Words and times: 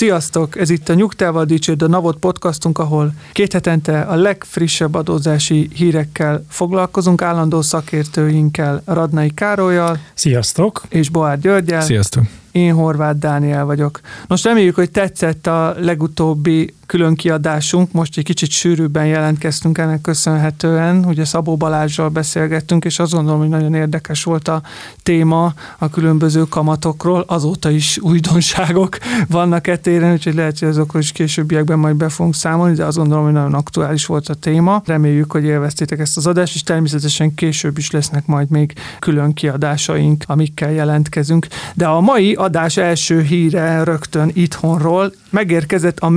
Sziasztok! 0.00 0.56
Ez 0.56 0.70
itt 0.70 0.88
a 0.88 0.94
Nyugtával 0.94 1.44
Dicsőd 1.44 1.82
a 1.82 1.88
Navot 1.88 2.16
podcastunk, 2.16 2.78
ahol 2.78 3.12
két 3.32 3.52
hetente 3.52 4.00
a 4.00 4.14
legfrissebb 4.14 4.94
adózási 4.94 5.70
hírekkel 5.74 6.44
foglalkozunk, 6.48 7.22
állandó 7.22 7.62
szakértőinkkel, 7.62 8.82
Radnai 8.84 9.30
Károlyjal 9.34 9.98
Sziasztok! 10.14 10.82
és 10.88 11.08
Boár 11.08 11.38
Györgyel. 11.38 11.80
Sziasztok! 11.80 12.24
Én 12.52 12.72
Horváth 12.72 13.18
Dániel 13.18 13.64
vagyok. 13.64 14.00
Most 14.26 14.44
reméljük, 14.44 14.74
hogy 14.74 14.90
tetszett 14.90 15.46
a 15.46 15.74
legutóbbi 15.78 16.74
külön 16.90 17.14
kiadásunk, 17.14 17.92
most 17.92 18.18
egy 18.18 18.24
kicsit 18.24 18.50
sűrűbben 18.50 19.06
jelentkeztünk 19.06 19.78
ennek 19.78 20.00
köszönhetően, 20.00 21.04
ugye 21.04 21.24
Szabó 21.24 21.56
Balázsral 21.56 22.08
beszélgettünk, 22.08 22.84
és 22.84 22.98
azt 22.98 23.12
gondolom, 23.12 23.40
hogy 23.40 23.48
nagyon 23.48 23.74
érdekes 23.74 24.24
volt 24.24 24.48
a 24.48 24.62
téma 25.02 25.54
a 25.78 25.88
különböző 25.88 26.42
kamatokról, 26.42 27.24
azóta 27.26 27.70
is 27.70 27.98
újdonságok 27.98 28.98
vannak 29.28 29.66
e 29.66 29.76
téren, 29.76 30.12
úgyhogy 30.12 30.34
lehet, 30.34 30.58
hogy 30.58 30.68
azokról 30.68 31.02
is 31.02 31.12
későbbiekben 31.12 31.78
majd 31.78 31.96
be 31.96 32.08
fogunk 32.08 32.34
számolni, 32.34 32.74
de 32.74 32.84
azt 32.84 32.96
gondolom, 32.96 33.24
hogy 33.24 33.32
nagyon 33.32 33.54
aktuális 33.54 34.06
volt 34.06 34.28
a 34.28 34.34
téma. 34.34 34.82
Reméljük, 34.84 35.32
hogy 35.32 35.44
élveztétek 35.44 35.98
ezt 35.98 36.16
az 36.16 36.26
adást, 36.26 36.54
és 36.54 36.62
természetesen 36.62 37.34
később 37.34 37.78
is 37.78 37.90
lesznek 37.90 38.26
majd 38.26 38.50
még 38.50 38.72
külön 38.98 39.32
kiadásaink, 39.32 40.24
amikkel 40.26 40.70
jelentkezünk. 40.70 41.46
De 41.74 41.86
a 41.86 42.00
mai 42.00 42.34
adás 42.34 42.76
első 42.76 43.22
híre 43.22 43.84
rögtön 43.84 44.30
itthonról 44.34 45.12
megérkezett 45.30 45.98
a 45.98 46.08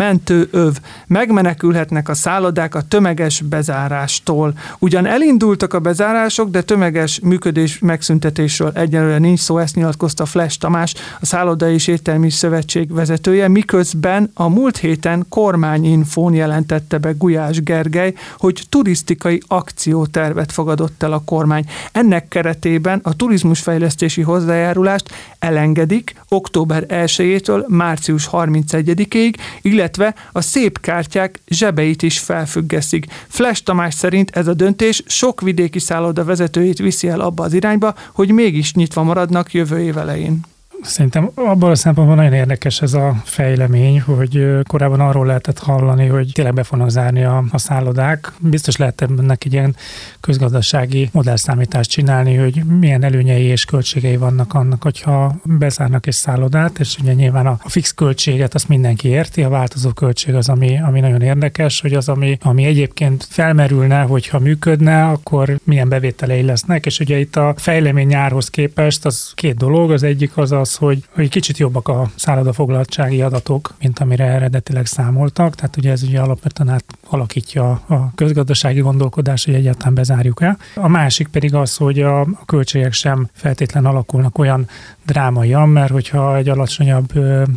mentőöv. 0.63 0.79
Megmenekülhetnek 1.07 2.09
a 2.09 2.13
szállodák 2.13 2.75
a 2.75 2.81
tömeges 2.81 3.41
bezárástól. 3.41 4.53
Ugyan 4.79 5.05
elindultak 5.05 5.73
a 5.73 5.79
bezárások, 5.79 6.49
de 6.49 6.61
tömeges 6.61 7.19
működés 7.19 7.79
megszüntetésről 7.79 8.71
egyelőre 8.75 9.17
nincs 9.17 9.39
szó, 9.39 9.57
ezt 9.57 9.75
nyilatkozta 9.75 10.25
Flash 10.25 10.59
Tamás, 10.59 10.93
a 11.19 11.25
Szállodai 11.25 11.73
és 11.73 11.87
Éttermi 11.87 12.29
Szövetség 12.29 12.93
vezetője, 12.93 13.47
miközben 13.47 14.31
a 14.33 14.47
múlt 14.47 14.77
héten 14.77 15.25
kormányinfón 15.29 16.33
jelentette 16.33 16.97
be 16.97 17.11
Gulyás 17.11 17.61
Gergely, 17.63 18.13
hogy 18.37 18.63
turisztikai 18.69 19.41
akciótervet 19.47 20.51
fogadott 20.51 21.03
el 21.03 21.13
a 21.13 21.21
kormány. 21.25 21.65
Ennek 21.91 22.27
keretében 22.27 22.99
a 23.03 23.15
turizmusfejlesztési 23.15 24.21
hozzájárulást 24.21 25.09
elengedik 25.39 26.15
október 26.29 26.85
1-től 26.87 27.67
március 27.67 28.29
31-ig, 28.31 29.33
illetve 29.61 30.15
a 30.31 30.41
szép 30.53 30.79
kártyák 30.79 31.41
zsebeit 31.47 32.01
is 32.01 32.19
felfüggesztik. 32.19 33.05
Flash 33.27 33.63
Tamás 33.63 33.93
szerint 33.93 34.29
ez 34.29 34.47
a 34.47 34.53
döntés 34.53 35.03
sok 35.05 35.41
vidéki 35.41 35.79
szálloda 35.79 36.23
vezetőjét 36.23 36.77
viszi 36.77 37.07
el 37.07 37.19
abba 37.19 37.43
az 37.43 37.53
irányba, 37.53 37.93
hogy 38.13 38.31
mégis 38.31 38.73
nyitva 38.73 39.03
maradnak 39.03 39.53
jövő 39.53 39.79
év 39.79 39.97
elején. 39.97 40.52
Szerintem 40.83 41.31
abban 41.35 41.71
a 41.71 41.75
szempontból 41.75 42.15
nagyon 42.15 42.33
érdekes 42.33 42.81
ez 42.81 42.93
a 42.93 43.21
fejlemény, 43.23 44.01
hogy 44.01 44.57
korábban 44.67 44.99
arról 44.99 45.25
lehetett 45.25 45.59
hallani, 45.59 46.07
hogy 46.07 46.31
tényleg 46.33 46.53
be 46.53 46.63
fognak 46.63 46.89
zárni 46.89 47.23
a, 47.23 47.43
a 47.51 47.57
szállodák. 47.57 48.31
Biztos 48.39 48.77
lehet 48.77 49.01
ennek 49.01 49.45
egy 49.45 49.53
ilyen 49.53 49.75
közgazdasági 50.19 51.09
modellszámítást 51.11 51.89
csinálni, 51.89 52.35
hogy 52.35 52.63
milyen 52.79 53.03
előnyei 53.03 53.43
és 53.43 53.65
költségei 53.65 54.17
vannak 54.17 54.53
annak, 54.53 54.83
hogyha 54.83 55.35
bezárnak 55.43 56.07
egy 56.07 56.13
szállodát, 56.13 56.79
és 56.79 56.97
ugye 57.01 57.13
nyilván 57.13 57.47
a, 57.47 57.59
fix 57.65 57.93
költséget 57.93 58.53
azt 58.53 58.67
mindenki 58.67 59.07
érti, 59.07 59.43
a 59.43 59.49
változó 59.49 59.89
költség 59.89 60.35
az, 60.35 60.49
ami, 60.49 60.79
ami 60.81 60.99
nagyon 60.99 61.21
érdekes, 61.21 61.81
hogy 61.81 61.93
az, 61.93 62.09
ami, 62.09 62.37
ami 62.41 62.65
egyébként 62.65 63.27
felmerülne, 63.29 64.01
hogyha 64.01 64.39
működne, 64.39 65.05
akkor 65.05 65.59
milyen 65.63 65.89
bevételei 65.89 66.41
lesznek, 66.41 66.85
és 66.85 66.99
ugye 66.99 67.19
itt 67.19 67.35
a 67.35 67.53
fejlemény 67.57 68.07
nyárhoz 68.07 68.49
képest 68.49 69.05
az 69.05 69.31
két 69.35 69.55
dolog, 69.55 69.91
az 69.91 70.03
egyik 70.03 70.37
az 70.37 70.51
az, 70.51 70.72
hogy, 70.75 71.03
hogy 71.09 71.29
kicsit 71.29 71.57
jobbak 71.57 71.87
a 71.87 72.11
szállodafoglaltsági 72.15 73.21
adatok, 73.21 73.73
mint 73.79 73.99
amire 73.99 74.25
eredetileg 74.25 74.85
számoltak, 74.85 75.55
tehát 75.55 75.77
ugye 75.77 75.91
ez 75.91 76.03
ugye 76.03 76.19
alapvetően 76.19 76.69
át 76.69 76.83
alakítja 77.09 77.69
a 77.71 78.11
közgazdasági 78.15 78.79
gondolkodás, 78.79 79.45
hogy 79.45 79.53
egyáltalán 79.53 79.93
bezárjuk-e. 79.93 80.57
A 80.75 80.87
másik 80.87 81.27
pedig 81.27 81.53
az, 81.55 81.77
hogy 81.77 82.01
a, 82.01 82.19
a 82.21 82.45
költségek 82.45 82.93
sem 82.93 83.29
feltétlen 83.33 83.85
alakulnak 83.85 84.37
olyan 84.37 84.67
drámaian, 85.05 85.69
mert 85.69 85.91
hogyha 85.91 86.37
egy 86.37 86.49
alacsonyabb 86.49 87.13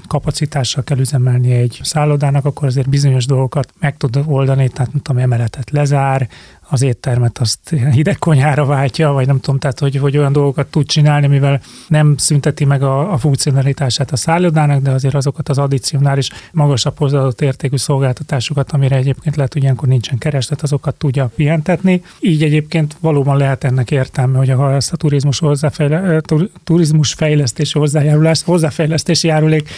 kapacitással 0.08 0.84
kell 0.84 0.98
üzemelni 0.98 1.52
egy 1.52 1.80
szállodának, 1.82 2.44
akkor 2.44 2.66
azért 2.66 2.88
bizonyos 2.88 3.26
dolgokat 3.26 3.72
meg 3.80 3.96
tud 3.96 4.22
oldani, 4.26 4.68
tehát 4.68 4.92
nem 4.92 5.02
tudom, 5.02 5.22
emeletet 5.22 5.70
lezár, 5.70 6.28
az 6.68 6.82
éttermet 6.82 7.38
azt 7.38 7.74
hideg 7.92 8.18
konyhára 8.18 8.64
váltja, 8.64 9.12
vagy 9.12 9.26
nem 9.26 9.40
tudom, 9.40 9.58
tehát 9.58 9.78
hogy, 9.78 9.96
hogy 9.96 10.16
olyan 10.16 10.32
dolgokat 10.32 10.66
tud 10.66 10.86
csinálni, 10.86 11.26
mivel 11.26 11.60
nem 11.88 12.16
szünteti 12.16 12.64
meg 12.64 12.82
a, 12.82 13.12
a 13.12 13.18
funkcionalitását 13.18 14.12
a 14.12 14.16
szállodának, 14.16 14.82
de 14.82 14.90
azért 14.90 15.14
azokat 15.14 15.48
az 15.48 15.58
addicionális 15.58 16.30
magasabb 16.52 16.98
hozzáadott 16.98 17.40
értékű 17.40 17.76
szolgáltatásokat, 17.76 18.72
amire 18.72 18.96
egyébként 18.96 19.36
lehet, 19.36 19.52
hogy 19.52 19.62
ilyenkor 19.62 19.88
nincsen 19.88 20.18
kereslet, 20.18 20.62
azokat 20.62 20.94
tudja 20.94 21.30
pihentetni. 21.34 22.02
Így 22.20 22.42
egyébként 22.42 22.96
valóban 23.00 23.36
lehet 23.36 23.64
ennek 23.64 23.90
értelme, 23.90 24.38
hogy 24.38 24.50
ha 24.50 24.74
ezt 24.74 24.92
a 24.92 24.96
turizmus, 24.96 25.38
hozzáfejle, 25.38 26.20
turizmus 26.64 27.12
fejlesztési 27.12 27.78
hozzájárulás, 27.78 28.42
hozzáfejlesztési 28.42 29.26
járulék, 29.26 29.68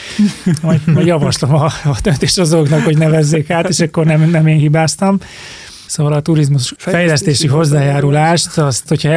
majd, 0.63 0.81
majd 0.87 1.07
javaslom 1.07 1.55
a, 1.55 1.65
a 1.65 1.99
döntéshozóknak, 2.03 2.83
hogy 2.83 2.99
nevezzék 2.99 3.51
át, 3.51 3.69
és 3.69 3.81
akkor 3.81 4.07
nem, 4.07 4.31
nem 4.31 4.47
én 4.47 4.59
hibáztam. 4.59 5.19
Szóval 5.89 6.13
a 6.13 6.21
turizmus 6.21 6.75
fejlesztési 6.77 7.47
hozzájárulást, 7.47 8.59
azt, 8.59 8.89
hogyha 8.89 9.11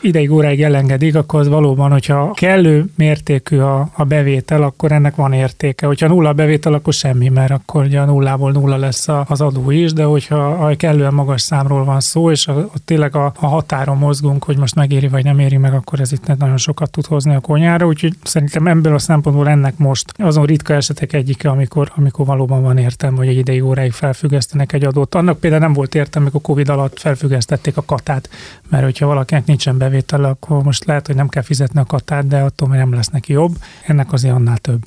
ideig 0.00 0.32
óráig 0.32 0.62
elengedik, 0.62 1.14
akkor 1.14 1.40
az 1.40 1.48
valóban, 1.48 1.90
hogyha 1.90 2.30
kellő 2.30 2.84
mértékű 2.96 3.58
a, 3.58 3.88
a 3.94 4.04
bevétel, 4.04 4.62
akkor 4.62 4.92
ennek 4.92 5.14
van 5.14 5.32
értéke. 5.32 5.86
Hogyha 5.86 6.08
nulla 6.08 6.28
a 6.28 6.32
bevétel, 6.32 6.72
akkor 6.72 6.92
semmi, 6.92 7.28
mert 7.28 7.50
akkor 7.50 7.84
ugye 7.84 8.00
a 8.00 8.04
nullából 8.04 8.52
nulla 8.52 8.76
lesz 8.76 9.08
az 9.26 9.40
adó 9.40 9.70
is, 9.70 9.92
de 9.92 10.04
hogyha 10.04 10.36
a 10.46 10.76
kellően 10.76 11.14
magas 11.14 11.42
számról 11.42 11.84
van 11.84 12.00
szó, 12.00 12.30
és 12.30 12.46
a, 12.46 12.58
a 12.58 12.78
tényleg 12.84 13.16
a, 13.16 13.32
a 13.36 13.46
határon 13.46 13.96
mozgunk, 13.96 14.44
hogy 14.44 14.56
most 14.56 14.74
megéri 14.74 15.08
vagy 15.08 15.24
nem 15.24 15.38
éri 15.38 15.56
meg, 15.56 15.74
akkor 15.74 16.00
ez 16.00 16.12
itt 16.12 16.36
nagyon 16.36 16.56
sokat 16.56 16.90
tud 16.90 17.06
hozni 17.06 17.34
a 17.34 17.40
konyára, 17.40 17.86
úgyhogy 17.86 18.14
szerintem 18.22 18.66
ebből 18.66 18.94
a 18.94 18.98
szempontból 18.98 19.48
ennek 19.48 19.76
most 19.76 20.12
azon 20.16 20.44
ritka 20.44 20.74
esetek 20.74 21.12
egyike, 21.12 21.48
amikor, 21.48 21.92
amikor 21.96 22.26
valóban 22.26 22.62
van 22.62 22.78
értelme, 22.78 23.16
hogy 23.16 23.28
egy 23.28 23.36
ideig 23.36 23.64
óráig 23.64 23.92
felfüggesztenek 23.92 24.72
egy 24.72 24.84
adót. 24.84 25.14
Annak 25.14 25.38
például 25.38 25.62
nem 25.62 25.72
volt 25.72 25.94
értelme, 25.94 26.17
amikor 26.20 26.40
Covid 26.40 26.68
alatt 26.68 26.98
felfüggesztették 26.98 27.76
a 27.76 27.84
katát, 27.84 28.28
mert 28.68 28.84
hogyha 28.84 29.06
valakinek 29.06 29.46
nincsen 29.46 29.78
bevétel, 29.78 30.24
akkor 30.24 30.62
most 30.62 30.84
lehet, 30.84 31.06
hogy 31.06 31.16
nem 31.16 31.28
kell 31.28 31.42
fizetni 31.42 31.80
a 31.80 31.84
katát, 31.84 32.26
de 32.26 32.38
attól 32.38 32.68
még 32.68 32.78
nem 32.78 32.94
lesz 32.94 33.08
neki 33.08 33.32
jobb. 33.32 33.56
Ennek 33.86 34.12
azért 34.12 34.34
annál 34.34 34.58
több. 34.58 34.86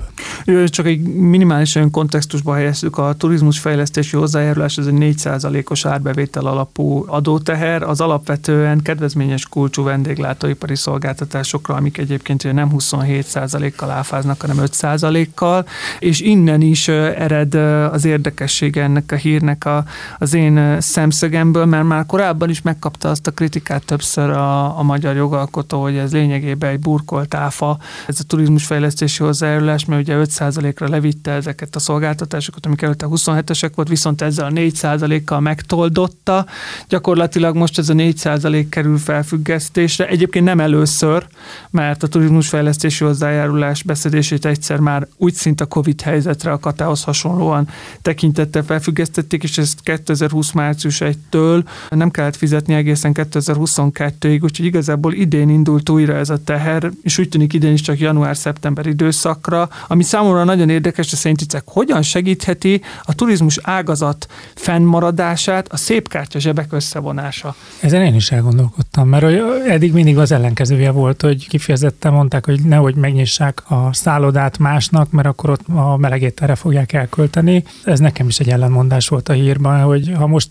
Csak 0.69 0.85
egy 0.85 1.01
minimális 1.01 1.75
olyan 1.75 1.91
kontextusba 1.91 2.55
helyezzük, 2.55 2.97
a 2.97 3.13
turizmus 3.13 3.59
fejlesztési 3.59 4.15
hozzájárulás, 4.15 4.77
ez 4.77 4.85
egy 4.85 4.97
4%-os 4.97 5.85
árbevétel 5.85 6.45
alapú 6.45 7.03
adóteher, 7.07 7.83
az 7.83 8.01
alapvetően 8.01 8.81
kedvezményes 8.81 9.45
kulcsú 9.45 9.83
vendéglátóipari 9.83 10.75
szolgáltatásokra, 10.75 11.75
amik 11.75 11.97
egyébként 11.97 12.53
nem 12.53 12.71
27%-kal 12.77 13.89
áfáznak, 13.89 14.41
hanem 14.41 14.57
5%-kal, 14.59 15.65
és 15.99 16.19
innen 16.19 16.61
is 16.61 16.87
ered 16.87 17.53
az 17.93 18.05
érdekessége 18.05 18.83
ennek 18.83 19.11
a 19.11 19.15
hírnek 19.15 19.65
a, 19.65 19.83
az 20.17 20.33
én 20.33 20.81
szemszögemből, 21.21 21.65
mert 21.65 21.83
már 21.83 22.05
korábban 22.05 22.49
is 22.49 22.61
megkapta 22.61 23.09
azt 23.09 23.27
a 23.27 23.31
kritikát 23.31 23.85
többször 23.85 24.29
a, 24.29 24.79
a 24.79 24.83
magyar 24.83 25.15
jogalkotó, 25.15 25.81
hogy 25.81 25.95
ez 25.95 26.11
lényegében 26.11 26.69
egy 26.69 26.79
burkolt 26.79 27.33
áfa, 27.33 27.77
ez 28.07 28.19
a 28.19 28.23
turizmusfejlesztési 28.27 29.23
hozzájárulás, 29.23 29.85
mert 29.85 30.01
ugye 30.01 30.15
5%-ra 30.23 30.89
levitte 30.89 31.31
ezeket 31.31 31.75
a 31.75 31.79
szolgáltatásokat, 31.79 32.65
amik 32.65 32.81
előtte 32.81 33.05
27-esek 33.09 33.71
volt, 33.75 33.87
viszont 33.87 34.21
ezzel 34.21 34.45
a 34.45 34.49
4%-kal 34.49 35.39
megtoldotta. 35.39 36.45
Gyakorlatilag 36.87 37.55
most 37.55 37.77
ez 37.77 37.89
a 37.89 37.93
4% 37.93 38.65
kerül 38.69 38.97
felfüggesztésre. 38.97 40.07
Egyébként 40.07 40.45
nem 40.45 40.59
először, 40.59 41.27
mert 41.69 42.03
a 42.03 42.07
turizmusfejlesztési 42.07 43.03
hozzájárulás 43.03 43.83
beszedését 43.83 44.45
egyszer 44.45 44.79
már 44.79 45.07
úgy 45.17 45.33
szint 45.33 45.61
a 45.61 45.65
Covid 45.65 46.01
helyzetre, 46.01 46.51
a 46.51 46.59
katához 46.59 47.03
hasonlóan 47.03 47.67
tekintette 48.01 48.63
felfüggesztették, 48.63 49.43
és 49.43 49.57
ezt 49.57 49.81
2020 49.83 50.51
március 50.51 51.01
2021-től 51.31 51.63
nem 51.89 52.11
kellett 52.11 52.35
fizetni 52.35 52.73
egészen 52.73 53.11
2022-ig, 53.13 54.43
úgyhogy 54.43 54.65
igazából 54.65 55.13
idén 55.13 55.49
indult 55.49 55.89
újra 55.89 56.13
ez 56.13 56.29
a 56.29 56.43
teher, 56.43 56.91
és 57.03 57.17
úgy 57.17 57.29
tűnik 57.29 57.53
idén 57.53 57.73
is 57.73 57.81
csak 57.81 57.99
január-szeptember 57.99 58.85
időszakra, 58.85 59.69
ami 59.87 60.03
számomra 60.03 60.43
nagyon 60.43 60.69
érdekes, 60.69 61.09
hogy 61.09 61.19
szerintitek 61.19 61.63
hogyan 61.65 62.01
segítheti 62.01 62.81
a 63.03 63.15
turizmus 63.15 63.59
ágazat 63.61 64.27
fennmaradását 64.55 65.67
a 65.71 65.77
szépkártya 65.77 66.39
zsebek 66.39 66.73
összevonása. 66.73 67.55
Ezen 67.79 68.01
én 68.01 68.15
is 68.15 68.31
elgondolkodtam, 68.31 69.07
mert 69.07 69.25
eddig 69.67 69.93
mindig 69.93 70.17
az 70.17 70.31
ellenkezője 70.31 70.91
volt, 70.91 71.21
hogy 71.21 71.47
kifejezetten 71.47 72.13
mondták, 72.13 72.45
hogy 72.45 72.61
nehogy 72.61 72.95
megnyissák 72.95 73.63
a 73.69 73.93
szállodát 73.93 74.57
másnak, 74.57 75.11
mert 75.11 75.27
akkor 75.27 75.49
ott 75.49 75.67
a 75.67 75.97
melegét 75.97 76.41
erre 76.41 76.55
fogják 76.55 76.93
elkölteni. 76.93 77.63
Ez 77.83 77.99
nekem 77.99 78.27
is 78.27 78.39
egy 78.39 78.49
ellenmondás 78.49 79.07
volt 79.07 79.29
a 79.29 79.33
hírban, 79.33 79.81
hogy 79.81 80.11
ha 80.15 80.27
most 80.27 80.47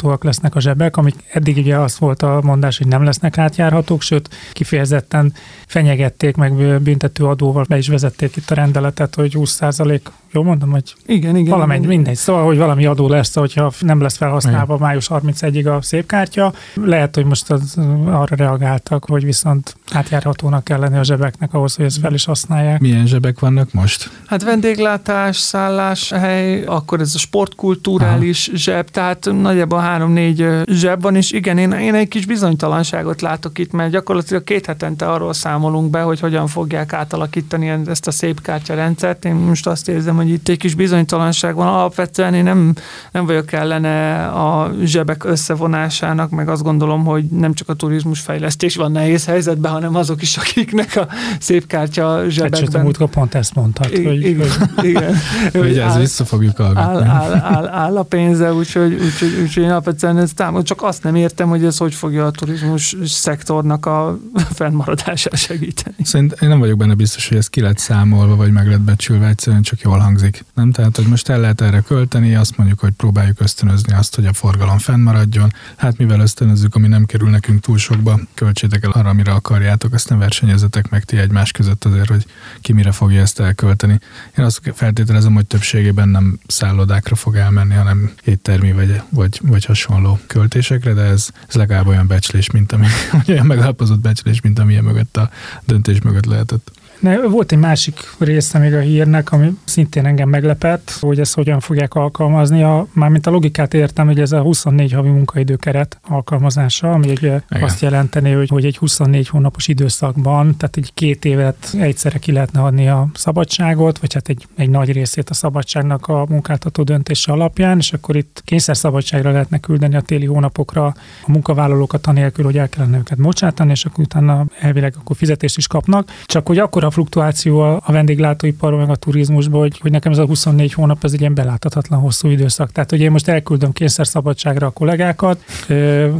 átjárhatóak 0.00 0.24
lesznek 0.24 0.54
a 0.54 0.60
zsebek, 0.60 0.96
amik 0.96 1.14
eddig 1.32 1.56
ugye 1.56 1.76
az 1.76 1.98
volt 1.98 2.22
a 2.22 2.40
mondás, 2.42 2.78
hogy 2.78 2.86
nem 2.86 3.04
lesznek 3.04 3.38
átjárhatók, 3.38 4.02
sőt 4.02 4.28
kifejezetten 4.52 5.32
fenyegették 5.66 6.36
meg 6.36 6.80
büntető 6.82 7.24
adóval, 7.24 7.64
be 7.68 7.78
is 7.78 7.88
vezették 7.88 8.36
itt 8.36 8.50
a 8.50 8.54
rendeletet, 8.54 9.14
hogy 9.14 9.34
20% 9.36 10.00
Jó 10.32 10.42
mondom, 10.42 10.70
hogy 10.70 10.94
igen, 11.06 11.36
igen, 11.36 11.50
valamennyi, 11.50 11.84
igen. 11.84 11.94
mindegy. 11.96 12.16
Szóval, 12.16 12.44
hogy 12.44 12.58
valami 12.58 12.86
adó 12.86 13.08
lesz, 13.08 13.34
hogyha 13.34 13.72
nem 13.80 14.00
lesz 14.00 14.16
felhasználva 14.16 14.74
igen. 14.74 14.86
május 14.86 15.06
31-ig 15.10 15.76
a 15.76 15.82
szép 15.82 16.06
kártya. 16.06 16.52
Lehet, 16.74 17.14
hogy 17.14 17.24
most 17.24 17.50
az, 17.50 17.76
arra 18.06 18.36
reagáltak, 18.36 19.04
hogy 19.04 19.24
viszont 19.24 19.76
átjárhatónak 19.92 20.64
kell 20.64 20.78
lenni 20.78 20.96
a 20.96 21.04
zsebeknek 21.04 21.54
ahhoz, 21.54 21.74
hogy 21.74 21.84
ezt 21.84 21.98
fel 21.98 22.14
is 22.14 22.24
használják. 22.24 22.80
Milyen 22.80 23.06
zsebek 23.06 23.38
vannak 23.38 23.72
most? 23.72 24.10
Hát 24.26 24.42
vendéglátás, 24.42 25.36
szálláshely, 25.36 26.64
akkor 26.64 27.00
ez 27.00 27.14
a 27.14 27.18
sportkulturális 27.18 28.48
Aha. 28.48 28.56
zseb, 28.56 28.90
tehát 28.90 29.28
nagyjából 29.40 29.78
három-négy 29.78 30.46
zseb 30.66 31.02
van, 31.02 31.16
és 31.16 31.32
igen, 31.32 31.58
én, 31.58 31.72
én 31.72 31.94
egy 31.94 32.08
kis 32.08 32.26
bizonytalanságot 32.26 33.20
látok 33.20 33.58
itt, 33.58 33.72
mert 33.72 33.90
gyakorlatilag 33.90 34.44
két 34.44 34.66
hetente 34.66 35.10
arról 35.10 35.32
számolunk 35.32 35.90
be, 35.90 36.00
hogy 36.00 36.20
hogyan 36.20 36.46
fogják 36.46 36.92
átalakítani 36.92 37.68
ezt 37.86 38.06
a 38.06 38.10
szép 38.10 38.42
kártyarendszert. 38.42 39.24
Én 39.24 39.34
most 39.34 39.66
azt 39.66 39.88
érzem, 39.88 40.19
hogy 40.20 40.30
itt 40.30 40.48
egy 40.48 40.58
kis 40.58 40.74
bizonytalanság 40.74 41.54
van. 41.54 41.66
Alapvetően 41.66 42.34
én 42.34 42.42
nem, 42.42 42.74
nem 43.12 43.26
vagyok 43.26 43.52
ellene 43.52 44.26
a 44.26 44.72
zsebek 44.84 45.24
összevonásának, 45.24 46.30
meg 46.30 46.48
azt 46.48 46.62
gondolom, 46.62 47.04
hogy 47.04 47.24
nem 47.24 47.54
csak 47.54 47.68
a 47.68 47.74
turizmus 47.74 48.20
fejlesztés 48.20 48.76
van 48.76 48.92
nehéz 48.92 49.24
helyzetben, 49.24 49.72
hanem 49.72 49.94
azok 49.94 50.22
is, 50.22 50.36
akiknek 50.36 50.96
a 50.96 51.06
szép 51.38 51.66
kártya 51.66 52.22
zsebekben. 52.28 52.82
Hát, 52.82 52.96
sőt, 52.98 53.10
pont 53.10 53.34
ezt 53.34 53.54
mondtad. 53.54 53.92
I- 53.92 54.04
hogy, 54.04 54.24
igen, 54.26 54.48
hogy, 54.76 54.84
igen. 54.84 55.14
hogy 55.52 55.78
áll, 55.78 55.98
vissza 55.98 56.24
fogjuk 56.24 56.56
hallgatni. 56.56 57.06
Áll, 57.08 57.32
áll, 57.32 57.34
áll, 57.34 57.68
áll 57.68 57.96
a 57.96 58.02
pénze, 58.02 58.52
úgyhogy, 58.52 58.92
úgyhogy, 58.92 59.38
úgyhogy 59.42 59.62
én 59.62 59.70
alapvetően 59.70 60.18
ezt 60.18 60.34
támad, 60.34 60.64
csak 60.64 60.82
azt 60.82 61.02
nem 61.02 61.14
értem, 61.14 61.48
hogy 61.48 61.64
ez 61.64 61.76
hogy 61.76 61.94
fogja 61.94 62.26
a 62.26 62.30
turizmus 62.30 62.96
szektornak 63.04 63.86
a 63.86 64.18
fennmaradását 64.58 65.36
segíteni. 65.36 65.96
Szerint 66.02 66.36
én 66.40 66.48
nem 66.48 66.58
vagyok 66.58 66.78
benne 66.78 66.94
biztos, 66.94 67.28
hogy 67.28 67.36
ez 67.36 67.48
ki 67.48 67.60
lett 67.60 67.78
számolva, 67.78 68.36
vagy 68.36 68.52
meg 68.52 68.68
lett 68.68 68.80
becsülve, 68.80 69.26
egyszerűen 69.26 69.62
csak 69.62 69.80
jól 69.80 70.00
hangzik. 70.10 70.44
Nem? 70.54 70.70
Tehát, 70.70 70.96
hogy 70.96 71.06
most 71.06 71.28
el 71.28 71.40
lehet 71.40 71.60
erre 71.60 71.80
költeni, 71.80 72.34
azt 72.34 72.56
mondjuk, 72.56 72.78
hogy 72.78 72.92
próbáljuk 72.92 73.40
ösztönözni 73.40 73.92
azt, 73.92 74.14
hogy 74.14 74.26
a 74.26 74.32
forgalom 74.32 74.78
fennmaradjon. 74.78 75.52
Hát 75.76 75.98
mivel 75.98 76.20
ösztönözzük, 76.20 76.74
ami 76.74 76.88
nem 76.88 77.06
kerül 77.06 77.30
nekünk 77.30 77.60
túl 77.60 77.78
sokba, 77.78 78.20
költsétek 78.34 78.84
el 78.84 78.90
arra, 78.90 79.08
amire 79.08 79.32
akarjátok, 79.32 80.08
nem 80.08 80.18
versenyezetek 80.18 80.88
meg 80.88 81.04
ti 81.04 81.16
egymás 81.16 81.52
között 81.52 81.84
azért, 81.84 82.08
hogy 82.08 82.26
ki 82.60 82.72
mire 82.72 82.92
fogja 82.92 83.20
ezt 83.20 83.40
elkölteni. 83.40 83.98
Én 84.38 84.44
azt 84.44 84.60
feltételezem, 84.74 85.34
hogy 85.34 85.46
többségében 85.46 86.08
nem 86.08 86.38
szállodákra 86.46 87.14
fog 87.14 87.36
elmenni, 87.36 87.74
hanem 87.74 88.12
éttermi 88.24 88.72
vagy, 88.72 89.02
vagy, 89.08 89.40
vagy 89.42 89.64
hasonló 89.64 90.18
költésekre, 90.26 90.92
de 90.92 91.02
ez, 91.02 91.28
ez 91.48 91.54
legalább 91.54 91.86
olyan 91.86 92.06
becslés, 92.06 92.50
mint 92.50 92.72
ami, 92.72 92.86
olyan 93.28 93.46
megalapozott 93.46 94.00
becslés, 94.00 94.40
mint 94.40 94.58
amilyen 94.58 94.84
mögött 94.84 95.16
a 95.16 95.30
döntés 95.64 96.00
mögött 96.00 96.26
lehetett. 96.26 96.79
Ne, 97.00 97.20
volt 97.20 97.52
egy 97.52 97.58
másik 97.58 98.00
része 98.18 98.58
még 98.58 98.74
a 98.74 98.78
hírnek, 98.78 99.32
ami 99.32 99.50
szintén 99.64 100.06
engem 100.06 100.28
meglepett, 100.28 100.96
hogy 101.00 101.20
ezt 101.20 101.34
hogyan 101.34 101.60
fogják 101.60 101.94
alkalmazni. 101.94 102.62
A, 102.62 102.86
mármint 102.92 103.26
a 103.26 103.30
logikát 103.30 103.74
értem, 103.74 104.06
hogy 104.06 104.20
ez 104.20 104.32
a 104.32 104.40
24 104.40 104.92
havi 104.92 105.08
munkaidőkeret 105.08 106.00
alkalmazása, 106.08 106.90
ami 106.92 107.10
egy, 107.10 107.32
azt 107.48 107.80
jelenteni, 107.80 108.32
hogy, 108.32 108.48
hogy 108.48 108.64
egy 108.64 108.76
24 108.76 109.28
hónapos 109.28 109.68
időszakban, 109.68 110.56
tehát 110.56 110.76
egy 110.76 110.90
két 110.94 111.24
évet 111.24 111.74
egyszerre 111.78 112.18
ki 112.18 112.32
lehetne 112.32 112.60
adni 112.60 112.88
a 112.88 113.08
szabadságot, 113.14 113.98
vagy 113.98 114.14
hát 114.14 114.28
egy, 114.28 114.46
egy 114.56 114.70
nagy 114.70 114.92
részét 114.92 115.30
a 115.30 115.34
szabadságnak 115.34 116.06
a 116.06 116.26
munkáltató 116.28 116.82
döntése 116.82 117.32
alapján, 117.32 117.78
és 117.78 117.92
akkor 117.92 118.16
itt 118.16 118.42
kényszer 118.44 118.76
szabadságra 118.76 119.30
lehetne 119.30 119.58
küldeni 119.58 119.96
a 119.96 120.00
téli 120.00 120.26
hónapokra 120.26 120.86
a 120.86 120.94
munkavállalókat 121.26 122.06
anélkül, 122.06 122.44
hogy 122.44 122.58
el 122.58 122.68
kellene 122.68 122.98
őket 122.98 123.18
bocsátani, 123.18 123.70
és 123.70 123.84
akkor 123.84 124.04
utána 124.04 124.44
elvileg 124.58 124.94
akkor 124.98 125.16
fizetést 125.16 125.56
is 125.56 125.66
kapnak. 125.66 126.10
Csak 126.24 126.46
hogy 126.46 126.58
akkor 126.58 126.84
a 126.90 126.92
fluktuáció 126.92 127.60
a 127.60 127.82
vendéglátóiparban, 127.86 128.80
meg 128.80 128.90
a 128.90 128.96
turizmusban, 128.96 129.60
hogy, 129.60 129.78
hogy 129.78 129.90
nekem 129.90 130.12
ez 130.12 130.18
a 130.18 130.26
24 130.26 130.72
hónap, 130.72 131.04
ez 131.04 131.12
egy 131.12 131.20
ilyen 131.20 131.34
beláthatatlan 131.34 132.00
hosszú 132.00 132.28
időszak. 132.28 132.72
Tehát, 132.72 132.90
hogy 132.90 133.00
én 133.00 133.10
most 133.10 133.28
elküldöm 133.28 133.72
kényszer 133.72 134.06
szabadságra 134.06 134.66
a 134.66 134.70
kollégákat 134.70 135.44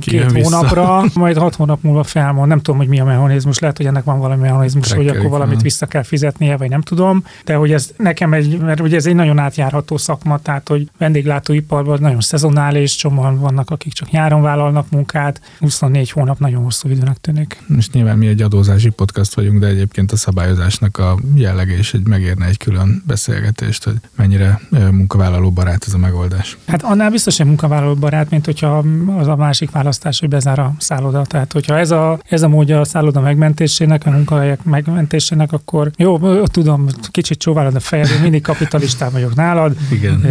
két 0.01 0.33
hónapra, 0.33 1.03
majd 1.15 1.37
hat 1.37 1.55
hónap 1.55 1.83
múlva 1.83 2.03
felmond. 2.03 2.49
Nem 2.49 2.61
tudom, 2.61 2.81
hogy 2.81 2.89
mi 2.89 3.01
a 3.01 3.05
mechanizmus. 3.05 3.59
Lehet, 3.59 3.77
hogy 3.77 3.87
ennek 3.87 4.05
van 4.05 4.19
valami 4.19 4.41
mechanizmus, 4.41 4.87
Trekkelik, 4.87 5.11
hogy 5.11 5.19
akkor 5.19 5.31
valamit 5.39 5.63
vissza 5.63 5.87
kell 5.87 6.03
fizetnie, 6.03 6.57
vagy 6.57 6.69
nem 6.69 6.81
tudom. 6.81 7.25
De 7.45 7.55
hogy 7.55 7.73
ez 7.73 7.91
nekem 7.97 8.33
egy, 8.33 8.59
mert 8.59 8.81
ugye 8.81 8.97
ez 8.97 9.07
egy 9.07 9.15
nagyon 9.15 9.39
átjárható 9.39 9.97
szakma, 9.97 10.39
tehát 10.39 10.69
hogy 10.69 10.91
vendéglátóiparban 10.99 11.99
nagyon 12.01 12.21
szezonális, 12.21 12.97
csomóan 12.97 13.39
vannak, 13.39 13.71
akik 13.71 13.93
csak 13.93 14.11
nyáron 14.11 14.43
vállalnak 14.43 14.91
munkát. 14.91 15.41
24 15.59 16.11
hónap 16.11 16.39
nagyon 16.39 16.63
hosszú 16.63 16.89
időnek 16.89 17.17
tűnik. 17.17 17.63
Most 17.67 17.93
nyilván 17.93 18.19
mi 18.19 18.27
egy 18.27 18.43
adózási 18.43 18.89
podcast 18.89 19.35
vagyunk, 19.35 19.59
de 19.59 19.67
egyébként 19.67 20.13
a 20.13 20.17
szabályozásnak 20.61 20.99
a 20.99 21.19
jellege 21.35 21.79
is 21.79 21.95
egy 21.95 22.07
megérne 22.07 22.47
egy 22.47 22.57
külön 22.57 23.03
beszélgetést, 23.07 23.85
hogy 23.85 23.95
mennyire 24.17 24.61
munkavállaló 24.71 25.51
barát 25.51 25.85
ez 25.87 25.95
a 25.95 25.99
megoldás. 25.99 26.57
Hát 26.67 26.83
annál 26.83 27.11
biztos, 27.11 27.37
hogy 27.37 27.47
munkavállaló 27.47 27.95
barát, 27.95 28.31
mint 28.31 28.45
hogyha 28.45 28.85
az 29.19 29.27
a 29.27 29.37
másik 29.37 29.71
választás, 29.71 30.21
hogy 30.21 30.29
bezár 30.29 30.59
a 30.59 30.75
szálloda. 30.79 31.23
Tehát, 31.23 31.53
hogyha 31.53 31.79
ez 31.79 31.91
a, 31.91 32.19
ez 32.29 32.43
a 32.43 32.49
módja 32.49 32.81
a 32.81 32.85
szálloda 32.85 33.21
megmentésének, 33.21 34.07
a 34.07 34.11
munkahelyek 34.11 34.65
megmentésének, 34.65 35.53
akkor 35.53 35.91
jó, 35.97 36.19
tudom, 36.47 36.87
kicsit 37.11 37.39
csóválod 37.39 37.75
a 37.75 37.81
fejed, 37.81 38.11
én 38.11 38.21
mindig 38.21 38.43
kapitalistán 38.43 39.11
vagyok 39.13 39.35
nálad. 39.35 39.77
Igen. 39.91 40.25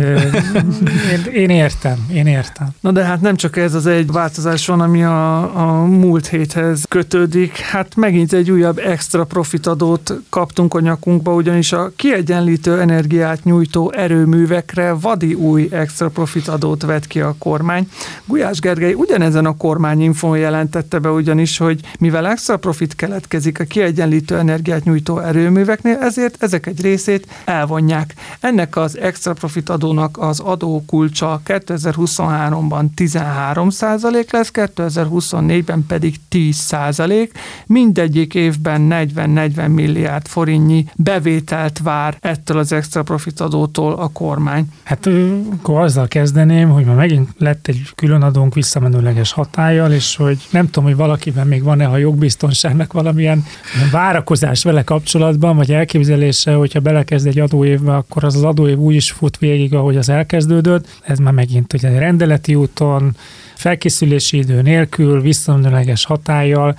Én, 1.12 1.34
én 1.34 1.50
értem, 1.50 2.06
én 2.14 2.28
értem. 2.28 2.68
Na 2.80 2.92
de 2.92 3.04
hát 3.04 3.22
nem 3.22 3.36
csak 3.36 3.58
ez 3.58 3.74
az 3.74 3.86
egy 3.86 4.12
változás 4.12 4.68
van, 4.68 4.82
ami 4.82 5.04
a, 5.04 5.42
a 5.58 5.86
múlt 5.86 6.28
héthez 6.28 6.86
kötődik, 6.90 7.58
hát 7.58 7.96
megint 7.96 8.34
egy 8.34 8.52
újabb 8.52 8.78
extra 8.78 9.24
profitadót 9.24 10.19
kaptunk 10.30 10.74
a 10.74 10.80
nyakunkba, 10.80 11.34
ugyanis 11.34 11.72
a 11.72 11.92
kiegyenlítő 11.96 12.80
energiát 12.80 13.44
nyújtó 13.44 13.92
erőművekre 13.92 14.94
vadi 14.94 15.34
új 15.34 15.68
extra 15.72 16.10
profitadót 16.10 16.84
vett 16.84 17.08
ki 17.08 17.20
a 17.20 17.36
kormány. 17.40 17.88
Gulyás 18.26 18.60
Gergely 18.60 18.94
ugyanezen 18.94 19.46
a 19.46 19.58
kormányinfon 19.58 20.38
jelentette 20.38 21.00
be 21.00 21.12
ugyanis, 21.12 21.58
hogy 21.58 21.80
mivel 22.00 22.28
extra 22.28 22.58
profit 22.58 22.96
keletkezik 22.96 23.60
a 23.60 23.64
kiegyenlítő 23.64 24.38
energiát 24.38 24.84
nyújtó 24.84 25.20
erőműveknél, 25.20 25.98
ezért 25.98 26.44
ezek 26.44 26.66
egy 26.66 26.82
részét 26.82 27.28
elvonják. 27.46 28.14
Ennek 28.40 28.76
az 28.76 28.98
extra 28.98 29.34
profit 29.34 29.70
adónak 29.70 30.18
az 30.18 30.40
adókulcsa 30.40 31.42
2023-ban 31.46 32.86
13% 32.96 34.32
lesz, 34.32 34.52
2024-ben 34.54 35.86
pedig 35.88 36.16
10% 36.32 37.30
Mindegyik 37.66 38.36
évben 38.36 38.88
40-40 38.92 39.68
milliárd 40.00 40.28
forintnyi 40.28 40.86
bevételt 40.96 41.80
vár 41.84 42.18
ettől 42.20 42.58
az 42.58 42.72
extra 42.72 43.04
profit 43.04 43.40
adótól 43.40 43.94
a 43.94 44.08
kormány. 44.08 44.66
Hát 44.84 45.10
akkor 45.52 45.82
azzal 45.82 46.08
kezdeném, 46.08 46.70
hogy 46.70 46.86
ma 46.86 46.94
megint 46.94 47.30
lett 47.38 47.68
egy 47.68 47.82
külön 47.96 48.22
adónk 48.22 48.54
visszamenőleges 48.54 49.32
hatállyal, 49.32 49.92
és 49.92 50.16
hogy 50.16 50.38
nem 50.52 50.66
tudom, 50.66 50.84
hogy 50.84 50.96
valakiben 50.96 51.48
még 51.48 51.64
van-e 51.64 51.88
a 51.88 51.98
jogbiztonságnak 51.98 52.94
valamilyen 52.94 53.46
várakozás 53.92 54.64
vele 54.64 54.84
kapcsolatban, 54.84 55.56
vagy 55.56 55.72
elképzelése, 55.72 56.54
hogyha 56.54 56.80
belekezd 56.80 57.28
egy 57.28 57.40
adóévbe, 57.40 57.96
akkor 57.96 58.24
az 58.24 58.36
az 58.36 58.44
adóév 58.44 58.78
úgy 58.78 58.96
is 58.96 59.12
fut 59.12 59.38
végig, 59.38 59.74
ahogy 59.74 59.98
az 59.98 60.10
elkezdődött. 60.10 60.88
Ez 61.02 61.18
már 61.18 61.34
megint 61.34 61.74
ugye 61.74 62.00
rendeleti 62.00 62.56
úton, 62.56 63.16
felkészülési 63.56 64.38
idő 64.38 64.62
nélkül, 64.62 65.22
visszamenőleges 65.22 66.06
hatállyal, 66.06 66.76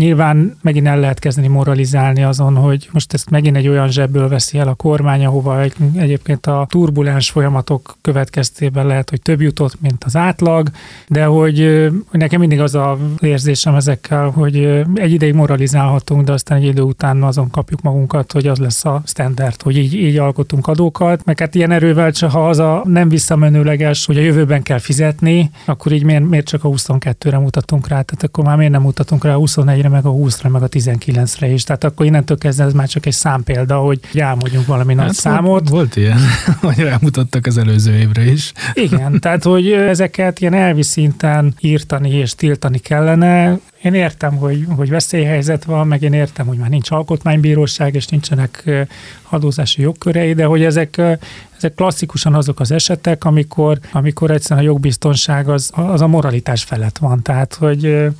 Nyilván 0.00 0.56
megint 0.62 0.86
el 0.86 1.00
lehet 1.00 1.18
kezdeni 1.18 1.48
moralizálni 1.48 2.22
azon, 2.22 2.56
hogy 2.56 2.88
most 2.92 3.12
ezt 3.12 3.30
megint 3.30 3.56
egy 3.56 3.68
olyan 3.68 3.90
zsebből 3.90 4.28
veszi 4.28 4.58
el 4.58 4.68
a 4.68 4.74
kormány, 4.74 5.24
ahova 5.24 5.60
egy, 5.60 5.72
egyébként 5.94 6.46
a 6.46 6.66
turbulens 6.68 7.30
folyamatok 7.30 7.96
következtében 8.00 8.86
lehet, 8.86 9.10
hogy 9.10 9.22
több 9.22 9.40
jutott, 9.40 9.80
mint 9.80 10.04
az 10.04 10.16
átlag, 10.16 10.70
de 11.08 11.24
hogy, 11.24 11.58
hogy 12.06 12.20
nekem 12.20 12.40
mindig 12.40 12.60
az 12.60 12.74
a 12.74 12.98
érzésem 13.18 13.74
ezekkel, 13.74 14.28
hogy 14.28 14.56
egy 14.94 15.12
ideig 15.12 15.34
moralizálhatunk, 15.34 16.24
de 16.24 16.32
aztán 16.32 16.58
egy 16.58 16.64
idő 16.64 16.82
után 16.82 17.22
azon 17.22 17.50
kapjuk 17.50 17.82
magunkat, 17.82 18.32
hogy 18.32 18.46
az 18.46 18.58
lesz 18.58 18.84
a 18.84 19.02
standard, 19.04 19.62
hogy 19.62 19.76
így, 19.76 19.94
így 19.94 20.16
alkotunk 20.16 20.66
adókat, 20.66 21.24
meg 21.24 21.38
hát 21.38 21.54
ilyen 21.54 21.70
erővel, 21.70 22.12
csak 22.12 22.30
ha 22.30 22.48
az 22.48 22.58
a 22.58 22.82
nem 22.84 23.08
visszamenőleges, 23.08 24.06
hogy 24.06 24.16
a 24.16 24.22
jövőben 24.22 24.62
kell 24.62 24.78
fizetni, 24.78 25.50
akkor 25.64 25.92
így 25.92 26.04
miért, 26.04 26.28
miért 26.28 26.46
csak 26.46 26.64
a 26.64 26.68
22-re 26.68 27.38
mutatunk 27.38 27.88
rá, 27.88 28.00
tehát 28.02 28.22
akkor 28.22 28.44
már 28.44 28.56
miért 28.56 28.72
nem 28.72 28.82
mutatunk 28.82 29.24
rá 29.24 29.34
a 29.34 29.38
24-re, 29.38 29.88
meg 29.90 30.04
a 30.04 30.10
20-ra, 30.10 30.50
meg 30.50 30.62
a 30.62 30.68
19-re 30.68 31.48
is. 31.48 31.64
Tehát 31.64 31.84
akkor 31.84 32.06
innentől 32.06 32.38
kezdve 32.38 32.64
ez 32.64 32.72
már 32.72 32.88
csak 32.88 33.06
egy 33.06 33.12
számpélda, 33.12 33.76
hogy 33.78 34.00
elmondjunk 34.14 34.66
valami 34.66 34.94
hát 34.94 35.04
nagy 35.04 35.14
számot. 35.14 35.44
Volt, 35.50 35.68
volt 35.68 35.96
ilyen, 35.96 36.18
hogy 36.60 36.78
rámutattak 36.78 37.46
az 37.46 37.58
előző 37.58 37.92
évre 37.92 38.30
is. 38.30 38.52
Igen, 38.74 39.20
tehát 39.20 39.44
hogy 39.44 39.72
ezeket 39.72 40.40
ilyen 40.40 40.54
elvi 40.54 40.82
szinten 40.82 41.54
írtani 41.60 42.10
és 42.10 42.34
tiltani 42.34 42.78
kellene. 42.78 43.58
Én 43.82 43.94
értem, 43.94 44.36
hogy, 44.36 44.66
hogy 44.76 44.90
veszélyhelyzet 44.90 45.64
van, 45.64 45.86
meg 45.86 46.02
én 46.02 46.12
értem, 46.12 46.46
hogy 46.46 46.58
már 46.58 46.68
nincs 46.68 46.90
alkotmánybíróság, 46.90 47.94
és 47.94 48.06
nincsenek 48.06 48.70
adózási 49.28 49.82
jogkörei, 49.82 50.32
de 50.32 50.44
hogy 50.44 50.64
ezek, 50.64 50.98
ezek 51.56 51.74
klasszikusan 51.74 52.34
azok 52.34 52.60
az 52.60 52.70
esetek, 52.70 53.24
amikor, 53.24 53.78
amikor 53.92 54.30
egyszerűen 54.30 54.66
a 54.66 54.68
jogbiztonság 54.68 55.48
az, 55.48 55.70
az 55.74 56.00
a 56.00 56.06
moralitás 56.06 56.62
felett 56.62 56.98
van. 56.98 57.22
Tehát, 57.22 57.54
hogy 57.54 58.10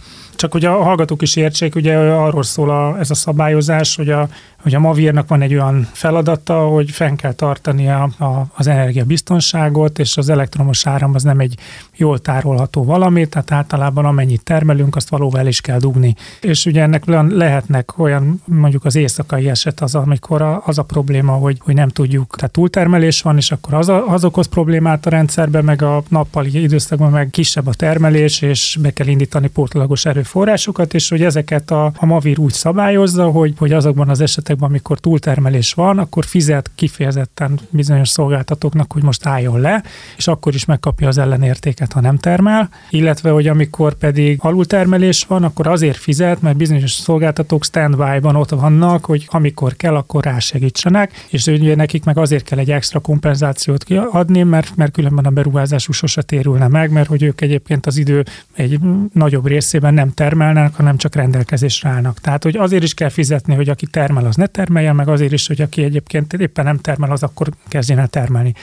csak 0.40 0.52
hogy 0.52 0.64
a 0.64 0.82
hallgatók 0.82 1.22
is 1.22 1.36
értsék, 1.36 1.74
ugye 1.74 1.96
arról 1.96 2.42
szól 2.42 2.70
a, 2.70 2.98
ez 2.98 3.10
a 3.10 3.14
szabályozás, 3.14 3.96
hogy 3.96 4.10
a, 4.10 4.28
hogy 4.62 4.74
a 4.74 4.78
Mavírnak 4.78 5.28
van 5.28 5.42
egy 5.42 5.54
olyan 5.54 5.88
feladata, 5.92 6.58
hogy 6.60 6.90
fenn 6.90 7.16
kell 7.16 7.32
tartani 7.32 7.88
a, 7.88 8.02
a, 8.02 8.46
az 8.54 8.66
energiabiztonságot, 8.66 9.98
és 9.98 10.16
az 10.16 10.28
elektromos 10.28 10.86
áram 10.86 11.14
az 11.14 11.22
nem 11.22 11.38
egy 11.38 11.58
jól 12.00 12.18
tárolható 12.18 12.84
valami, 12.84 13.26
tehát 13.26 13.52
általában 13.52 14.04
amennyit 14.04 14.44
termelünk, 14.44 14.96
azt 14.96 15.08
valóval 15.08 15.46
is 15.46 15.60
kell 15.60 15.78
dugni. 15.78 16.14
És 16.40 16.66
ugye 16.66 16.82
ennek 16.82 17.04
lehetnek 17.28 17.98
olyan, 17.98 18.42
mondjuk 18.44 18.84
az 18.84 18.96
éjszakai 18.96 19.48
eset 19.48 19.80
az, 19.80 19.94
amikor 19.94 20.42
a, 20.42 20.62
az 20.66 20.78
a 20.78 20.82
probléma, 20.82 21.32
hogy, 21.32 21.58
hogy 21.60 21.74
nem 21.74 21.88
tudjuk, 21.88 22.36
tehát 22.36 22.52
túltermelés 22.52 23.22
van, 23.22 23.36
és 23.36 23.50
akkor 23.50 23.74
az, 23.74 23.88
a, 23.88 24.06
az 24.06 24.24
okoz 24.24 24.46
problémát 24.46 25.06
a 25.06 25.10
rendszerbe, 25.10 25.62
meg 25.62 25.82
a 25.82 26.02
nappali 26.08 26.62
időszakban 26.62 27.10
meg 27.10 27.30
kisebb 27.30 27.66
a 27.66 27.74
termelés, 27.74 28.42
és 28.42 28.78
be 28.82 28.90
kell 28.90 29.06
indítani 29.06 29.48
pótlagos 29.48 30.04
erőforrásokat, 30.04 30.94
és 30.94 31.08
hogy 31.08 31.22
ezeket 31.22 31.70
a, 31.70 31.92
a 31.96 32.06
Mavir 32.06 32.38
úgy 32.38 32.52
szabályozza, 32.52 33.30
hogy, 33.30 33.54
hogy 33.58 33.72
azokban 33.72 34.08
az 34.08 34.20
esetekben, 34.20 34.68
amikor 34.68 34.98
túltermelés 34.98 35.72
van, 35.72 35.98
akkor 35.98 36.24
fizet 36.24 36.70
kifejezetten 36.74 37.60
bizonyos 37.70 38.08
szolgáltatóknak, 38.08 38.92
hogy 38.92 39.02
most 39.02 39.26
álljon 39.26 39.60
le, 39.60 39.82
és 40.16 40.26
akkor 40.28 40.54
is 40.54 40.64
megkapja 40.64 41.08
az 41.08 41.18
ellenértéket, 41.18 41.89
ha 41.92 42.00
nem 42.00 42.16
termel, 42.16 42.68
illetve, 42.90 43.30
hogy 43.30 43.46
amikor 43.46 43.94
pedig 43.94 44.38
alultermelés 44.42 45.24
van, 45.24 45.44
akkor 45.44 45.66
azért 45.66 45.96
fizet, 45.96 46.42
mert 46.42 46.56
bizonyos 46.56 46.92
szolgáltatók 46.92 47.64
standby-ban 47.64 48.36
ott 48.36 48.50
vannak, 48.50 49.04
hogy 49.04 49.26
amikor 49.28 49.76
kell, 49.76 49.94
akkor 49.94 50.24
rásegítsenek, 50.24 51.26
és 51.28 51.46
ugye 51.46 51.74
nekik 51.74 52.04
meg 52.04 52.18
azért 52.18 52.44
kell 52.44 52.58
egy 52.58 52.70
extra 52.70 52.98
kompenzációt 53.00 53.84
adni, 54.10 54.42
mert, 54.42 54.76
mert 54.76 54.92
különben 54.92 55.24
a 55.24 55.30
beruházásuk 55.30 55.94
sose 55.94 56.22
térülne 56.22 56.68
meg, 56.68 56.90
mert 56.90 57.08
hogy 57.08 57.22
ők 57.22 57.40
egyébként 57.40 57.86
az 57.86 57.96
idő 57.96 58.24
egy 58.54 58.78
nagyobb 59.12 59.46
részében 59.46 59.94
nem 59.94 60.14
termelnek, 60.14 60.74
hanem 60.74 60.96
csak 60.96 61.14
rendelkezésre 61.14 61.88
állnak. 61.88 62.18
Tehát, 62.20 62.42
hogy 62.42 62.56
azért 62.56 62.82
is 62.82 62.94
kell 62.94 63.08
fizetni, 63.08 63.54
hogy 63.54 63.68
aki 63.68 63.86
termel, 63.86 64.26
az 64.26 64.36
ne 64.36 64.46
termeljen, 64.46 64.94
meg 64.94 65.08
azért 65.08 65.32
is, 65.32 65.46
hogy 65.46 65.60
aki 65.60 65.82
egyébként 65.82 66.32
éppen 66.32 66.64
nem 66.64 66.76
termel, 66.76 67.10
az 67.10 67.22
akkor 67.22 67.48
kezdjen 67.68 67.98
el 67.98 68.08
termelni 68.08 68.54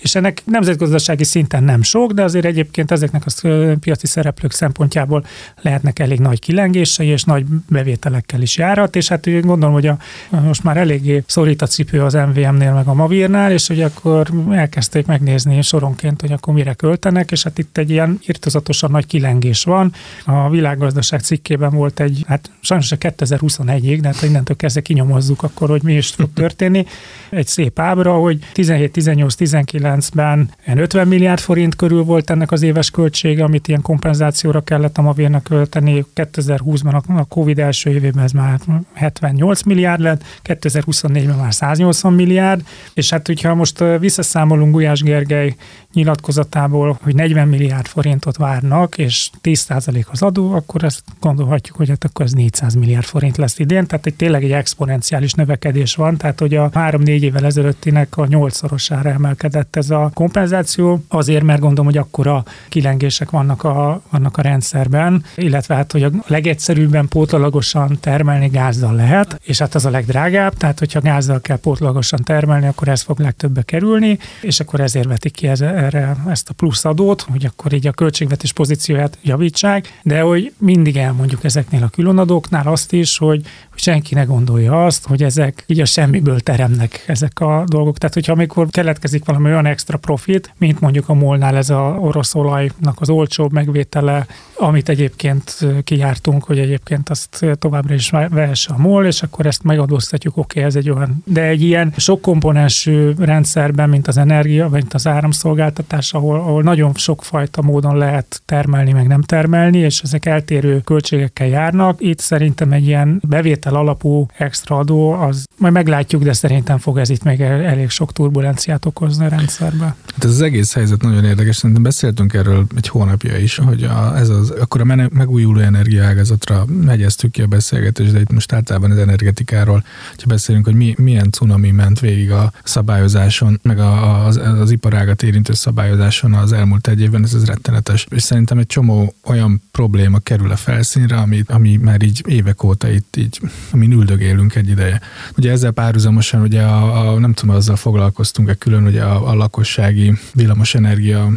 és 0.00 0.14
ennek 0.14 0.42
nemzetgazdasági 0.44 1.24
szinten 1.24 1.64
nem 1.64 1.82
sok, 1.82 2.12
de 2.12 2.22
azért 2.22 2.44
egyébként 2.44 2.90
ezeknek 2.90 3.22
a 3.26 3.48
piaci 3.80 4.06
szereplők 4.06 4.52
szempontjából 4.52 5.24
lehetnek 5.62 5.98
elég 5.98 6.18
nagy 6.18 6.38
kilengései, 6.38 7.06
és 7.08 7.24
nagy 7.24 7.44
bevételekkel 7.68 8.42
is 8.42 8.56
járhat, 8.56 8.96
és 8.96 9.08
hát 9.08 9.40
gondolom, 9.40 9.74
hogy 9.74 9.86
a, 9.86 9.98
most 10.30 10.62
már 10.62 10.76
eléggé 10.76 11.22
szorít 11.26 11.62
a 11.62 11.66
cipő 11.66 12.02
az 12.02 12.14
MVM-nél, 12.14 12.72
meg 12.72 12.86
a 12.86 12.94
Mavirnál, 12.94 13.52
és 13.52 13.66
hogy 13.66 13.82
akkor 13.82 14.30
elkezdték 14.50 15.06
megnézni 15.06 15.62
soronként, 15.62 16.20
hogy 16.20 16.32
akkor 16.32 16.54
mire 16.54 16.74
költenek, 16.74 17.30
és 17.30 17.42
hát 17.42 17.58
itt 17.58 17.78
egy 17.78 17.90
ilyen 17.90 18.18
irtozatosan 18.26 18.90
nagy 18.90 19.06
kilengés 19.06 19.64
van. 19.64 19.92
A 20.24 20.50
világgazdaság 20.50 21.20
cikkében 21.20 21.70
volt 21.70 22.00
egy, 22.00 22.24
hát 22.26 22.50
sajnos 22.60 22.92
a 22.92 22.96
2021-ig, 22.96 23.98
de 24.00 24.08
hát 24.08 24.22
innentől 24.22 24.56
kezdve 24.56 24.80
kinyomozzuk 24.80 25.42
akkor, 25.42 25.68
hogy 25.68 25.82
mi 25.82 25.94
is 25.94 26.08
fog 26.10 26.28
történni. 26.34 26.86
Egy 27.30 27.46
szép 27.46 27.78
ábra, 27.78 28.12
hogy 28.12 28.38
17, 28.52 28.92
18, 28.92 29.34
19 29.34 29.89
2009-ben 29.90 30.50
50 30.74 31.08
milliárd 31.08 31.40
forint 31.40 31.76
körül 31.76 32.02
volt 32.02 32.30
ennek 32.30 32.52
az 32.52 32.62
éves 32.62 32.90
költsége, 32.90 33.44
amit 33.44 33.68
ilyen 33.68 33.82
kompenzációra 33.82 34.60
kellett 34.60 34.98
a 34.98 35.02
Mavérnak 35.02 35.42
költeni. 35.42 36.04
2020-ban 36.14 37.16
a 37.16 37.24
Covid 37.24 37.58
első 37.58 37.90
évében 37.90 38.24
ez 38.24 38.32
már 38.32 38.60
78 38.92 39.62
milliárd 39.62 40.00
lett, 40.00 40.24
2024-ben 40.44 41.36
már 41.36 41.54
180 41.54 42.12
milliárd, 42.12 42.62
és 42.94 43.10
hát 43.10 43.26
hogyha 43.26 43.54
most 43.54 43.84
visszaszámolunk 43.98 44.72
Gulyás 44.72 45.02
Gergely 45.02 45.54
nyilatkozatából, 45.92 46.98
hogy 47.02 47.14
40 47.14 47.48
milliárd 47.48 47.86
forintot 47.86 48.36
várnak, 48.36 48.98
és 48.98 49.30
10% 49.42 50.06
az 50.06 50.22
adó, 50.22 50.52
akkor 50.52 50.84
ezt 50.84 51.02
gondolhatjuk, 51.20 51.76
hogy 51.76 51.88
hát 51.88 52.04
akkor 52.04 52.24
ez 52.24 52.32
400 52.32 52.74
milliárd 52.74 53.04
forint 53.04 53.36
lesz 53.36 53.58
idén, 53.58 53.86
tehát 53.86 54.06
egy 54.06 54.14
tényleg 54.14 54.44
egy 54.44 54.52
exponenciális 54.52 55.32
növekedés 55.32 55.94
van, 55.94 56.16
tehát 56.16 56.40
hogy 56.40 56.54
a 56.54 56.70
3-4 56.70 57.06
évvel 57.20 57.44
ezelőttinek 57.44 58.16
a 58.16 58.26
8-szorosára 58.26 59.06
emelkedett 59.06 59.76
ez 59.80 59.90
a 59.90 60.10
kompenzáció, 60.14 61.04
azért, 61.08 61.42
mert 61.42 61.60
gondolom, 61.60 61.84
hogy 61.84 61.96
akkora 61.96 62.44
kilengések 62.68 63.30
vannak 63.30 63.64
a, 63.64 64.02
vannak 64.10 64.36
a 64.36 64.42
rendszerben, 64.42 65.24
illetve 65.36 65.74
hát, 65.74 65.92
hogy 65.92 66.02
a 66.02 66.10
legegyszerűbben 66.26 67.08
pótlalagosan 67.08 67.98
termelni 68.00 68.48
gázzal 68.48 68.94
lehet, 68.94 69.40
és 69.44 69.58
hát 69.58 69.74
az 69.74 69.84
a 69.84 69.90
legdrágább, 69.90 70.54
tehát 70.54 70.78
hogyha 70.78 71.00
gázzal 71.00 71.40
kell 71.40 71.58
pótlalagosan 71.58 72.20
termelni, 72.24 72.66
akkor 72.66 72.88
ez 72.88 73.02
fog 73.02 73.18
legtöbbe 73.20 73.62
kerülni, 73.62 74.18
és 74.40 74.60
akkor 74.60 74.80
ezért 74.80 75.08
vetik 75.08 75.32
ki 75.32 75.48
ez, 75.48 75.60
erre 75.60 76.16
ezt 76.28 76.48
a 76.48 76.54
plusz 76.54 76.84
adót, 76.84 77.26
hogy 77.30 77.44
akkor 77.44 77.72
így 77.72 77.86
a 77.86 77.92
költségvetés 77.92 78.52
pozícióját 78.52 79.18
javítsák, 79.22 80.00
de 80.02 80.20
hogy 80.20 80.52
mindig 80.58 80.96
elmondjuk 80.96 81.44
ezeknél 81.44 81.82
a 81.82 81.88
különadóknál 81.88 82.66
azt 82.66 82.92
is, 82.92 83.18
hogy, 83.18 83.42
senki 83.80 84.14
ne 84.14 84.24
gondolja 84.24 84.84
azt, 84.84 85.06
hogy 85.06 85.22
ezek 85.22 85.64
így 85.66 85.80
a 85.80 85.84
semmiből 85.84 86.40
teremnek 86.40 87.04
ezek 87.06 87.40
a 87.40 87.64
dolgok. 87.66 87.98
Tehát, 87.98 88.14
hogyha 88.14 88.32
amikor 88.32 88.66
keletkezik 88.70 89.24
valami 89.24 89.44
olyan 89.44 89.66
extra 89.66 89.98
profit, 89.98 90.52
mint 90.58 90.80
mondjuk 90.80 91.08
a 91.08 91.14
molnál 91.14 91.56
ez 91.56 91.70
a 91.70 91.96
orosz 92.00 92.34
olajnak 92.34 92.96
az 93.00 93.10
olcsóbb 93.10 93.52
megvétele, 93.52 94.26
amit 94.56 94.88
egyébként 94.88 95.58
kijártunk, 95.84 96.44
hogy 96.44 96.58
egyébként 96.58 97.08
azt 97.08 97.46
továbbra 97.58 97.94
is 97.94 98.10
vehesse 98.10 98.74
a 98.74 98.78
MOL, 98.78 99.06
és 99.06 99.22
akkor 99.22 99.46
ezt 99.46 99.62
megadóztatjuk, 99.62 100.36
oké, 100.36 100.58
okay, 100.58 100.70
ez 100.70 100.76
egy 100.76 100.90
olyan. 100.90 101.22
De 101.24 101.42
egy 101.42 101.62
ilyen 101.62 101.92
sok 101.96 102.20
komponensű 102.20 103.12
rendszerben, 103.18 103.88
mint 103.88 104.08
az 104.08 104.16
energia, 104.16 104.68
mint 104.68 104.94
az 104.94 105.06
áramszolgáltatás, 105.06 106.12
ahol, 106.12 106.36
ahol 106.36 106.62
nagyon 106.62 106.94
sokfajta 106.94 107.62
módon 107.62 107.96
lehet 107.96 108.42
termelni, 108.44 108.92
meg 108.92 109.06
nem 109.06 109.22
termelni, 109.22 109.78
és 109.78 110.00
ezek 110.00 110.26
eltérő 110.26 110.80
költségekkel 110.80 111.46
járnak. 111.46 112.00
Itt 112.00 112.18
szerintem 112.18 112.72
egy 112.72 112.86
ilyen 112.86 113.20
bevétel 113.28 113.69
alapú 113.74 114.26
extra 114.36 114.78
adó, 114.78 115.10
az 115.12 115.46
majd 115.56 115.72
meglátjuk, 115.72 116.22
de 116.22 116.32
szerintem 116.32 116.78
fog 116.78 116.98
ez 116.98 117.08
itt 117.08 117.22
még 117.22 117.40
elég 117.40 117.90
sok 117.90 118.12
turbulenciát 118.12 118.84
okozni 118.84 119.24
a 119.24 119.28
rendszerbe. 119.28 119.84
Hát 119.84 120.24
ez 120.24 120.30
az 120.30 120.40
egész 120.40 120.72
helyzet 120.72 121.02
nagyon 121.02 121.24
érdekes, 121.24 121.56
szerintem 121.56 121.82
beszéltünk 121.82 122.34
erről 122.34 122.66
egy 122.76 122.88
hónapja 122.88 123.36
is, 123.36 123.56
hogy 123.56 123.82
a, 123.82 124.16
ez 124.16 124.28
az 124.28 124.50
akkor 124.50 124.80
a 124.80 125.08
megújuló 125.12 125.60
energiaágazatra 125.60 126.64
hegyeztük 126.86 127.30
ki 127.30 127.42
a 127.42 127.46
beszélgetést, 127.46 128.12
de 128.12 128.20
itt 128.20 128.32
most 128.32 128.52
általában 128.52 128.90
az 128.90 128.98
energetikáról, 128.98 129.84
ha 130.16 130.24
beszélünk, 130.26 130.64
hogy 130.64 130.74
mi, 130.74 130.94
milyen 130.98 131.30
cunami 131.30 131.70
ment 131.70 132.00
végig 132.00 132.30
a 132.30 132.52
szabályozáson, 132.64 133.60
meg 133.62 133.78
a, 133.78 134.24
az, 134.26 134.36
az 134.36 134.70
iparágat 134.70 135.22
érintő 135.22 135.52
szabályozáson 135.52 136.32
az 136.32 136.52
elmúlt 136.52 136.88
egy 136.88 137.00
évben, 137.00 137.22
ez, 137.22 137.34
ez 137.34 137.44
rettenetes. 137.44 138.06
És 138.10 138.22
szerintem 138.22 138.58
egy 138.58 138.66
csomó 138.66 139.14
olyan 139.24 139.62
probléma 139.72 140.18
kerül 140.18 140.50
a 140.50 140.56
felszínre, 140.56 141.16
ami, 141.16 141.42
ami 141.46 141.76
már 141.76 142.02
így 142.02 142.22
évek 142.26 142.62
óta 142.62 142.88
itt 142.88 143.16
így, 143.16 143.40
amin 143.70 143.92
üldögélünk 143.92 144.54
egy 144.54 144.68
ideje. 144.68 145.00
Ugye 145.36 145.50
ezzel 145.50 145.70
párhuzamosan 145.70 146.40
ugye 146.40 146.62
a, 146.62 147.12
a 147.12 147.18
nem 147.18 147.32
tudom, 147.32 147.54
azzal 147.54 147.76
foglalkoztunk-e 147.76 148.54
külön, 148.54 148.86
ugye 148.86 149.02
a, 149.02 149.28
a 149.28 149.34
lakossági 149.34 150.12
villamosenergia 150.34 151.30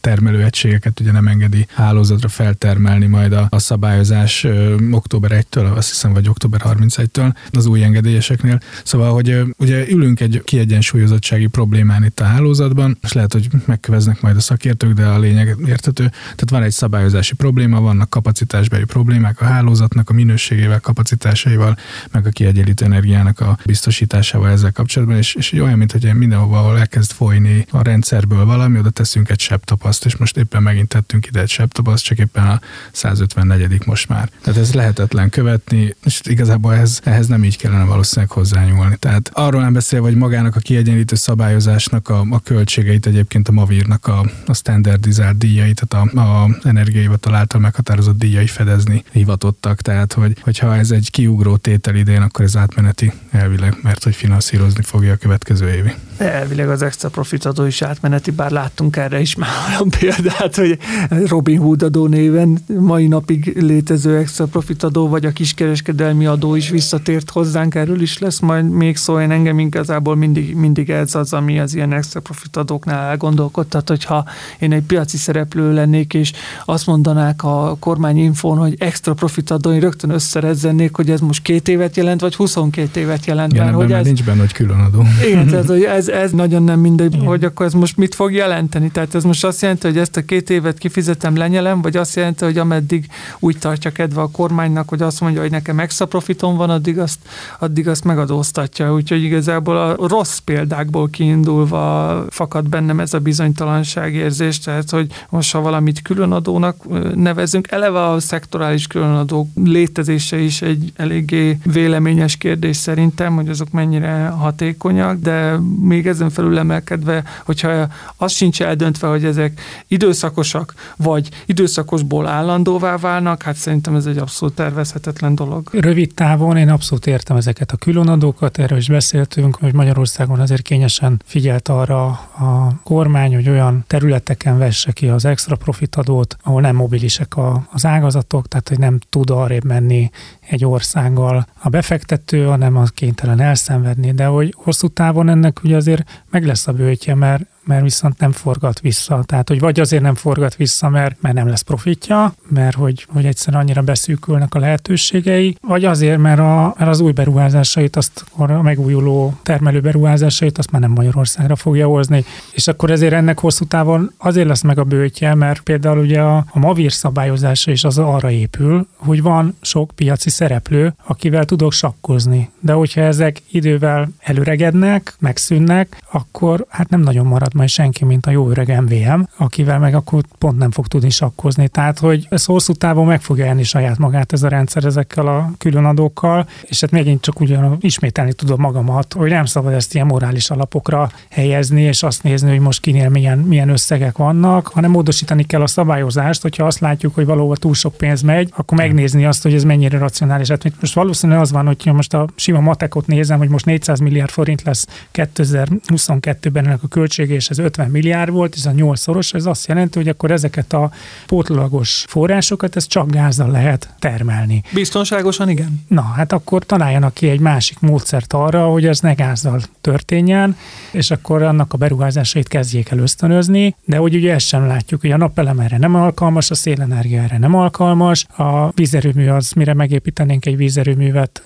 termelőegységeket 0.00 1.00
ugye 1.00 1.12
nem 1.12 1.26
engedi 1.26 1.66
hálózatra 1.74 2.28
feltermelni 2.28 3.06
majd 3.06 3.32
a, 3.32 3.46
a 3.50 3.58
szabályozás 3.58 4.44
ö, 4.44 4.76
október 4.90 5.44
1-től, 5.50 5.76
azt 5.76 5.88
hiszem, 5.88 6.12
vagy 6.12 6.28
október 6.28 6.60
31-től 6.64 7.34
az 7.52 7.66
új 7.66 7.82
engedélyeseknél. 7.82 8.60
Szóval, 8.84 9.12
hogy 9.12 9.30
ö, 9.30 9.42
ugye 9.58 9.88
ülünk 9.88 10.20
egy 10.20 10.42
kiegyensúlyozottsági 10.44 11.46
problémán 11.46 12.04
itt 12.04 12.20
a 12.20 12.24
hálózatban, 12.24 12.98
és 13.02 13.12
lehet, 13.12 13.32
hogy 13.32 13.48
megköveznek 13.64 14.20
majd 14.20 14.36
a 14.36 14.40
szakértők, 14.40 14.92
de 14.92 15.06
a 15.06 15.18
lényeg 15.18 15.56
értető. 15.66 16.08
Tehát 16.08 16.50
van 16.50 16.62
egy 16.62 16.72
szabályozási 16.72 17.34
probléma, 17.34 17.80
vannak 17.80 18.10
kapacitásbeli 18.10 18.84
problémák 18.84 19.40
a 19.40 19.44
hálózatnak, 19.44 20.10
a 20.10 20.12
minőségével, 20.12 20.80
kapacitásaival, 20.80 21.76
meg 22.12 22.26
a 22.26 22.30
kiegyenlítő 22.30 22.84
energiának 22.84 23.40
a 23.40 23.58
biztosításával 23.64 24.50
ezzel 24.50 24.72
kapcsolatban, 24.72 25.16
és, 25.16 25.34
és 25.34 25.52
olyan, 25.52 25.78
mint 25.78 25.92
hogy 25.92 26.14
mindenhova, 26.14 26.58
ahol 26.58 26.78
elkezd 26.78 27.12
folyni 27.12 27.66
a 27.70 27.82
rendszerből 27.82 28.44
valami, 28.44 28.78
oda 28.78 28.90
teszünk 28.90 29.30
egy 29.30 29.37
sebtapaszt, 29.40 30.04
és 30.04 30.16
most 30.16 30.36
éppen 30.36 30.62
megint 30.62 30.88
tettünk 30.88 31.26
ide 31.26 31.40
egy 31.40 31.48
sebtapaszt, 31.48 32.04
csak 32.04 32.18
éppen 32.18 32.46
a 32.46 32.60
154 32.92 33.86
most 33.86 34.08
már. 34.08 34.30
Tehát 34.42 34.60
ez 34.60 34.74
lehetetlen 34.74 35.30
követni, 35.30 35.96
és 36.04 36.20
igazából 36.24 36.74
ehhez, 36.74 37.00
ehhez 37.04 37.26
nem 37.26 37.44
így 37.44 37.56
kellene 37.56 37.84
valószínűleg 37.84 38.30
hozzányúlni. 38.30 38.96
Tehát 38.96 39.30
arról 39.32 39.60
nem 39.62 39.72
beszél, 39.72 40.00
hogy 40.00 40.14
magának 40.14 40.56
a 40.56 40.60
kiegyenlítő 40.60 41.14
szabályozásnak 41.14 42.08
a, 42.08 42.26
a 42.30 42.40
költségeit 42.40 43.06
egyébként 43.06 43.48
a 43.48 43.52
Mavírnak 43.52 44.06
a, 44.06 44.30
a 44.46 44.54
standardizált 44.54 45.38
díjait, 45.38 45.82
tehát 45.86 46.14
a, 46.14 46.20
a 46.20 46.58
energiaivatal 46.62 47.34
által 47.34 47.60
meghatározott 47.60 48.18
díjai 48.18 48.46
fedezni 48.46 49.04
hivatottak. 49.12 49.80
Tehát, 49.80 50.12
hogy, 50.12 50.36
hogyha 50.40 50.76
ez 50.76 50.90
egy 50.90 51.10
kiugró 51.10 51.56
tétel 51.56 51.94
idén, 51.94 52.22
akkor 52.22 52.44
ez 52.44 52.56
átmeneti 52.56 53.12
elvileg, 53.30 53.76
mert 53.82 54.04
hogy 54.04 54.14
finanszírozni 54.14 54.82
fogja 54.82 55.12
a 55.12 55.16
következő 55.16 55.68
évi. 55.68 55.94
Elvileg 56.16 56.68
az 56.68 56.82
extra 56.82 57.08
profit 57.08 57.44
adó 57.44 57.64
is 57.64 57.82
átmeneti, 57.82 58.30
bár 58.30 58.50
láttunk 58.50 58.96
erre 58.96 59.20
is 59.20 59.27
már 59.34 59.50
olyan 59.68 59.88
példát, 59.98 60.56
hogy 60.56 60.78
Robin 61.08 61.58
Hood 61.58 61.82
adó 61.82 62.06
néven 62.06 62.58
mai 62.78 63.06
napig 63.06 63.56
létező 63.60 64.16
extra 64.16 64.46
profit 64.46 64.82
adó, 64.82 65.08
vagy 65.08 65.24
a 65.24 65.30
kiskereskedelmi 65.30 66.26
adó 66.26 66.54
is 66.54 66.70
visszatért 66.70 67.30
hozzánk, 67.30 67.74
erről 67.74 68.00
is 68.00 68.18
lesz 68.18 68.38
majd 68.38 68.70
még 68.70 68.96
szó, 68.96 69.20
én 69.20 69.30
engem 69.30 69.58
igazából 69.58 70.16
mindig, 70.16 70.54
mindig 70.54 70.90
ez 70.90 71.14
az, 71.14 71.32
ami 71.32 71.58
az 71.58 71.74
ilyen 71.74 71.92
extra 71.92 72.20
profit 72.20 72.56
adóknál 72.56 73.08
elgondolkodtat, 73.08 73.88
hogyha 73.88 74.24
én 74.58 74.72
egy 74.72 74.82
piaci 74.82 75.16
szereplő 75.16 75.74
lennék, 75.74 76.14
és 76.14 76.32
azt 76.64 76.86
mondanák 76.86 77.44
a 77.44 77.76
kormányinfón, 77.78 78.58
hogy 78.58 78.74
extra 78.78 79.14
profit 79.14 79.50
adó, 79.50 79.72
én 79.72 79.80
rögtön 79.80 80.10
összerezzennék, 80.10 80.96
hogy 80.96 81.10
ez 81.10 81.20
most 81.20 81.42
két 81.42 81.68
évet 81.68 81.96
jelent, 81.96 82.20
vagy 82.20 82.34
22 82.34 83.00
évet 83.00 83.26
jelent. 83.26 83.52
Igen, 83.52 83.64
mert, 83.64 83.76
hogy 83.76 83.92
ez, 83.92 84.04
nincs 84.04 84.24
benne, 84.24 84.40
hogy 84.40 84.52
külön 84.52 84.78
adó. 84.78 85.04
Igen, 85.28 85.46
tehát 85.46 85.66
hogy 85.74 85.82
ez, 85.82 86.08
ez 86.08 86.32
nagyon 86.32 86.62
nem 86.62 86.80
mindegy, 86.80 87.14
Igen. 87.14 87.26
hogy 87.26 87.44
akkor 87.44 87.66
ez 87.66 87.72
most 87.72 87.96
mit 87.96 88.14
fog 88.14 88.32
jelenteni. 88.32 88.90
Tehát 88.90 89.14
ez 89.18 89.24
most 89.24 89.44
azt 89.44 89.62
jelenti, 89.62 89.86
hogy 89.86 89.98
ezt 89.98 90.16
a 90.16 90.24
két 90.24 90.50
évet 90.50 90.78
kifizetem, 90.78 91.36
lenyelem, 91.36 91.82
vagy 91.82 91.96
azt 91.96 92.16
jelenti, 92.16 92.44
hogy 92.44 92.58
ameddig 92.58 93.06
úgy 93.38 93.58
tartja 93.58 93.92
kedve 93.92 94.20
a 94.20 94.30
kormánynak, 94.30 94.88
hogy 94.88 95.02
azt 95.02 95.20
mondja, 95.20 95.40
hogy 95.40 95.50
nekem 95.50 95.80
extra 95.80 96.06
profitom 96.06 96.56
van, 96.56 96.70
addig 96.70 96.98
azt, 96.98 97.18
addig 97.58 97.88
azt 97.88 98.04
megadóztatja. 98.04 98.92
Úgyhogy 98.92 99.22
igazából 99.22 99.76
a 99.76 99.96
rossz 100.08 100.38
példákból 100.38 101.08
kiindulva 101.08 102.24
fakad 102.30 102.68
bennem 102.68 103.00
ez 103.00 103.14
a 103.14 103.18
bizonytalanság 103.18 104.14
érzés, 104.14 104.58
tehát 104.58 104.90
hogy 104.90 105.12
most 105.28 105.52
ha 105.52 105.60
valamit 105.60 106.02
különadónak 106.02 106.76
nevezünk, 107.14 107.70
eleve 107.70 108.04
a 108.04 108.20
szektorális 108.20 108.86
különadók 108.86 109.48
létezése 109.54 110.38
is 110.38 110.62
egy 110.62 110.92
eléggé 110.96 111.58
véleményes 111.64 112.36
kérdés 112.36 112.76
szerintem, 112.76 113.34
hogy 113.34 113.48
azok 113.48 113.70
mennyire 113.70 114.26
hatékonyak, 114.26 115.18
de 115.18 115.56
még 115.80 116.06
ezen 116.06 116.30
felül 116.30 116.58
emelkedve, 116.58 117.24
hogyha 117.44 117.86
az 118.16 118.32
sincs 118.32 118.62
eldöntve, 118.62 119.07
hogy 119.10 119.24
ezek 119.24 119.60
időszakosak, 119.86 120.74
vagy 120.96 121.28
időszakosból 121.46 122.26
állandóvá 122.26 122.96
válnak, 122.96 123.42
hát 123.42 123.56
szerintem 123.56 123.94
ez 123.94 124.06
egy 124.06 124.18
abszolút 124.18 124.54
tervezhetetlen 124.54 125.34
dolog. 125.34 125.68
Rövid 125.72 126.14
távon 126.14 126.56
én 126.56 126.68
abszolút 126.68 127.06
értem 127.06 127.36
ezeket 127.36 127.72
a 127.72 127.76
különadókat, 127.76 128.58
erről 128.58 128.78
is 128.78 128.88
beszéltünk, 128.88 129.56
hogy 129.56 129.74
Magyarországon 129.74 130.40
azért 130.40 130.62
kényesen 130.62 131.22
figyelt 131.24 131.68
arra 131.68 132.06
a 132.06 132.80
kormány, 132.82 133.34
hogy 133.34 133.48
olyan 133.48 133.84
területeken 133.86 134.58
vesse 134.58 134.92
ki 134.92 135.08
az 135.08 135.24
extra 135.24 135.56
profitadót, 135.56 136.36
ahol 136.42 136.60
nem 136.60 136.76
mobilisek 136.76 137.36
a, 137.36 137.66
az 137.72 137.86
ágazatok, 137.86 138.48
tehát 138.48 138.68
hogy 138.68 138.78
nem 138.78 138.98
tud 139.10 139.30
arrébb 139.30 139.64
menni 139.64 140.10
egy 140.48 140.64
országgal 140.64 141.46
a 141.62 141.68
befektető, 141.68 142.44
hanem 142.44 142.76
az 142.76 142.90
kénytelen 142.90 143.40
elszenvedni, 143.40 144.12
de 144.12 144.26
hogy 144.26 144.54
hosszú 144.56 144.88
távon 144.88 145.28
ennek 145.28 145.60
ugye 145.64 145.76
azért 145.76 146.24
meg 146.30 146.46
lesz 146.46 146.66
a 146.66 146.72
bőtje, 146.72 147.14
mert 147.14 147.46
mert 147.68 147.82
viszont 147.82 148.18
nem 148.18 148.32
forgat 148.32 148.80
vissza. 148.80 149.22
Tehát, 149.26 149.48
hogy 149.48 149.60
vagy 149.60 149.80
azért 149.80 150.02
nem 150.02 150.14
forgat 150.14 150.56
vissza, 150.56 150.88
mert, 150.88 151.16
mert 151.20 151.34
nem 151.34 151.48
lesz 151.48 151.60
profitja, 151.60 152.32
mert 152.48 152.76
hogy, 152.76 153.06
hogy 153.08 153.24
egyszerűen 153.24 153.62
annyira 153.62 153.82
beszűkülnek 153.82 154.54
a 154.54 154.58
lehetőségei, 154.58 155.56
vagy 155.60 155.84
azért, 155.84 156.18
mert, 156.18 156.38
a, 156.38 156.74
mert 156.78 156.90
az 156.90 157.00
új 157.00 157.12
beruházásait, 157.12 157.96
azt 157.96 158.24
a 158.36 158.62
megújuló 158.62 159.34
termelő 159.42 159.80
beruházásait 159.80 160.58
azt 160.58 160.70
már 160.70 160.80
nem 160.80 160.90
Magyarországra 160.90 161.56
fogja 161.56 161.86
hozni. 161.86 162.24
És 162.52 162.68
akkor 162.68 162.90
ezért 162.90 163.12
ennek 163.12 163.38
hosszú 163.38 163.64
távon 163.64 164.12
azért 164.18 164.48
lesz 164.48 164.62
meg 164.62 164.78
a 164.78 164.84
bőtje, 164.84 165.34
mert 165.34 165.60
például 165.60 165.98
ugye 165.98 166.20
a, 166.20 166.36
a 166.36 166.58
Mavir 166.58 166.92
szabályozása 166.92 167.70
is 167.70 167.84
az 167.84 167.98
arra 167.98 168.30
épül, 168.30 168.86
hogy 168.96 169.22
van 169.22 169.56
sok 169.60 169.90
piaci 169.94 170.30
szereplő, 170.30 170.94
akivel 171.06 171.44
tudok 171.44 171.72
sakkozni. 171.72 172.50
De 172.60 172.72
hogyha 172.72 173.00
ezek 173.00 173.42
idővel 173.50 174.08
előregednek, 174.18 175.14
megszűnnek, 175.18 176.02
akkor 176.12 176.66
hát 176.68 176.88
nem 176.88 177.00
nagyon 177.00 177.26
marad 177.26 177.56
majd 177.58 177.70
senki, 177.70 178.04
mint 178.04 178.26
a 178.26 178.30
jó 178.30 178.50
öreg 178.50 178.80
MVM, 178.80 179.20
akivel 179.36 179.78
meg 179.78 179.94
akkor 179.94 180.22
pont 180.38 180.58
nem 180.58 180.70
fog 180.70 180.86
tudni 180.86 181.10
sakkozni. 181.10 181.68
Tehát, 181.68 181.98
hogy 181.98 182.26
ez 182.30 182.44
hosszú 182.44 182.72
távon 182.72 183.06
meg 183.06 183.20
fogja 183.20 183.46
elni 183.46 183.62
saját 183.62 183.98
magát 183.98 184.32
ez 184.32 184.42
a 184.42 184.48
rendszer 184.48 184.84
ezekkel 184.84 185.26
a 185.26 185.50
különadókkal, 185.58 186.48
és 186.62 186.80
hát 186.80 186.90
megint 186.90 187.20
csak 187.20 187.40
ugyan 187.40 187.76
ismételni 187.80 188.32
tudom 188.32 188.60
magamat, 188.60 189.12
hogy 189.12 189.30
nem 189.30 189.44
szabad 189.44 189.72
ezt 189.72 189.94
ilyen 189.94 190.06
morális 190.06 190.50
alapokra 190.50 191.10
helyezni, 191.30 191.82
és 191.82 192.02
azt 192.02 192.22
nézni, 192.22 192.50
hogy 192.50 192.60
most 192.60 192.80
kinél 192.80 193.08
milyen, 193.08 193.38
milyen 193.38 193.68
összegek 193.68 194.16
vannak, 194.16 194.66
hanem 194.66 194.90
módosítani 194.90 195.44
kell 195.44 195.62
a 195.62 195.66
szabályozást, 195.66 196.42
hogyha 196.42 196.66
azt 196.66 196.80
látjuk, 196.80 197.14
hogy 197.14 197.26
valahol 197.26 197.56
túl 197.56 197.74
sok 197.74 197.96
pénz 197.96 198.22
megy, 198.22 198.52
akkor 198.56 198.78
megnézni 198.78 199.24
azt, 199.24 199.42
hogy 199.42 199.54
ez 199.54 199.64
mennyire 199.64 199.98
racionális. 199.98 200.48
Hát 200.48 200.72
most 200.80 200.94
valószínűleg 200.94 201.42
az 201.42 201.52
van, 201.52 201.66
hogy 201.66 201.90
most 201.92 202.14
a 202.14 202.26
sima 202.34 202.60
matekot 202.60 203.06
nézem, 203.06 203.38
hogy 203.38 203.48
most 203.48 203.64
400 203.64 204.00
milliárd 204.00 204.30
forint 204.30 204.62
lesz 204.62 204.86
2022-ben 205.12 206.66
ennek 206.66 206.82
a 206.82 206.88
költsége, 206.88 207.34
és 207.34 207.47
ez 207.50 207.58
50 207.58 207.90
milliárd 207.90 208.30
volt, 208.30 208.54
ez 208.56 208.66
a 208.66 208.70
8 208.70 209.00
szoros, 209.00 209.32
ez 209.32 209.46
azt 209.46 209.66
jelenti, 209.66 209.98
hogy 209.98 210.08
akkor 210.08 210.30
ezeket 210.30 210.72
a 210.72 210.90
pótlagos 211.26 212.04
forrásokat, 212.08 212.76
ez 212.76 212.86
csak 212.86 213.10
gázzal 213.10 213.50
lehet 213.50 213.88
termelni. 213.98 214.62
Biztonságosan 214.72 215.48
igen? 215.48 215.84
Na, 215.88 216.02
hát 216.02 216.32
akkor 216.32 216.64
találjanak 216.64 217.14
ki 217.14 217.28
egy 217.28 217.40
másik 217.40 217.80
módszert 217.80 218.32
arra, 218.32 218.66
hogy 218.66 218.86
ez 218.86 219.00
ne 219.00 219.12
gázzal 219.12 219.60
történjen, 219.80 220.56
és 220.90 221.10
akkor 221.10 221.42
annak 221.42 221.72
a 221.72 221.76
beruházásait 221.76 222.48
kezdjék 222.48 222.90
el 222.90 222.98
ösztönözni, 222.98 223.74
de 223.84 223.96
hogy 223.96 224.14
ugye 224.14 224.34
ezt 224.34 224.46
sem 224.46 224.66
látjuk, 224.66 225.00
hogy 225.00 225.10
a 225.10 225.16
napelem 225.16 225.58
erre 225.58 225.78
nem 225.78 225.94
alkalmas, 225.94 226.50
a 226.50 226.54
szélenergia 226.54 227.22
erre 227.22 227.38
nem 227.38 227.54
alkalmas, 227.54 228.26
a 228.36 228.70
vízerőmű 228.74 229.28
az, 229.28 229.52
mire 229.52 229.74
megépítenénk 229.74 230.46
egy 230.46 230.56
vízerőművet, 230.56 231.42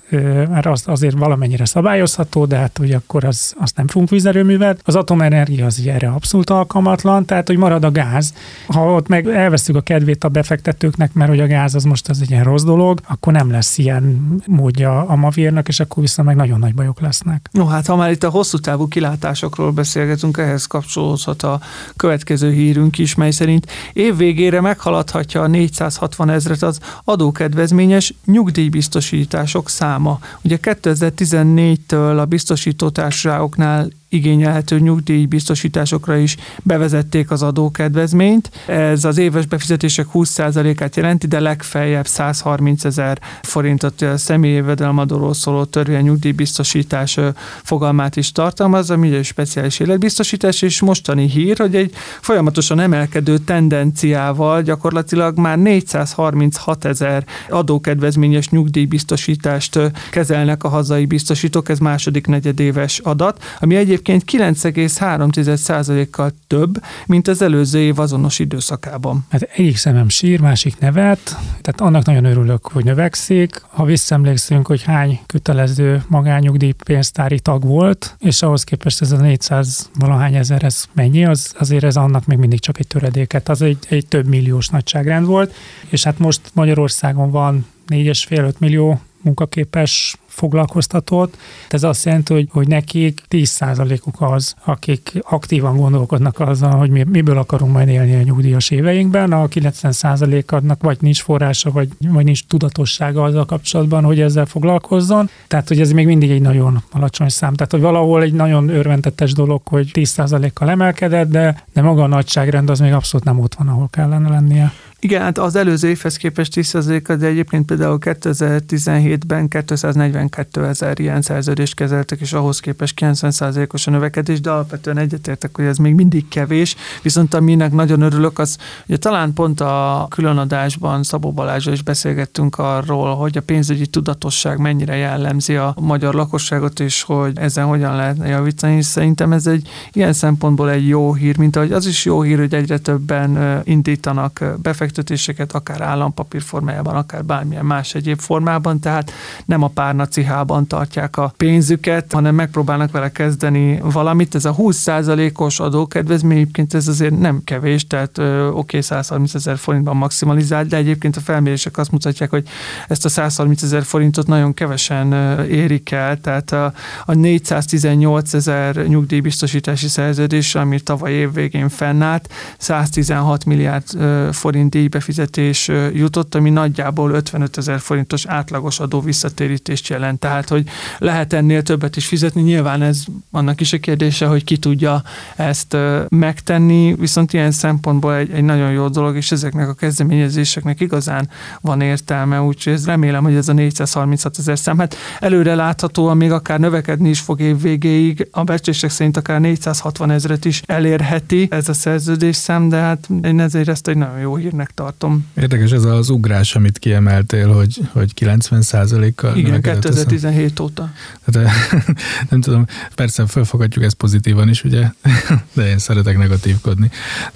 mert 0.49 0.65
az 0.65 0.83
azért 0.85 1.17
valamennyire 1.17 1.65
szabályozható, 1.65 2.45
de 2.45 2.57
hát 2.57 2.77
hogy 2.77 2.91
akkor 2.91 3.23
az, 3.23 3.53
azt 3.59 3.77
nem 3.77 3.87
fogunk 3.87 4.09
vízerőművet. 4.09 4.81
Az 4.83 4.95
atomenergia 4.95 5.65
az 5.65 5.79
erre 5.87 6.07
abszolút 6.07 6.49
alkalmatlan, 6.49 7.25
tehát 7.25 7.47
hogy 7.47 7.57
marad 7.57 7.83
a 7.83 7.91
gáz. 7.91 8.33
Ha 8.67 8.93
ott 8.93 9.07
meg 9.07 9.27
elveszük 9.27 9.75
a 9.75 9.81
kedvét 9.81 10.23
a 10.23 10.29
befektetőknek, 10.29 11.13
mert 11.13 11.29
hogy 11.29 11.39
a 11.39 11.47
gáz 11.47 11.75
az 11.75 11.83
most 11.83 12.09
az 12.09 12.21
egy 12.21 12.29
ilyen 12.31 12.43
rossz 12.43 12.63
dolog, 12.63 12.99
akkor 13.07 13.33
nem 13.33 13.51
lesz 13.51 13.77
ilyen 13.77 14.35
módja 14.45 15.05
a 15.07 15.15
mavírnak, 15.15 15.67
és 15.67 15.79
akkor 15.79 16.03
vissza 16.03 16.23
meg 16.23 16.35
nagyon 16.35 16.59
nagy 16.59 16.73
bajok 16.73 17.01
lesznek. 17.01 17.49
No 17.51 17.65
hát, 17.65 17.87
ha 17.87 17.95
már 17.95 18.11
itt 18.11 18.23
a 18.23 18.29
hosszú 18.29 18.57
távú 18.57 18.87
kilátásokról 18.87 19.71
beszélgetünk, 19.71 20.37
ehhez 20.37 20.65
kapcsolódhat 20.65 21.43
a 21.43 21.59
következő 21.95 22.51
hírünk 22.51 22.97
is, 22.97 23.15
mely 23.15 23.31
szerint 23.31 23.67
év 23.93 24.17
végére 24.17 24.61
meghaladhatja 24.61 25.41
a 25.41 25.47
460 25.47 26.29
ezret 26.29 26.61
az 26.61 26.79
adókedvezményes 27.03 28.13
nyugdíjbiztosítások 28.25 29.69
száma. 29.69 30.19
Ugye 30.41 30.57
2014-től 30.61 32.19
a 32.19 32.25
biztosítótársaságoknál 32.25 33.87
igényelhető 34.13 34.79
nyugdíjbiztosításokra 34.79 36.15
is 36.17 36.37
bevezették 36.63 37.31
az 37.31 37.43
adókedvezményt. 37.43 38.51
Ez 38.67 39.05
az 39.05 39.17
éves 39.17 39.45
befizetések 39.45 40.07
20%-át 40.13 40.95
jelenti, 40.95 41.27
de 41.27 41.39
legfeljebb 41.39 42.07
130 42.07 42.85
ezer 42.85 43.19
forintot 43.41 44.05
személyi 44.15 44.53
jövedelmadóról 44.53 45.33
szóló 45.33 45.63
törvény 45.63 46.03
nyugdíjbiztosítás 46.03 47.19
fogalmát 47.63 48.15
is 48.15 48.31
tartalmaz, 48.31 48.89
ami 48.89 49.15
egy 49.15 49.25
speciális 49.25 49.79
életbiztosítás, 49.79 50.61
és 50.61 50.81
mostani 50.81 51.29
hír, 51.29 51.57
hogy 51.57 51.75
egy 51.75 51.93
folyamatosan 52.21 52.79
emelkedő 52.79 53.37
tendenciával 53.37 54.61
gyakorlatilag 54.61 55.37
már 55.37 55.57
436 55.57 56.85
ezer 56.85 57.25
adókedvezményes 57.49 58.49
nyugdíjbiztosítást 58.49 59.79
kezelnek 60.11 60.63
a 60.63 60.67
hazai 60.67 61.05
biztosítók, 61.05 61.69
ez 61.69 61.79
második 61.79 62.27
negyedéves 62.27 62.99
adat, 62.99 63.43
ami 63.59 63.75
egyébként 63.75 64.02
egyébként 64.09 64.53
9,3%-kal 64.53 66.31
több, 66.47 66.83
mint 67.05 67.27
az 67.27 67.41
előző 67.41 67.79
év 67.79 67.99
azonos 67.99 68.39
időszakában. 68.39 69.25
Hát 69.29 69.41
egyik 69.41 69.77
szemem 69.77 70.09
sír, 70.09 70.39
másik 70.39 70.79
nevet, 70.79 71.37
tehát 71.61 71.81
annak 71.81 72.05
nagyon 72.05 72.25
örülök, 72.25 72.67
hogy 72.67 72.83
növekszik. 72.83 73.61
Ha 73.67 73.83
visszaemlékszünk, 73.83 74.67
hogy 74.67 74.83
hány 74.83 75.19
kötelező 75.25 76.03
magányugdíj 76.07 76.71
pénztári 76.85 77.39
tag 77.39 77.63
volt, 77.63 78.15
és 78.19 78.41
ahhoz 78.41 78.63
képest 78.63 79.01
ez 79.01 79.11
a 79.11 79.17
400 79.17 79.89
valahány 79.99 80.35
ezer, 80.35 80.63
ez 80.63 80.85
mennyi, 80.93 81.25
az, 81.25 81.53
azért 81.59 81.83
ez 81.83 81.95
annak 81.95 82.25
még 82.25 82.37
mindig 82.37 82.59
csak 82.59 82.79
egy 82.79 82.87
töredéket, 82.87 83.49
az 83.49 83.61
egy, 83.61 83.77
egy 83.89 84.07
több 84.07 84.27
milliós 84.27 84.67
nagyságrend 84.67 85.25
volt, 85.25 85.53
és 85.89 86.03
hát 86.03 86.19
most 86.19 86.41
Magyarországon 86.53 87.31
van 87.31 87.65
4,5-5 87.87 88.57
millió 88.57 89.01
munkaképes 89.21 90.17
foglalkoztatott. 90.35 91.37
Ez 91.69 91.83
azt 91.83 92.05
jelenti, 92.05 92.33
hogy, 92.33 92.47
hogy 92.51 92.67
nekik 92.67 93.21
10%-uk 93.29 94.15
az, 94.19 94.55
akik 94.65 95.11
aktívan 95.21 95.77
gondolkodnak 95.77 96.39
azzal, 96.39 96.71
hogy 96.71 96.89
mi, 96.89 97.03
miből 97.03 97.37
akarunk 97.37 97.71
majd 97.71 97.87
élni 97.87 98.15
a 98.15 98.21
nyugdíjas 98.21 98.69
éveinkben. 98.69 99.31
A 99.31 99.47
90%-adnak 99.47 100.83
vagy 100.83 100.97
nincs 100.99 101.21
forrása, 101.21 101.71
vagy, 101.71 101.87
vagy 101.99 102.25
nincs 102.25 102.45
tudatossága 102.47 103.23
azzal 103.23 103.45
kapcsolatban, 103.45 104.03
hogy 104.03 104.19
ezzel 104.19 104.45
foglalkozzon. 104.45 105.29
Tehát, 105.47 105.67
hogy 105.67 105.79
ez 105.79 105.91
még 105.91 106.05
mindig 106.05 106.31
egy 106.31 106.41
nagyon 106.41 106.83
alacsony 106.91 107.29
szám. 107.29 107.53
Tehát, 107.53 107.71
hogy 107.71 107.81
valahol 107.81 108.21
egy 108.21 108.33
nagyon 108.33 108.69
örventetes 108.69 109.33
dolog, 109.33 109.61
hogy 109.65 109.91
10%-kal 109.93 110.69
emelkedett, 110.69 111.29
de, 111.29 111.63
de 111.73 111.81
maga 111.81 112.03
a 112.03 112.07
nagyságrend 112.07 112.69
az 112.69 112.79
még 112.79 112.93
abszolút 112.93 113.25
nem 113.25 113.39
ott 113.39 113.55
van, 113.55 113.67
ahol 113.67 113.87
kellene 113.91 114.29
lennie. 114.29 114.71
Igen, 115.03 115.21
hát 115.21 115.37
az 115.37 115.55
előző 115.55 115.89
évhez 115.89 116.17
képest 116.17 116.53
10 116.53 117.01
de 117.05 117.25
egyébként 117.25 117.65
például 117.65 117.97
2017-ben 118.01 119.47
242 119.47 120.65
ezer 120.65 120.99
ilyen 120.99 121.21
szerződést 121.21 121.75
kezeltek, 121.75 122.19
és 122.19 122.33
ahhoz 122.33 122.59
képest 122.59 122.97
90%-os 123.01 123.87
a 123.87 123.91
növekedés, 123.91 124.41
de 124.41 124.49
alapvetően 124.49 124.97
egyetértek, 124.97 125.55
hogy 125.55 125.65
ez 125.65 125.77
még 125.77 125.93
mindig 125.93 126.27
kevés, 126.27 126.75
viszont 127.01 127.33
aminek 127.33 127.71
nagyon 127.71 128.01
örülök, 128.01 128.39
az 128.39 128.57
ugye 128.87 128.97
talán 128.97 129.33
pont 129.33 129.61
a 129.61 130.05
különadásban 130.09 131.03
Szabó 131.03 131.31
Balázsra 131.31 131.71
is 131.71 131.81
beszélgettünk 131.81 132.57
arról, 132.57 133.15
hogy 133.15 133.37
a 133.37 133.41
pénzügyi 133.41 133.87
tudatosság 133.87 134.57
mennyire 134.57 134.95
jellemzi 134.95 135.55
a 135.55 135.75
magyar 135.79 136.13
lakosságot, 136.13 136.79
és 136.79 137.01
hogy 137.01 137.37
ezen 137.37 137.65
hogyan 137.65 137.95
lehetne 137.95 138.27
javítani, 138.27 138.75
és 138.75 138.85
szerintem 138.85 139.33
ez 139.33 139.47
egy 139.47 139.69
ilyen 139.93 140.13
szempontból 140.13 140.69
egy 140.69 140.87
jó 140.87 141.13
hír, 141.13 141.37
mint 141.37 141.55
ahogy 141.55 141.71
az 141.71 141.85
is 141.85 142.05
jó 142.05 142.21
hír, 142.21 142.37
hogy 142.37 142.53
egyre 142.53 142.77
többen 142.77 143.61
indítanak 143.63 144.43
befektetéseket, 144.61 144.91
befektetéseket, 144.93 145.53
akár 145.53 145.81
állampapír 145.81 146.41
formájában, 146.41 146.95
akár 146.95 147.25
bármilyen 147.25 147.65
más 147.65 147.95
egyéb 147.95 148.19
formában, 148.19 148.79
tehát 148.79 149.11
nem 149.45 149.63
a 149.63 149.67
párnacihában 149.67 150.67
tartják 150.67 151.17
a 151.17 151.33
pénzüket, 151.37 152.11
hanem 152.11 152.35
megpróbálnak 152.35 152.91
vele 152.91 153.11
kezdeni 153.11 153.79
valamit. 153.81 154.35
Ez 154.35 154.45
a 154.45 154.55
20%-os 154.55 155.59
adókedvezmény 155.59 156.37
egyébként 156.37 156.73
ez 156.73 156.87
azért 156.87 157.19
nem 157.19 157.41
kevés, 157.43 157.87
tehát 157.87 158.17
oké, 158.17 158.49
okay, 158.49 158.81
130 158.81 159.33
ezer 159.33 159.57
forintban 159.57 159.95
maximalizált, 159.95 160.67
de 160.67 160.77
egyébként 160.77 161.15
a 161.15 161.19
felmérések 161.19 161.77
azt 161.77 161.91
mutatják, 161.91 162.29
hogy 162.29 162.47
ezt 162.87 163.05
a 163.05 163.09
130 163.09 163.61
ezer 163.61 163.83
forintot 163.83 164.27
nagyon 164.27 164.53
kevesen 164.53 165.13
érik 165.49 165.91
el, 165.91 166.21
tehát 166.21 166.51
a, 166.51 166.73
a 167.05 167.13
418 167.13 168.33
ezer 168.33 168.75
nyugdíjbiztosítási 168.75 169.87
szerződés, 169.87 170.55
ami 170.55 170.79
tavaly 170.79 171.11
év 171.11 171.33
végén 171.33 171.69
fennállt, 171.69 172.29
116 172.57 173.45
milliárd 173.45 173.85
forint 174.31 174.75
díjbefizetés 174.83 175.71
jutott, 175.93 176.35
ami 176.35 176.49
nagyjából 176.49 177.11
55 177.11 177.57
ezer 177.57 177.79
forintos 177.79 178.25
átlagos 178.25 178.79
adó 178.79 179.01
visszatérítést 179.01 179.87
jelent. 179.87 180.19
Tehát, 180.19 180.49
hogy 180.49 180.67
lehet 180.97 181.33
ennél 181.33 181.61
többet 181.61 181.95
is 181.95 182.05
fizetni, 182.05 182.41
nyilván 182.41 182.81
ez 182.81 183.03
annak 183.31 183.61
is 183.61 183.73
a 183.73 183.77
kérdése, 183.77 184.25
hogy 184.25 184.43
ki 184.43 184.57
tudja 184.57 185.03
ezt 185.35 185.77
megtenni, 186.09 186.95
viszont 186.99 187.33
ilyen 187.33 187.51
szempontból 187.51 188.15
egy, 188.15 188.31
egy 188.31 188.43
nagyon 188.43 188.71
jó 188.71 188.87
dolog, 188.87 189.15
és 189.15 189.31
ezeknek 189.31 189.69
a 189.69 189.73
kezdeményezéseknek 189.73 190.79
igazán 190.79 191.29
van 191.61 191.81
értelme, 191.81 192.41
úgyhogy 192.41 192.73
ez 192.73 192.85
remélem, 192.85 193.23
hogy 193.23 193.35
ez 193.35 193.49
a 193.49 193.53
436 193.53 194.37
ezer 194.37 194.59
szám, 194.59 194.77
hát 194.77 194.95
előre 195.19 195.55
láthatóan 195.55 196.17
még 196.17 196.31
akár 196.31 196.59
növekedni 196.59 197.09
is 197.09 197.19
fog 197.19 197.39
év 197.39 197.61
végéig, 197.61 198.27
a 198.31 198.43
becslések 198.43 198.89
szerint 198.89 199.17
akár 199.17 199.39
460 199.39 200.11
ezeret 200.11 200.45
is 200.45 200.61
elérheti 200.65 201.47
ez 201.49 201.69
a 201.69 201.73
szerződés 201.73 202.35
szám, 202.35 202.69
de 202.69 202.77
hát 202.77 203.09
én 203.23 203.39
ezért 203.39 203.67
ezt 203.67 203.87
egy 203.87 203.97
nagyon 203.97 204.19
jó 204.19 204.35
hírnek 204.35 204.72
tartom. 204.73 205.27
Érdekes 205.35 205.71
ez 205.71 205.83
az 205.83 206.09
ugrás, 206.09 206.55
amit 206.55 206.79
kiemeltél, 206.79 207.53
hogy, 207.53 207.81
hogy 207.91 208.11
90%-kal 208.19 209.37
Igen, 209.37 209.61
2017 209.61 210.59
óta. 210.59 210.91
Tehát, 211.25 211.51
nem 212.29 212.41
tudom, 212.41 212.65
persze 212.95 213.27
felfogadjuk 213.27 213.83
ezt 213.83 213.95
pozitívan 213.95 214.49
is, 214.49 214.63
ugye, 214.63 214.89
de 215.55 215.69
én 215.69 215.77
szeretek 215.77 216.17
negatívkodni. 216.17 216.89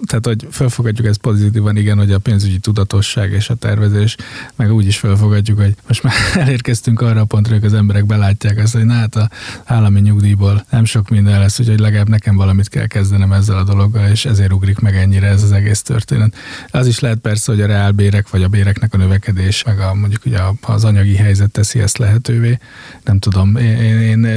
Tehát, 0.06 0.26
hogy 0.26 0.48
felfogadjuk 0.50 1.08
ezt 1.08 1.18
pozitívan, 1.18 1.78
igen, 1.78 1.98
hogy 1.98 2.12
a 2.12 2.20
pénzügyi 2.20 2.58
tudatosság 2.58 3.32
és 3.32 3.50
a 3.50 3.56
tervezés, 3.56 4.16
meg 4.56 4.74
úgy 4.74 4.88
is 4.88 4.98
felfogadjuk, 4.98 5.60
hogy 5.60 5.76
most 5.88 6.04
már 6.04 6.14
elérkeztünk 6.44 7.02
arra 7.02 7.22
a 7.22 7.26
pontra, 7.26 7.54
hogy 7.54 7.66
az 7.66 7.74
emberek 7.74 8.06
belátják 8.06 8.58
azt, 8.58 8.74
hogy 8.74 8.86
na 8.86 8.94
hát 8.94 9.16
a 9.16 9.30
állami 9.64 10.00
nyugdíjból 10.00 10.66
nem 10.70 10.86
sok 10.86 11.10
minden 11.10 11.40
lesz, 11.40 11.60
úgyhogy 11.60 11.80
legalább 11.80 12.10
nekem 12.10 12.36
valamit 12.36 12.70
kell 12.70 12.88
kezdenem 12.88 13.32
ezzel 13.32 13.58
a 13.58 13.64
dologgal, 13.64 14.10
és 14.10 14.26
ezért 14.26 14.52
ugrik 14.52 14.80
meg 14.80 14.96
ennyire 14.96 15.28
ez 15.28 15.44
az 15.44 15.52
egész 15.52 15.82
történet. 15.82 16.36
Az 16.72 16.88
is 16.88 17.00
lehet 17.00 17.17
persze, 17.20 17.52
hogy 17.52 17.62
a 17.62 17.66
reálbérek 17.66 18.30
vagy 18.30 18.44
a 18.44 18.48
béreknek 18.48 18.94
a 18.94 18.98
növekedés, 18.98 19.64
meg 19.64 19.80
a, 19.80 19.94
mondjuk 19.94 20.26
ugye 20.26 20.40
az 20.62 20.84
anyagi 20.84 21.16
helyzet 21.16 21.52
teszi 21.52 21.80
ezt 21.80 21.98
lehetővé. 21.98 22.58
Nem 23.04 23.20
tudom, 23.20 23.56
én, 23.56 23.78
én, 23.78 24.00
én 24.00 24.28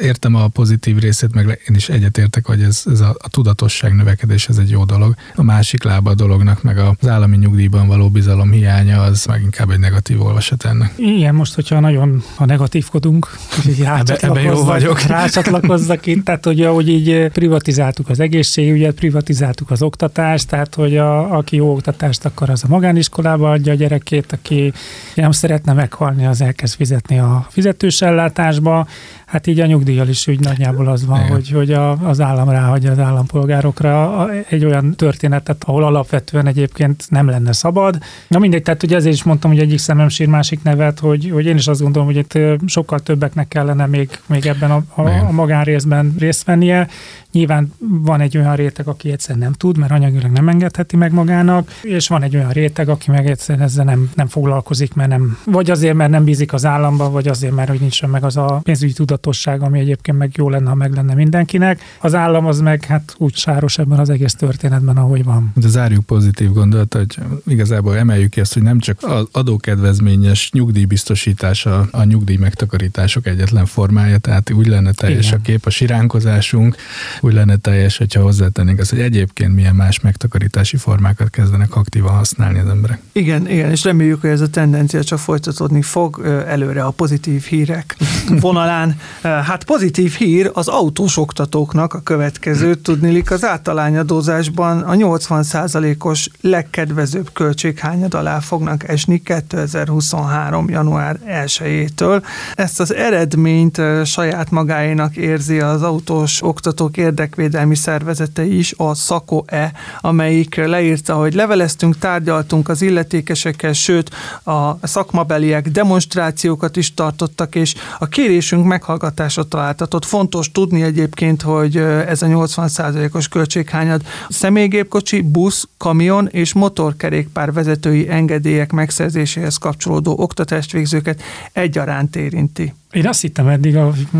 értem 0.00 0.34
a 0.34 0.48
pozitív 0.48 0.98
részét, 0.98 1.34
meg 1.34 1.60
én 1.68 1.74
is 1.76 1.88
egyetértek, 1.88 2.46
hogy 2.46 2.62
ez, 2.62 2.82
ez 2.86 3.00
a, 3.00 3.16
a 3.18 3.28
tudatosság 3.28 3.94
növekedés, 3.94 4.48
ez 4.48 4.56
egy 4.56 4.70
jó 4.70 4.84
dolog. 4.84 5.14
A 5.34 5.42
másik 5.42 5.82
lába 5.82 6.10
a 6.10 6.14
dolognak, 6.14 6.62
meg 6.62 6.78
az 6.78 7.08
állami 7.08 7.36
nyugdíjban 7.36 7.86
való 7.86 8.08
bizalom 8.08 8.50
hiánya, 8.50 9.02
az 9.02 9.24
meg 9.24 9.42
inkább 9.42 9.70
egy 9.70 9.78
negatív 9.78 10.22
olvasat 10.22 10.64
ennek. 10.64 10.92
Igen, 10.96 11.34
most, 11.34 11.54
hogyha 11.54 11.80
nagyon 11.80 12.22
a 12.36 12.44
negatívkodunk, 12.44 13.36
ebbe, 13.84 14.16
ebbe 14.16 14.40
jó 14.40 14.64
vagyok. 14.64 15.00
Rácsatlakozzak 15.16 16.06
itt, 16.06 16.24
tehát 16.24 16.44
hogy, 16.44 16.64
hogy 16.64 16.88
így 16.88 17.28
privatizáltuk 17.28 18.08
az 18.08 18.20
egészségügyet, 18.20 18.94
privatizáltuk 18.94 19.70
az 19.70 19.82
oktatást, 19.82 20.48
tehát 20.48 20.74
hogy 20.74 20.96
a, 20.96 21.36
aki 21.36 21.56
jó 21.56 21.72
oktatást 21.72 22.24
akar, 22.26 22.50
az 22.50 22.64
a 22.64 22.68
magániskolába 22.68 23.50
adja 23.50 23.72
a 23.72 23.76
gyerekét, 23.76 24.32
aki 24.32 24.72
nem 25.14 25.30
szeretne 25.30 25.72
meghalni, 25.72 26.26
az 26.26 26.40
elkezd 26.40 26.76
fizetni 26.76 27.18
a 27.18 27.46
fizetős 27.50 28.02
ellátásba. 28.02 28.86
Hát 29.26 29.46
így 29.46 29.60
a 29.60 29.66
nyugdíjjal 29.66 30.08
is 30.08 30.26
úgy 30.26 30.40
nagyjából 30.40 30.88
az 30.88 31.06
van, 31.06 31.18
Igen. 31.18 31.30
hogy, 31.30 31.50
hogy 31.50 31.72
a, 31.72 31.90
az 31.90 32.20
állam 32.20 32.48
ráhagyja 32.48 32.90
az 32.90 32.98
állampolgárokra 32.98 34.26
egy 34.48 34.64
olyan 34.64 34.94
történetet, 34.94 35.64
ahol 35.64 35.84
alapvetően 35.84 36.46
egyébként 36.46 37.04
nem 37.08 37.28
lenne 37.28 37.52
szabad. 37.52 37.98
Na 38.28 38.38
mindegy, 38.38 38.62
tehát 38.62 38.82
ugye 38.82 38.96
ezért 38.96 39.14
is 39.14 39.22
mondtam, 39.22 39.50
hogy 39.50 39.60
egyik 39.60 39.78
szemem 39.78 40.08
sír 40.08 40.28
másik 40.28 40.62
nevet, 40.62 40.98
hogy, 40.98 41.30
hogy 41.32 41.46
én 41.46 41.56
is 41.56 41.66
azt 41.66 41.80
gondolom, 41.80 42.08
hogy 42.08 42.16
itt 42.16 42.38
sokkal 42.66 42.98
többeknek 42.98 43.48
kellene 43.48 43.86
még, 43.86 44.18
még 44.26 44.46
ebben 44.46 44.70
a, 44.70 44.82
a, 44.94 45.08
a 45.08 45.30
magánrészben 45.30 46.14
részt 46.18 46.44
vennie. 46.44 46.88
Nyilván 47.32 47.72
van 47.78 48.20
egy 48.20 48.38
olyan 48.38 48.56
réteg, 48.56 48.88
aki 48.88 49.12
egyszer 49.12 49.36
nem 49.36 49.52
tud, 49.52 49.78
mert 49.78 49.92
anyagilag 49.92 50.30
nem 50.30 50.48
engedheti 50.48 50.96
meg 50.96 51.12
magának, 51.12 51.70
és 51.82 52.08
van 52.08 52.22
egy 52.22 52.36
olyan 52.36 52.50
réteg, 52.50 52.88
aki 52.88 53.10
meg 53.10 53.26
egyszer 53.26 53.60
ezzel 53.60 53.84
nem, 53.84 54.10
nem 54.14 54.26
foglalkozik, 54.26 54.94
mert 54.94 55.08
nem, 55.10 55.38
vagy 55.44 55.70
azért, 55.70 55.94
mert 55.94 56.10
nem 56.10 56.24
bízik 56.24 56.52
az 56.52 56.64
államba, 56.64 57.10
vagy 57.10 57.28
azért, 57.28 57.54
mert 57.54 57.68
hogy 57.68 57.80
nincs 57.80 58.06
meg 58.06 58.24
az 58.24 58.36
a 58.36 58.60
pénzügyi 58.62 58.92
tudatosság, 59.16 59.62
ami 59.62 59.78
egyébként 59.78 60.18
meg 60.18 60.30
jó 60.34 60.48
lenne, 60.48 60.68
ha 60.68 60.74
meg 60.74 60.94
lenne 60.94 61.14
mindenkinek. 61.14 61.80
Az 62.00 62.14
állam 62.14 62.46
az 62.46 62.60
meg 62.60 62.84
hát 62.84 63.14
úgy 63.18 63.36
sáros 63.36 63.78
ebben 63.78 63.98
az 63.98 64.10
egész 64.10 64.34
történetben, 64.34 64.96
ahogy 64.96 65.24
van. 65.24 65.52
De 65.54 65.68
zárjuk 65.68 66.04
pozitív 66.04 66.52
gondolat, 66.52 66.94
hogy 66.94 67.18
igazából 67.46 67.96
emeljük 67.96 68.30
ki 68.30 68.40
azt, 68.40 68.54
hogy 68.54 68.62
nem 68.62 68.78
csak 68.78 68.98
az 69.00 69.26
adókedvezményes 69.32 70.50
nyugdíjbiztosítás 70.52 71.66
a, 71.66 71.88
a 71.90 72.04
nyugdíj 72.04 72.36
megtakarítások 72.36 73.26
egyetlen 73.26 73.66
formája, 73.66 74.18
tehát 74.18 74.50
úgy 74.50 74.66
lenne 74.66 74.92
teljes 74.92 75.26
Igen. 75.26 75.38
a 75.38 75.42
kép, 75.42 75.66
a 75.66 75.70
siránkozásunk, 75.70 76.76
úgy 77.20 77.32
lenne 77.32 77.56
teljes, 77.56 77.96
hogyha 77.96 78.22
hozzátennénk 78.22 78.78
azt, 78.78 78.90
hogy 78.90 79.00
egyébként 79.00 79.54
milyen 79.54 79.74
más 79.74 80.00
megtakarítási 80.00 80.76
formákat 80.76 81.30
kezdenek 81.30 81.76
aktívan 81.76 82.12
használni 82.12 82.58
az 82.58 82.68
emberek. 82.68 83.00
Igen, 83.12 83.48
igen, 83.50 83.70
és 83.70 83.84
reméljük, 83.84 84.20
hogy 84.20 84.30
ez 84.30 84.40
a 84.40 84.48
tendencia 84.48 85.04
csak 85.04 85.18
folytatódni 85.18 85.82
fog 85.82 86.22
előre 86.46 86.84
a 86.84 86.90
pozitív 86.90 87.42
hírek 87.42 87.96
vonalán. 88.40 88.96
Hát 89.22 89.64
pozitív 89.64 90.12
hír 90.12 90.50
az 90.54 90.68
autós 90.68 91.16
oktatóknak 91.16 91.94
a 91.94 92.00
következő, 92.00 92.74
tudnilik 92.74 93.30
az 93.30 93.44
általányadózásban 93.44 94.80
a 94.80 94.92
80%-os 94.92 96.28
legkedvezőbb 96.40 97.32
költséghányad 97.32 98.14
alá 98.14 98.38
fognak 98.40 98.88
esni 98.88 99.22
2023. 99.22 100.68
január 100.68 101.18
1-től. 101.28 102.22
Ezt 102.54 102.80
az 102.80 102.94
eredményt 102.94 103.80
saját 104.04 104.50
magáénak 104.50 105.16
érzi 105.16 105.60
az 105.60 105.82
autós 105.82 106.42
oktatók 106.42 106.96
érdekvédelmi 106.96 107.74
szervezete 107.74 108.44
is, 108.44 108.74
a 108.76 108.94
SZAKO-E, 108.94 109.72
amelyik 110.00 110.54
leírta, 110.54 111.14
hogy 111.14 111.34
leveleztünk 111.34 111.98
tárgyaltunk 111.98 112.68
az 112.68 112.82
illetékesekkel, 112.82 113.72
sőt 113.72 114.10
a 114.44 114.86
szakmabeliek 114.86 115.68
demonstrációkat 115.68 116.76
is 116.76 116.94
tartottak, 116.94 117.54
és 117.54 117.74
a 117.98 118.06
kérésünk 118.06 118.64
meghallgatásra 118.96 119.44
találtatott. 119.44 120.04
Fontos 120.04 120.52
tudni 120.52 120.82
egyébként, 120.82 121.42
hogy 121.42 121.76
ez 121.76 122.22
a 122.22 122.26
80%-os 122.26 123.28
költséghányad 123.28 124.02
személygépkocsi, 124.28 125.20
busz, 125.20 125.68
kamion 125.76 126.28
és 126.30 126.52
motorkerékpár 126.52 127.52
vezetői 127.52 128.08
engedélyek 128.08 128.72
megszerzéséhez 128.72 129.56
kapcsolódó 129.56 130.18
oktatást 130.18 130.72
végzőket 130.72 131.22
egyaránt 131.52 132.16
érinti. 132.16 132.74
Én 132.92 133.06
azt 133.06 133.20
hittem 133.20 133.48
eddig, 133.48 133.78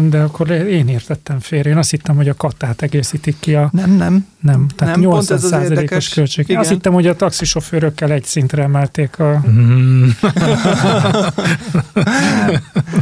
de 0.08 0.20
akkor 0.20 0.50
én 0.50 0.88
értettem 0.88 1.40
félre. 1.40 1.70
Én 1.70 1.76
azt 1.76 1.90
hittem, 1.90 2.16
hogy 2.16 2.28
a 2.28 2.34
kattát 2.34 2.82
egészítik 2.82 3.36
ki 3.40 3.54
a... 3.54 3.68
Nem, 3.72 3.90
nem. 3.90 4.26
Nem, 4.40 4.66
tehát 4.76 4.94
nem, 4.94 5.04
80 5.04 5.38
os 5.90 6.08
költség. 6.08 6.48
Igen. 6.48 6.60
Azt 6.60 6.70
hittem, 6.70 6.92
hogy 6.92 7.06
a 7.06 7.16
taxisofőrökkel 7.16 8.10
egy 8.10 8.24
szintre 8.24 8.62
emelték 8.62 9.18
a... 9.18 9.42
Mm. 9.48 10.08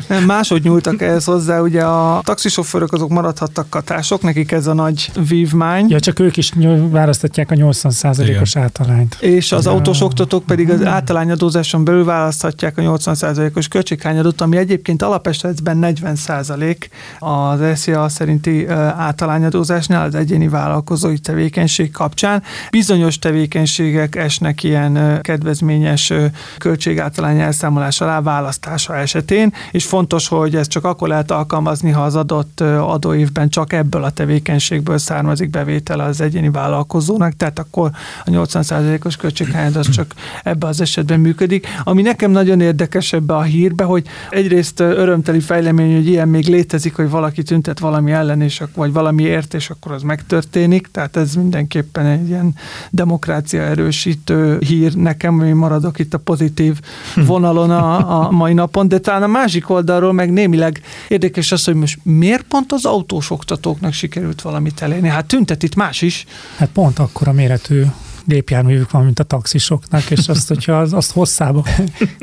nem, 0.09 0.25
máshogy 0.25 0.63
nyúltak 0.63 1.03
ehhez 1.03 1.25
hozzá, 1.25 1.61
ugye 1.61 1.83
a 1.83 2.21
taxisofőrök 2.25 2.93
azok 2.93 3.11
maradhattak 3.11 3.71
katások, 3.71 4.23
nekik 4.23 4.53
ez 4.53 4.67
a 4.67 4.75
nagy 4.75 5.11
vívmány. 5.29 5.87
Ja, 5.89 6.01
csak 6.01 6.19
ők 6.19 6.37
is 6.37 6.53
választatják 6.91 7.51
a 7.51 7.55
80% 7.55 8.41
os 8.41 8.57
általányt. 8.57 9.17
És 9.21 9.53
az 9.53 9.65
ja. 9.65 9.71
autós 9.71 10.01
oktatók 10.01 10.45
pedig 10.45 10.71
az 10.71 10.85
általányadózáson 10.85 11.85
belül 11.85 12.05
választhatják 12.05 12.79
a 12.79 12.83
80% 12.83 13.57
os 13.57 13.69
költséghányadót, 13.69 14.41
ami 14.41 14.57
egyébként 14.57 15.03
alapesetben 15.03 15.54
percben 15.55 15.77
40 15.77 16.17
százalék 16.17 16.89
az 17.19 17.61
SZIA 17.75 18.09
szerinti 18.09 18.67
általányadózásnál 18.97 20.07
az 20.07 20.15
egyéni 20.15 20.49
vállalkozói 20.49 21.19
tevékenység 21.19 21.91
kapcsán. 21.91 22.43
Bizonyos 22.71 23.19
tevékenységek 23.19 24.17
esnek 24.17 24.63
ilyen 24.63 25.19
kedvezményes 25.21 26.13
költségáltalány 26.59 27.41
elszámolás 27.41 28.01
alá 28.01 28.21
választása 28.21 28.97
esetén, 28.97 29.53
és 29.71 29.85
fontos, 29.85 30.29
hogy 30.29 30.57
ezt 30.57 30.71
csak 30.71 30.85
akkor 30.85 31.09
lehet 31.09 31.31
alkalmazni, 31.31 31.91
ha 31.91 32.03
az 32.03 32.17
adott 32.17 32.61
adóévben 32.61 33.49
csak 33.49 33.73
ebből 33.73 34.05
a 34.05 34.11
tevékenységből 34.11 34.99
származik 34.99 35.51
bevétel 35.51 36.01
az 36.01 36.21
egyéni 36.21 36.51
vállalkozónak, 36.51 37.33
tehát 37.37 37.59
akkor 37.59 37.91
a 38.25 38.31
80%-os 38.31 39.17
költséghányad 39.17 39.77
az 39.77 39.89
csak 39.89 40.15
ebbe 40.43 40.67
az 40.67 40.81
esetben 40.81 41.21
működik. 41.21 41.67
Ami 41.85 42.03
nekem 42.03 42.31
nagyon 42.31 42.61
érdekes 42.61 43.13
ebbe 43.13 43.35
a 43.35 43.43
hírbe, 43.43 43.85
hogy 43.85 44.07
egyrészt 44.31 44.81
örömteli 44.81 45.41
fejlemény, 45.45 45.95
hogy 45.95 46.07
ilyen 46.07 46.29
még 46.29 46.47
létezik, 46.47 46.95
hogy 46.95 47.11
valaki 47.11 47.43
tüntet 47.43 47.79
valami 47.79 48.13
ellen, 48.13 48.41
és, 48.41 48.63
vagy 48.75 48.93
valamiért, 48.93 49.55
és 49.55 49.71
akkor 49.71 49.93
az 49.93 50.03
megtörténik. 50.03 50.87
Tehát 50.87 51.17
ez 51.17 51.35
mindenképpen 51.35 52.07
egy 52.07 52.29
ilyen 52.29 52.55
demokrácia 52.91 53.63
erősítő 53.63 54.59
hír 54.59 54.95
nekem, 54.95 55.39
hogy 55.39 55.55
maradok 55.55 55.99
itt 55.99 56.15
a 56.15 56.19
pozitív 56.19 56.81
vonalon 57.27 57.71
a, 57.71 58.27
a 58.27 58.31
mai 58.31 58.53
napon, 58.53 58.89
de 58.89 58.99
talán 58.99 59.23
a 59.23 59.27
másik 59.27 59.71
oldalról 59.71 60.13
meg 60.13 60.33
némileg 60.33 60.81
érdekes 61.09 61.53
az, 61.53 61.65
hogy 61.65 61.75
most 61.75 61.99
miért 62.03 62.43
pont 62.43 62.73
az 62.73 62.85
autós 62.85 63.31
oktatóknak 63.31 63.93
sikerült 63.93 64.43
valamit 64.43 64.83
elérni? 64.83 65.09
Hát 65.09 65.27
tüntet 65.27 65.63
itt 65.63 65.75
más 65.75 66.03
is. 66.03 66.25
Hát 66.57 66.69
pont 66.69 66.99
akkor 66.99 67.29
a 67.29 67.33
méretű 67.33 67.83
gépjárművük 68.25 68.91
van, 68.91 69.05
mint 69.05 69.19
a 69.19 69.25
taxisoknak, 69.25 70.11
és 70.11 70.29
azt, 70.29 70.49
hogyha 70.49 70.73
az, 70.73 70.93
azt 70.93 71.13
hosszába 71.13 71.65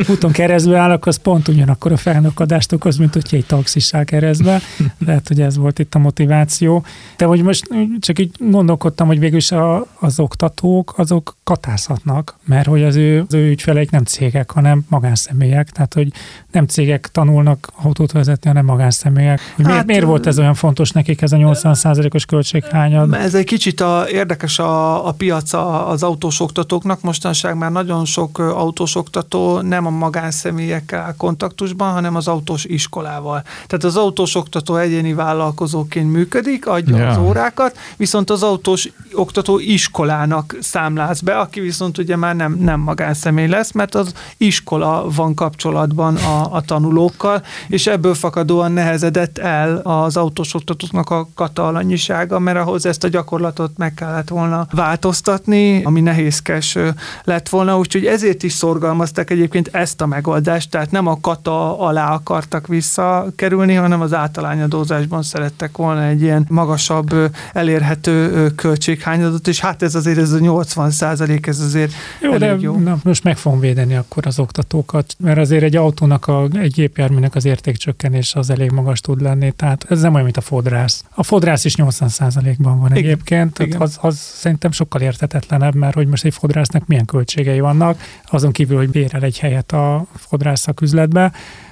úton 0.10 0.32
keresztbe 0.32 0.78
állnak, 0.78 1.06
az 1.06 1.16
pont 1.16 1.48
ugyanakkor 1.48 1.92
a 1.92 1.98
felnökadást 1.98 2.72
okoz, 2.72 2.98
mint 2.98 3.14
hogyha 3.14 3.38
egy 3.38 3.46
taxissal 3.46 4.04
keresztbe. 4.04 4.62
Lehet, 5.06 5.28
hogy 5.28 5.42
ez 5.42 5.58
volt 5.58 5.80
itt 5.80 5.96
a 5.96 6.00
motiváció. 6.00 6.84
De 7.18 7.26
hogy 7.26 7.42
most 7.44 7.68
csak 8.00 8.20
így 8.20 8.32
gondolkodtam, 8.40 9.08
hogy 9.08 9.20
végülis 9.20 9.52
a, 9.52 9.86
az 10.00 10.20
oktatók, 10.20 10.94
azok 10.98 11.38
katázhatnak, 11.44 12.38
mert 12.46 12.68
hogy 12.68 12.84
az 12.84 12.96
ő, 12.96 13.24
az 13.28 13.34
ő 13.34 13.50
ügyfeleik 13.50 13.92
nem 13.92 14.04
cégek, 14.04 14.52
hanem 14.52 14.86
magánszemélyek. 14.90 15.70
Tehát, 15.70 15.94
hogy 15.94 16.12
nem 16.52 16.66
cégek 16.66 17.08
tanulnak 17.12 17.70
autót 17.84 18.12
vezetni, 18.12 18.48
hanem 18.48 18.66
magánszemélyek. 18.66 19.40
Hogy 19.56 19.66
hát, 19.66 19.74
miért, 19.74 19.88
miért 19.88 20.06
volt 20.06 20.28
ez 20.28 20.40
olyan 20.40 20.54
fontos 20.54 20.92
nekik, 20.92 21.22
ez 21.22 21.32
a 21.32 21.38
80%-os 21.38 22.26
költséghányad? 22.26 23.14
Ez 23.14 23.36
egy 23.36 23.46
kicsit 23.46 23.82
a, 23.82 24.06
érdekes 24.10 24.60
a, 24.60 25.08
a 25.08 25.12
piac 25.12 25.54
az 25.92 26.04
autós 26.04 26.40
oktatóknak. 26.40 27.02
Mostanság 27.02 27.58
már 27.58 27.72
nagyon 27.72 28.06
sok 28.06 28.40
autós 28.40 28.96
oktató 28.96 29.62
nem 29.62 29.86
a 29.86 29.90
magánszemélyekkel 29.90 31.16
kontaktusban, 31.18 31.92
hanem 31.92 32.16
az 32.16 32.28
autós 32.28 32.66
iskolával. 32.66 33.44
Tehát 33.68 33.84
az 33.84 33.96
autós 33.96 34.36
oktató 34.36 34.76
egyéni 34.76 35.14
vállalkozóként 35.14 36.12
működik, 36.12 36.68
adja 36.68 36.98
ja. 36.98 37.10
az 37.10 37.18
órákat, 37.18 37.78
viszont 37.98 38.30
az 38.30 38.44
autós 38.44 38.90
oktató 39.14 39.60
iskolának 39.60 40.58
számláz 40.62 41.22
be, 41.22 41.38
aki 41.38 41.60
viszont 41.60 41.98
ugye 41.98 42.16
már 42.16 42.36
nem, 42.36 42.54
nem 42.54 42.80
magánszemély 42.80 43.48
lesz, 43.48 43.72
mert 43.72 43.96
az 43.96 44.14
iskola 44.38 45.06
van 45.16 45.34
kapcsolatban 45.34 46.16
a 46.16 46.42
a, 46.50 46.62
tanulókkal, 46.62 47.44
és 47.68 47.88
ebből 47.88 48.14
fakadóan 48.14 48.72
nehezedett 48.72 49.38
el 49.38 49.78
az 49.78 50.18
autós 50.18 50.54
oktatóknak 50.54 51.10
a 51.10 51.28
katalanyisága, 51.36 52.40
mert 52.40 52.58
ahhoz 52.58 52.86
ezt 52.86 53.04
a 53.04 53.08
gyakorlatot 53.08 53.78
meg 53.78 53.94
kellett 53.94 54.30
volna 54.30 54.68
változtatni, 54.72 55.81
ami 55.84 56.02
nehézkes 56.02 56.78
lett 57.24 57.50
volna, 57.50 57.78
úgyhogy 57.78 58.06
ezért 58.06 58.44
is 58.44 58.54
szorgalmazták 58.54 59.30
egyébként 59.30 59.70
ezt 59.72 60.02
a 60.02 60.06
megoldást, 60.06 60.70
tehát 60.70 60.92
nem 60.92 61.08
a 61.08 61.20
kata 61.22 61.80
alá 61.80 62.14
akartak 62.14 62.68
visszakerülni, 62.68 63.74
hanem 63.74 64.02
az 64.02 64.14
általányadózásban 64.14 65.24
szerettek 65.24 65.78
volna 65.78 66.04
egy 66.04 66.22
ilyen 66.22 66.46
magasabb 66.50 67.16
elérhető 67.54 68.48
költséghányadot, 68.56 69.48
és 69.48 69.60
hát 69.60 69.82
ez 69.82 69.96
azért 69.96 70.18
ez 70.18 70.32
a 70.32 70.40
80 70.40 70.92
százalék, 70.92 71.48
ez 71.48 71.60
azért 71.60 71.92
jó, 72.22 72.32
elég 72.34 72.50
de 72.50 72.58
jó. 72.60 72.78
Na, 72.78 72.98
most 73.04 73.24
meg 73.24 73.38
fogom 73.38 73.60
védeni 73.60 73.96
akkor 73.96 74.28
az 74.28 74.40
oktatókat, 74.40 75.16
mert 75.20 75.38
azért 75.38 75.64
egy 75.64 75.76
autónak 75.76 76.28
a, 76.28 76.48
egy 76.54 76.72
gépjárműnek 76.72 77.36
az 77.36 77.46
értékcsökkenés 77.46 78.36
az 78.36 78.50
elég 78.50 78.72
magas 78.72 79.02
tud 79.02 79.22
lenni, 79.22 79.52
tehát 79.52 79.86
ez 79.90 80.02
nem 80.02 80.12
olyan, 80.12 80.24
mint 80.24 80.38
a 80.38 80.42
fodrász. 80.42 81.04
A 81.14 81.24
fodrász 81.24 81.66
is 81.66 81.76
80%-ban 81.78 82.80
van 82.80 82.92
Igen. 82.92 83.04
egyébként, 83.04 83.54
tehát 83.54 83.82
az, 83.82 83.98
az 84.02 84.18
szerintem 84.18 84.72
sokkal 84.72 85.02
értetetlenebb, 85.02 85.71
mert 85.76 85.94
hogy 85.94 86.08
most 86.08 86.26
egy 86.26 86.34
fodrásznak 86.34 86.88
milyen 86.88 87.06
költségei 87.06 87.60
vannak, 87.60 88.02
azon 88.26 88.52
kívül, 88.52 88.78
hogy 88.78 88.90
bérel 88.90 89.24
egy 89.24 89.40
helyet 89.40 89.72
a 89.72 90.06
fodrászak 90.16 90.82
üzletbe, 90.82 91.32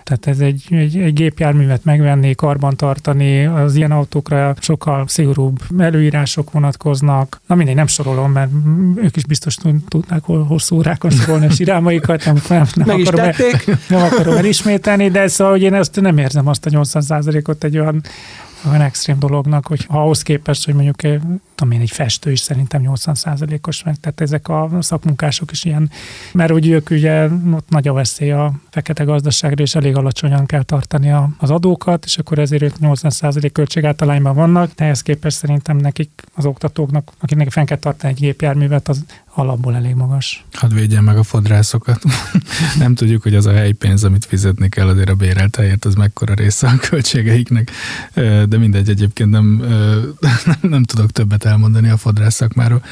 tehát 0.10 0.28
ez 0.28 0.46
egy, 0.46 0.66
egy, 0.70 0.98
egy 0.98 1.14
gépjárművet 1.14 1.84
megvenni, 1.84 2.36
karbantartani, 2.36 3.46
az 3.46 3.76
ilyen 3.76 3.92
autókra 3.92 4.56
sokkal 4.60 5.08
szigorúbb 5.08 5.60
előírások 5.78 6.52
vonatkoznak. 6.52 7.42
Na 7.48 7.56
mindegy, 7.56 7.76
nem 7.76 7.88
sorolom, 7.88 8.32
mert 8.32 8.50
ők 8.96 9.16
is 9.16 9.26
biztos 9.26 9.56
tudnák 9.88 10.24
hosszú 10.24 10.76
órákon 10.76 11.12
sorolni 11.12 11.46
a 11.46 11.50
sirámaikat, 11.50 12.26
nem, 12.26 12.36
nem, 12.50 12.66
nem, 12.76 12.88
Meg 12.88 13.00
akarom, 13.00 13.26
el, 13.26 13.34
nem 13.90 14.02
akarom 14.02 14.36
elismételni, 14.36 15.10
de 15.10 15.28
szóval, 15.28 15.54
hogy 15.54 15.62
én 15.62 15.74
ezt 15.74 16.02
nem 16.02 16.18
érzem 16.18 16.48
azt 16.48 16.66
a 16.66 16.70
80%-ot 16.70 17.64
egy 17.64 17.78
olyan 17.78 18.02
olyan 18.68 18.82
extrém 18.82 19.20
dolognak, 19.20 19.68
hogy 19.68 19.86
ha 19.86 20.02
ahhoz 20.02 20.22
képest, 20.22 20.66
hogy 20.66 20.74
mondjuk 20.74 21.04
eh, 21.04 21.20
tudom 21.56 21.74
én, 21.74 21.82
egy 21.82 21.92
festő 21.92 22.32
is 22.32 22.40
szerintem 22.40 22.82
80%-os 22.86 23.84
meg, 23.84 23.96
tehát 23.96 24.22
ezek 24.22 24.48
a 24.48 24.70
szakmunkások 24.80 25.52
is 25.52 25.66
ilyen, 25.66 25.92
mert 26.34 26.52
hogy 26.52 26.68
ők 26.68 26.90
ugye 26.90 27.30
ott 27.54 27.70
nagy 27.70 27.88
a 27.88 27.94
veszély 27.94 28.32
a 28.32 28.54
fekete 28.70 29.04
gazdaságra, 29.04 29.64
és 29.64 29.76
elég 29.76 29.96
alacsonyan 29.96 30.46
kell 30.46 30.64
tartani 30.64 31.12
a, 31.12 31.30
az 31.38 31.50
adókat, 31.50 32.06
és 32.06 32.18
akkor 32.18 32.40
ezért 32.40 32.62
ők 32.62 32.76
80% 32.82 33.50
költségáltalányban 33.54 34.36
vannak, 34.36 34.72
de 34.76 34.84
ehhez 34.84 35.02
képest 35.02 35.38
szerintem 35.38 35.78
nekik 35.78 36.24
az 36.36 36.46
oktatóknak, 36.46 37.12
akiknek 37.20 37.52
fenn 37.52 37.66
kell 37.66 37.78
tartani 37.78 38.14
egy 38.14 38.20
gépjárművet, 38.20 38.88
az 38.88 39.06
alapból 39.34 39.76
elég 39.76 39.96
magas. 39.96 40.46
Hadd 40.54 40.74
védjen 40.74 41.04
meg 41.04 41.18
a 41.18 41.24
fodrászokat. 41.24 42.04
nem 42.80 42.96
tudjuk, 42.96 43.24
hogy 43.24 43.36
az 43.36 43.46
a 43.46 43.52
helypénz, 43.52 44.04
amit 44.04 44.26
fizetni 44.26 44.70
kell 44.70 44.88
azért 44.88 45.10
a 45.10 45.14
bérelt 45.14 45.56
helyért, 45.56 45.86
az 45.86 45.96
mekkora 45.96 46.34
része 46.34 46.68
a 46.68 46.78
költségeiknek, 46.78 47.72
de 48.48 48.58
mindegy, 48.58 48.90
egyébként 48.90 49.30
nem, 49.30 49.64
nem 50.62 50.84
tudok 50.84 51.12
többet 51.12 51.46
elmondani 51.46 51.90
a 51.90 51.98
fodrász 51.98 52.36
szakmáról. 52.36 52.84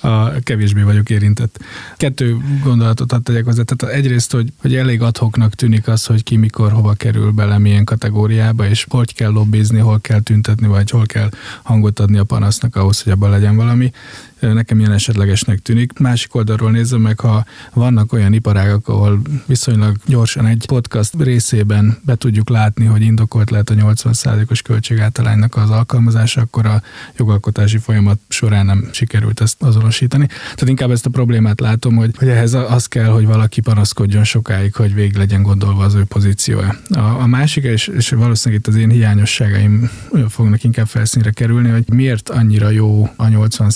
A, 0.00 0.30
kevésbé 0.30 0.82
vagyok 0.82 1.10
érintett. 1.10 1.58
Kettő 1.96 2.36
gondolatot 2.62 3.12
hadd 3.12 3.22
tegyek 3.22 3.44
hozzá. 3.44 3.62
Tehát 3.62 3.94
egyrészt, 3.94 4.32
hogy, 4.32 4.52
hogy 4.60 4.74
elég 4.74 5.02
adhoknak 5.02 5.54
tűnik 5.54 5.88
az, 5.88 6.06
hogy 6.06 6.22
ki 6.22 6.36
mikor 6.36 6.72
hova 6.72 6.92
kerül 6.92 7.30
bele, 7.30 7.58
milyen 7.58 7.84
kategóriába, 7.84 8.68
és 8.68 8.86
hogy 8.88 9.14
kell 9.14 9.30
lobbizni, 9.30 9.78
hol 9.78 10.00
kell 10.00 10.20
tüntetni, 10.20 10.66
vagy 10.66 10.90
hol 10.90 11.06
kell 11.06 11.28
hangot 11.62 12.00
adni 12.00 12.18
a 12.18 12.24
panasznak 12.24 12.76
ahhoz, 12.76 13.02
hogy 13.02 13.12
abban 13.12 13.30
legyen 13.30 13.56
valami 13.56 13.92
nekem 14.40 14.78
ilyen 14.78 14.92
esetlegesnek 14.92 15.58
tűnik. 15.58 15.98
Másik 15.98 16.34
oldalról 16.34 16.70
nézem 16.70 17.00
meg, 17.00 17.20
ha 17.20 17.44
vannak 17.72 18.12
olyan 18.12 18.32
iparágak, 18.32 18.88
ahol 18.88 19.20
viszonylag 19.46 19.96
gyorsan 20.06 20.46
egy 20.46 20.64
podcast 20.66 21.14
részében 21.18 21.98
be 22.04 22.14
tudjuk 22.14 22.48
látni, 22.48 22.84
hogy 22.84 23.02
indokolt 23.02 23.50
lehet 23.50 23.70
a 23.70 23.74
80%-os 23.74 24.62
költségáltalánynak 24.62 25.56
az 25.56 25.70
alkalmazása, 25.70 26.40
akkor 26.40 26.66
a 26.66 26.82
jogalkotási 27.16 27.78
folyamat 27.78 28.18
során 28.28 28.66
nem 28.66 28.88
sikerült 28.92 29.40
ezt 29.40 29.62
azonosítani. 29.62 30.26
Tehát 30.26 30.68
inkább 30.68 30.90
ezt 30.90 31.06
a 31.06 31.10
problémát 31.10 31.60
látom, 31.60 31.96
hogy, 31.96 32.10
hogy 32.18 32.28
ehhez 32.28 32.54
az 32.54 32.86
kell, 32.86 33.08
hogy 33.08 33.26
valaki 33.26 33.60
panaszkodjon 33.60 34.24
sokáig, 34.24 34.74
hogy 34.74 34.94
végig 34.94 35.16
legyen 35.16 35.42
gondolva 35.42 35.84
az 35.84 35.94
ő 35.94 36.04
pozíciója. 36.04 36.78
A, 36.88 36.98
a 36.98 37.26
másik, 37.26 37.64
és, 37.64 37.86
és 37.86 38.08
valószínűleg 38.10 38.62
itt 38.62 38.74
az 38.74 38.80
én 38.80 38.90
hiányosságaim 38.90 39.90
fognak 40.28 40.64
inkább 40.64 40.86
felszínre 40.86 41.30
kerülni, 41.30 41.68
hogy 41.68 41.84
miért 41.92 42.28
annyira 42.28 42.70
jó 42.70 43.10
a 43.16 43.28
80 43.28 43.70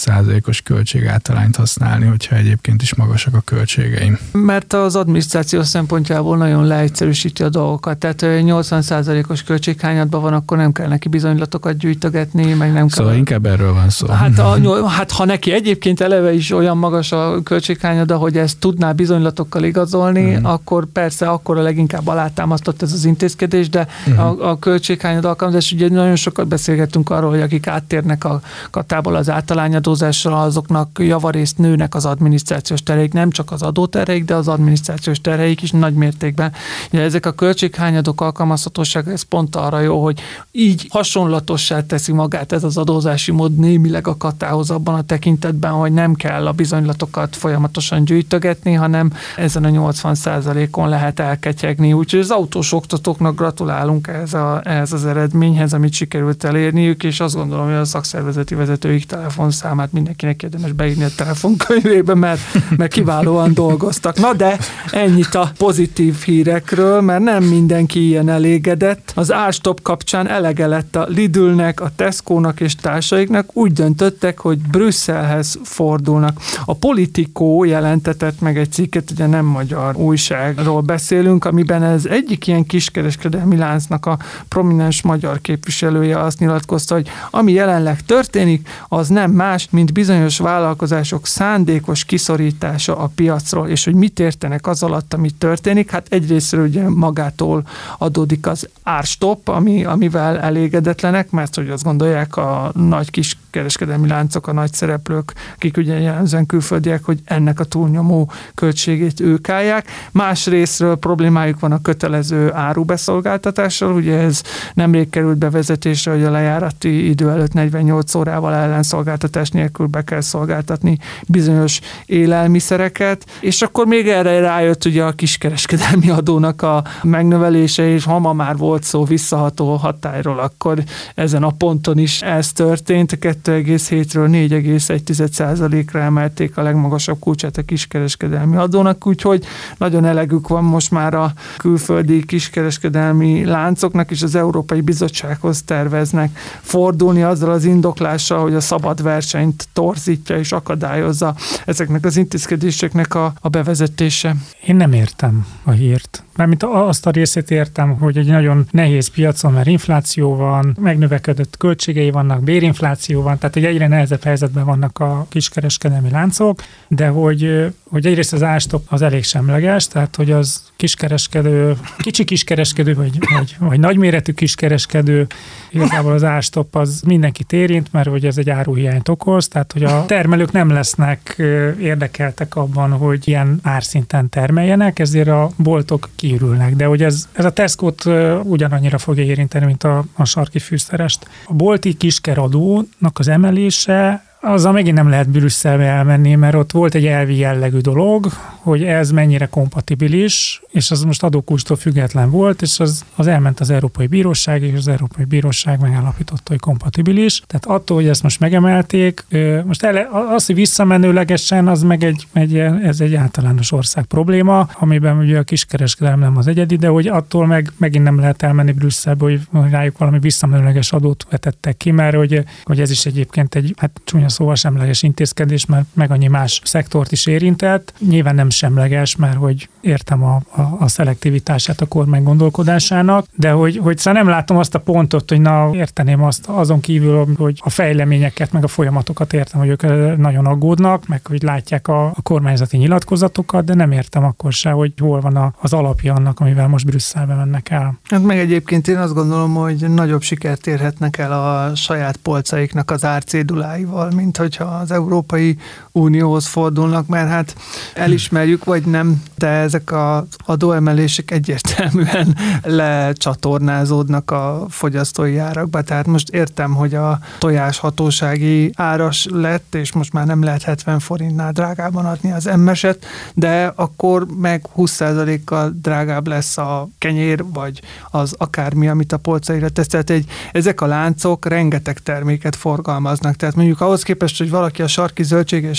százalékos 0.51 0.63
költségáltalányt 0.63 1.57
használni, 1.57 2.07
hogyha 2.07 2.37
egyébként 2.37 2.83
is 2.83 2.95
magasak 2.95 3.35
a 3.35 3.41
költségeim. 3.41 4.19
Mert 4.33 4.73
az 4.73 4.97
adminisztráció 4.97 5.63
szempontjából 5.63 6.37
nagyon 6.37 6.67
leegyszerűsíti 6.67 7.43
a 7.43 7.49
dolgokat. 7.49 7.99
Tehát 7.99 8.43
80 8.43 8.83
százalékos 8.83 9.43
költséghányadban 9.43 10.21
van, 10.21 10.33
akkor 10.33 10.57
nem 10.57 10.73
kell 10.73 10.89
neki 10.89 11.09
bizonylatokat 11.09 11.77
gyűjtögetni, 11.77 12.53
meg 12.55 12.73
nem 12.73 12.89
szóval 12.89 13.11
kell... 13.11 13.19
inkább 13.19 13.47
erről 13.47 13.73
van 13.73 13.91
szó. 13.91 14.07
Hát, 14.07 14.39
a, 14.39 14.89
hát 14.99 15.11
ha 15.11 15.25
neki 15.25 15.53
egyébként 15.53 16.01
eleve 16.01 16.33
is 16.33 16.53
olyan 16.53 16.77
magas 16.77 17.13
a 17.13 17.43
költséghányada, 17.43 18.17
hogy 18.17 18.37
ezt 18.37 18.59
tudná 18.59 18.93
bizonylatokkal 18.93 19.63
igazolni, 19.65 20.37
mm. 20.37 20.45
akkor 20.45 20.87
persze 20.87 21.29
akkor 21.29 21.59
a 21.59 21.63
leginkább 21.63 22.07
alátámasztott 22.07 22.83
ez 22.83 22.93
az 22.93 23.05
intézkedés, 23.05 23.69
de 23.69 23.87
mm. 24.11 24.19
a, 24.19 24.51
a 24.51 24.59
költséghányad 24.59 25.25
alkalmazás, 25.25 25.73
ugye 25.73 25.89
nagyon 25.89 26.17
sokat 26.17 26.47
beszélgettünk 26.47 27.11
arról, 27.11 27.31
hogy 27.31 27.41
akik 27.41 27.67
áttérnek 27.67 28.25
a 28.25 28.41
katából 28.71 29.15
az 29.15 29.31
általányadózásra, 29.31 30.40
azoknak 30.41 30.99
javarészt 31.01 31.59
nőnek 31.59 31.95
az 31.95 32.05
adminisztrációs 32.05 32.83
terheik, 32.83 33.13
nem 33.13 33.31
csak 33.31 33.53
az 33.53 33.63
adóterheik, 33.63 34.25
de 34.25 34.35
az 34.35 34.49
adminisztrációs 34.49 35.21
terheik 35.21 35.63
is 35.63 35.71
nagy 35.71 35.95
mértékben. 35.95 36.53
Ugye 36.93 37.03
ezek 37.03 37.27
a 37.27 37.33
költséghányadok 37.33 38.21
alkalmazhatóság, 38.21 39.09
ez 39.09 39.23
pont 39.23 39.57
arra 39.57 39.81
jó, 39.81 40.03
hogy 40.03 40.21
így 40.53 40.87
hasonlatossá 40.91 41.87
teszi 41.87 42.13
magát 42.13 42.53
ez 42.53 42.65
az 42.65 42.77
adózási 42.77 43.33
mód 43.33 43.57
némileg 43.57 44.07
a 44.07 44.17
katához 44.17 44.71
abban 44.71 44.95
a 44.95 45.03
tekintetben, 45.03 45.73
hogy 45.73 45.93
nem 45.93 46.15
kell 46.15 46.47
a 46.47 46.53
bizonylatokat 46.53 47.37
folyamatosan 47.37 48.05
gyűjtögetni, 48.05 48.73
hanem 48.73 49.13
ezen 49.37 49.65
a 49.65 49.69
80% 49.69 50.71
on 50.71 50.89
lehet 50.89 51.21
elketyegni. 51.21 51.93
Úgyhogy 51.93 52.21
az 52.21 52.31
autós 52.31 52.73
oktatóknak 52.73 53.37
gratulálunk 53.37 54.07
ehhez, 54.07 54.35
a, 54.35 54.61
ehhez 54.65 54.93
az 54.93 55.07
eredményhez, 55.07 55.73
amit 55.73 55.93
sikerült 55.93 56.45
elérniük, 56.45 57.03
és 57.03 57.21
azt 57.21 57.35
gondolom, 57.35 57.67
hogy 57.67 57.75
a 57.75 57.85
szakszervezeti 57.85 58.55
vezetőik 58.55 59.07
telefonszámát 59.07 59.93
mindenkinek 59.93 60.30
érdemes 60.39 60.73
beírni 60.73 61.05
a 61.05 61.09
telefonkönyvébe, 61.17 62.15
mert, 62.15 62.41
mert 62.77 62.93
kiválóan 62.93 63.55
dolgoztak. 63.55 64.19
Na 64.19 64.33
de 64.33 64.59
ennyit 64.91 65.35
a 65.35 65.53
pozitív 65.59 66.17
hírekről, 66.25 67.01
mert 67.01 67.23
nem 67.23 67.45
mindenki 67.45 68.07
ilyen 68.07 68.29
elégedett. 68.29 69.13
Az 69.15 69.33
Árstop 69.33 69.83
kapcsán 69.83 70.29
elege 70.29 70.67
lett 70.67 70.97
a 70.97 71.07
Lidlnek, 71.09 71.81
a 71.81 71.91
Tesco-nak 71.97 72.61
és 72.61 72.75
társaiknak, 72.75 73.57
úgy 73.57 73.73
döntöttek, 73.73 74.39
hogy 74.39 74.59
Brüsszelhez 74.59 75.59
fordulnak. 75.63 76.41
A 76.65 76.75
Politikó 76.75 77.65
jelentetett 77.65 78.41
meg 78.41 78.59
egy 78.59 78.73
cikket, 78.73 79.11
ugye 79.11 79.27
nem 79.27 79.45
magyar 79.45 79.97
újságról 79.97 80.81
beszélünk, 80.81 81.45
amiben 81.45 81.83
ez 81.83 82.05
egyik 82.05 82.47
ilyen 82.47 82.67
kiskereskedelmi 82.67 83.57
láncnak 83.57 84.07
a 84.07 84.19
prominens 84.49 85.03
magyar 85.03 85.41
képviselője 85.41 86.19
azt 86.21 86.39
nyilatkozta, 86.39 86.95
hogy 86.95 87.09
ami 87.31 87.53
jelenleg 87.53 88.01
történik, 88.01 88.69
az 88.89 89.09
nem 89.09 89.31
más, 89.31 89.69
mint 89.71 89.93
bizonyos 89.93 90.20
vállalkozások 90.39 91.27
szándékos 91.27 92.05
kiszorítása 92.05 92.97
a 92.99 93.11
piacról, 93.15 93.69
és 93.69 93.85
hogy 93.85 93.95
mit 93.95 94.21
értenek 94.21 94.67
az 94.67 94.83
alatt, 94.83 95.15
ami 95.15 95.31
történik. 95.31 95.91
Hát 95.91 96.07
egyrészt 96.11 96.53
ugye 96.53 96.89
magától 96.89 97.63
adódik 97.99 98.47
az 98.47 98.69
árstop, 98.83 99.49
ami, 99.49 99.85
amivel 99.85 100.39
elégedetlenek, 100.39 101.31
mert 101.31 101.55
hogy 101.55 101.71
azt 101.71 101.85
gondolják 101.85 102.37
a 102.37 102.73
nagy 102.75 103.11
kis 103.11 103.37
kereskedelmi 103.51 104.09
láncok, 104.09 104.47
a 104.47 104.53
nagy 104.53 104.73
szereplők, 104.73 105.33
akik 105.55 105.77
ugye 105.77 106.01
jellemzően 106.01 106.47
külföldiek, 106.47 107.05
hogy 107.05 107.21
ennek 107.25 107.61
a 107.61 107.65
túlnyomó 107.65 108.31
költségét 108.55 109.21
ők 109.21 109.49
állják. 109.49 109.87
Másrésztről 110.11 110.97
problémájuk 110.97 111.61
van 111.61 111.73
a 111.73 111.83
kötelező 111.83 112.53
árubeszolgáltatással, 112.53 113.93
ugye 113.93 114.19
ez 114.19 114.43
nemrég 114.75 115.11
került 115.11 115.39
bevezetésre, 115.39 116.13
hogy 116.13 116.25
a 116.25 116.31
lejárati 116.31 117.09
idő 117.09 117.31
előtt 117.31 117.53
48 117.53 118.15
órával 118.15 118.55
ellenszolgáltatás 118.55 119.51
nélkül 119.51 119.87
be 119.87 120.03
kell 120.03 120.21
szolgáltatni 120.21 120.99
bizonyos 121.27 121.81
élelmiszereket, 122.07 123.25
és 123.41 123.63
akkor 123.63 123.87
még 123.87 124.09
erre 124.09 124.41
rájött 124.41 124.85
ugye 124.85 125.05
a 125.05 125.13
kiskereskedelmi 125.13 126.11
adónak 126.11 126.63
a 126.63 126.85
megnövelése, 127.03 127.89
és 127.89 128.05
ha 128.05 128.19
ma 128.19 128.33
már 128.33 128.57
volt 128.57 128.83
szó 128.83 129.05
visszaható 129.05 129.75
hatályról, 129.75 130.39
akkor 130.39 130.83
ezen 131.15 131.43
a 131.43 131.51
ponton 131.51 131.99
is 131.99 132.23
ez 132.23 132.53
történt. 132.53 133.19
2,7-ről 133.45 134.29
4,1%-ra 134.51 136.01
emelték 136.01 136.57
a 136.57 136.63
legmagasabb 136.63 137.19
kulcsát 137.19 137.57
a 137.57 137.63
kiskereskedelmi 137.63 138.57
adónak, 138.57 139.07
úgyhogy 139.07 139.45
nagyon 139.79 140.05
elegük 140.05 140.49
van 140.49 140.65
most 140.65 140.91
már 140.91 141.15
a 141.15 141.33
külföldi 141.57 142.25
kiskereskedelmi 142.25 143.45
láncoknak, 143.45 144.11
és 144.11 144.23
az 144.23 144.35
Európai 144.35 144.81
Bizottsághoz 144.81 145.63
terveznek 145.63 146.39
fordulni 146.61 147.23
azzal 147.23 147.51
az 147.51 147.65
indoklással, 147.65 148.41
hogy 148.41 148.55
a 148.55 148.61
szabad 148.61 149.03
versenyt 149.03 149.69
torzítja 149.73 150.39
és 150.39 150.53
akadályozza 150.53 151.35
ezeknek 151.67 152.05
az 152.05 152.17
intézkedéseknek 152.17 153.15
a, 153.15 153.33
a 153.41 153.49
bevezetése. 153.49 154.37
Én 154.67 154.77
nem 154.77 154.93
értem 154.93 155.47
a 155.65 155.71
hírt. 155.71 156.25
Mármint 156.37 156.63
azt 156.63 157.07
a 157.07 157.11
részét 157.11 157.51
értem, 157.51 157.99
hogy 157.99 158.17
egy 158.17 158.27
nagyon 158.27 158.67
nehéz 158.71 159.09
piacon, 159.09 159.53
mert 159.53 159.67
infláció 159.67 160.37
van, 160.37 160.77
megnövekedett 160.81 161.57
költségei 161.57 162.11
vannak, 162.11 162.43
bérinfláció 162.43 163.23
van, 163.23 163.30
tehát 163.39 163.57
egy 163.57 163.65
egyre 163.65 163.89
nehezebb 163.89 164.23
helyzetben 164.23 164.65
vannak 164.65 164.99
a 164.99 165.27
kiskereskedelmi 165.29 166.11
láncok, 166.11 166.63
de 166.89 167.09
hogy, 167.09 167.73
hogy 167.91 168.07
egyrészt 168.07 168.33
az 168.33 168.43
ástop 168.43 168.83
az 168.89 169.03
elég 169.03 169.25
semleges, 169.25 169.89
tehát 169.89 170.17
hogy 170.17 170.31
az 170.31 170.63
kiskereskedő, 170.77 171.77
kicsi 171.99 172.25
kiskereskedő, 172.25 172.95
vagy, 172.95 173.19
vagy, 173.35 173.57
vagy 173.59 173.81
nagyméretű 173.81 174.33
kiskereskedő, 174.33 175.27
igazából 175.71 176.13
az 176.13 176.25
ástop 176.25 176.77
az 176.77 177.03
mindenkit 177.07 177.53
érint, 177.53 177.93
mert 177.93 178.09
hogy 178.09 178.27
ez 178.27 178.39
egy 178.39 178.51
áruhiányt 178.51 179.09
okoz, 179.09 179.49
tehát 179.49 179.73
hogy 179.73 179.85
a 179.85 180.07
termelők 180.07 180.53
nem 180.53 180.71
lesznek 180.71 181.37
érdekeltek 181.81 182.57
abban, 182.57 182.91
hogy 182.91 183.29
ilyen 183.29 183.59
árszinten 183.63 184.29
termeljenek, 184.29 184.99
ezért 184.99 185.29
a 185.29 185.51
boltok 185.57 186.09
kiürülnek. 186.17 186.75
De 186.77 186.85
hogy 186.85 187.03
ez, 187.03 187.29
ez 187.33 187.45
a 187.45 187.53
Tesco-t 187.53 188.05
ugyanannyira 188.43 188.99
fogja 188.99 189.25
érinteni, 189.25 189.67
mint 189.67 189.85
a, 189.85 190.05
a 190.15 190.25
sarki 190.25 190.59
fűszerest. 190.59 191.29
A 191.45 191.53
bolti 191.53 191.97
kiskeradónak 191.97 193.19
az 193.19 193.29
emelése 193.29 194.29
azzal 194.41 194.73
megint 194.73 194.97
nem 194.97 195.09
lehet 195.09 195.31
Brüsszelbe 195.31 195.85
elmenni, 195.85 196.35
mert 196.35 196.55
ott 196.55 196.73
volt 196.73 196.95
egy 196.95 197.07
elvi 197.07 197.37
jellegű 197.37 197.79
dolog, 197.79 198.27
hogy 198.63 198.83
ez 198.83 199.11
mennyire 199.11 199.47
kompatibilis, 199.47 200.63
és 200.71 200.91
az 200.91 201.03
most 201.03 201.23
adókulcstól 201.23 201.77
független 201.77 202.31
volt, 202.31 202.63
és 202.63 202.81
az, 202.81 203.05
az 203.15 203.27
elment 203.27 203.61
az 203.61 203.71
Európai 203.71 204.07
Bíróság, 204.07 204.63
és 204.63 204.77
az 204.77 204.89
Európai 204.89 205.25
Bíróság 205.25 205.81
megállapította, 205.81 206.43
hogy 206.45 206.61
kompatibilis. 206.61 207.43
Tehát 207.47 207.81
attól, 207.81 207.97
hogy 207.97 208.09
ezt 208.09 208.23
most 208.23 208.41
megemelték, 208.41 209.25
most 209.65 209.83
ele, 209.83 210.09
az, 210.35 210.47
hogy 210.47 210.55
visszamenőlegesen, 210.55 211.69
az 211.69 211.83
meg 211.83 212.05
egy, 212.05 212.27
egy, 212.33 212.57
ez 212.59 213.01
egy 213.01 213.15
általános 213.15 213.73
ország 213.73 214.05
probléma, 214.05 214.69
amiben 214.79 215.19
ugye 215.19 215.39
a 215.39 215.43
kiskereskedelem 215.43 216.19
nem 216.19 216.37
az 216.37 216.47
egyedi, 216.47 216.77
de 216.77 216.89
hogy 216.89 217.07
attól 217.07 217.47
meg 217.47 217.73
megint 217.77 218.05
nem 218.05 218.19
lehet 218.19 218.43
elmenni 218.43 218.73
Brüsszelbe, 218.73 219.25
hogy 219.25 219.71
rájuk 219.71 219.99
valami 219.99 220.19
visszamenőleges 220.19 220.93
adót 220.93 221.27
vetettek 221.31 221.77
ki, 221.77 221.91
mert 221.91 222.17
hogy, 222.17 222.43
hogy 222.65 222.81
ez 222.81 222.91
is 222.91 223.07
egyébként 223.07 223.55
egy 223.55 223.75
hát 223.77 224.01
csúnya 224.05 224.29
szóval 224.31 224.55
semleges 224.55 225.03
intézkedés, 225.03 225.67
mert 225.67 225.85
meg 225.93 226.11
annyi 226.11 226.27
más 226.27 226.61
szektort 226.65 227.13
is 227.13 227.27
érintett. 227.27 227.93
Nyilván 228.09 228.35
nem 228.35 228.51
semleges, 228.51 229.17
mert 229.17 229.37
hogy 229.37 229.69
értem 229.81 230.25
a, 230.25 230.41
a, 230.51 230.61
a 230.79 230.89
szelektivitását 230.89 231.81
a 231.81 231.87
kormány 231.87 232.23
gondolkodásának, 232.23 233.27
de 233.35 233.51
hogy, 233.51 233.77
hogy 233.77 233.99
szóval 233.99 234.23
nem 234.23 234.31
látom 234.31 234.57
azt 234.57 234.75
a 234.75 234.81
pontot, 234.81 235.29
hogy 235.29 235.41
na 235.41 235.71
érteném 235.75 236.23
azt 236.23 236.47
azon 236.47 236.81
kívül, 236.81 237.27
hogy 237.37 237.61
a 237.65 237.71
fejleményeket, 237.71 238.53
meg 238.53 238.65
a 238.65 238.69
folyamatokat 238.69 239.33
értem, 239.33 239.61
hogy 239.61 239.69
ők 239.69 240.17
nagyon 240.17 240.47
aggódnak, 240.47 241.07
meg 241.07 241.27
hogy 241.27 241.43
látják 241.43 241.89
a, 241.89 242.07
a 242.07 242.23
kormányzati 242.23 242.77
nyilatkozatokat, 242.77 243.65
de 243.65 243.75
nem 243.75 243.93
értem 243.93 244.25
akkor 244.25 244.53
se, 244.53 244.71
hogy 244.71 244.93
hol 244.99 245.21
van 245.21 245.37
a, 245.37 245.53
az 245.59 245.73
alapja 245.73 246.15
annak, 246.15 246.41
amivel 246.41 246.69
most 246.69 246.87
Brüsszelbe 246.87 247.35
mennek 247.35 247.71
el. 247.71 247.99
Hát 248.05 248.23
meg 248.23 248.39
egyébként 248.39 248.89
én 248.89 248.97
azt 248.97 249.15
gondolom, 249.15 249.55
hogy 249.55 249.89
nagyobb 249.89 250.23
sikert 250.23 250.67
érhetnek 250.67 251.19
el 251.19 251.33
a 251.33 251.75
saját 251.75 252.17
polcaiknak 252.17 252.91
az 252.91 253.05
árcéduláival, 253.05 254.11
mint 254.21 254.37
hogyha 254.37 254.65
az 254.65 254.91
Európai 254.91 255.57
Unióhoz 255.93 256.47
fordulnak, 256.47 257.07
mert 257.07 257.29
hát 257.29 257.55
elismerjük, 257.95 258.65
vagy 258.65 258.85
nem, 258.85 259.23
de 259.37 259.47
ezek 259.47 259.93
az 259.93 260.25
adóemelések 260.47 261.31
egyértelműen 261.31 262.37
lecsatornázódnak 262.63 264.31
a 264.31 264.67
fogyasztói 264.69 265.39
árakba. 265.39 265.83
Tehát 265.83 266.07
most 266.07 266.29
értem, 266.29 266.75
hogy 266.75 266.95
a 266.95 267.19
tojás 267.39 267.79
hatósági 267.79 268.73
áras 268.77 269.27
lett, 269.31 269.75
és 269.75 269.93
most 269.93 270.13
már 270.13 270.27
nem 270.27 270.43
lehet 270.43 270.63
70 270.63 270.99
forintnál 270.99 271.53
drágában 271.53 272.07
adni 272.07 272.33
az 272.33 272.47
emmeset, 272.47 273.05
de 273.35 273.73
akkor 273.77 274.27
meg 274.37 274.67
20%-kal 274.77 275.73
drágább 275.83 276.27
lesz 276.27 276.59
a 276.59 276.89
kenyér, 276.99 277.45
vagy 277.53 277.81
az 278.11 278.35
akármi, 278.39 278.89
amit 278.89 279.13
a 279.13 279.17
polcaira 279.17 279.69
tesz. 279.69 279.87
Tehát 279.87 280.11
egy, 280.11 280.27
ezek 280.53 280.81
a 280.81 280.87
láncok 280.87 281.47
rengeteg 281.47 281.99
terméket 281.99 282.57
forgalmaznak. 282.57 283.37
Tehát 283.37 283.55
mondjuk 283.55 283.81
ahhoz 283.81 284.03
képest, 284.03 284.39
hogy 284.39 284.51
valaki 284.51 284.83
a 284.83 284.87
sarki 284.87 285.23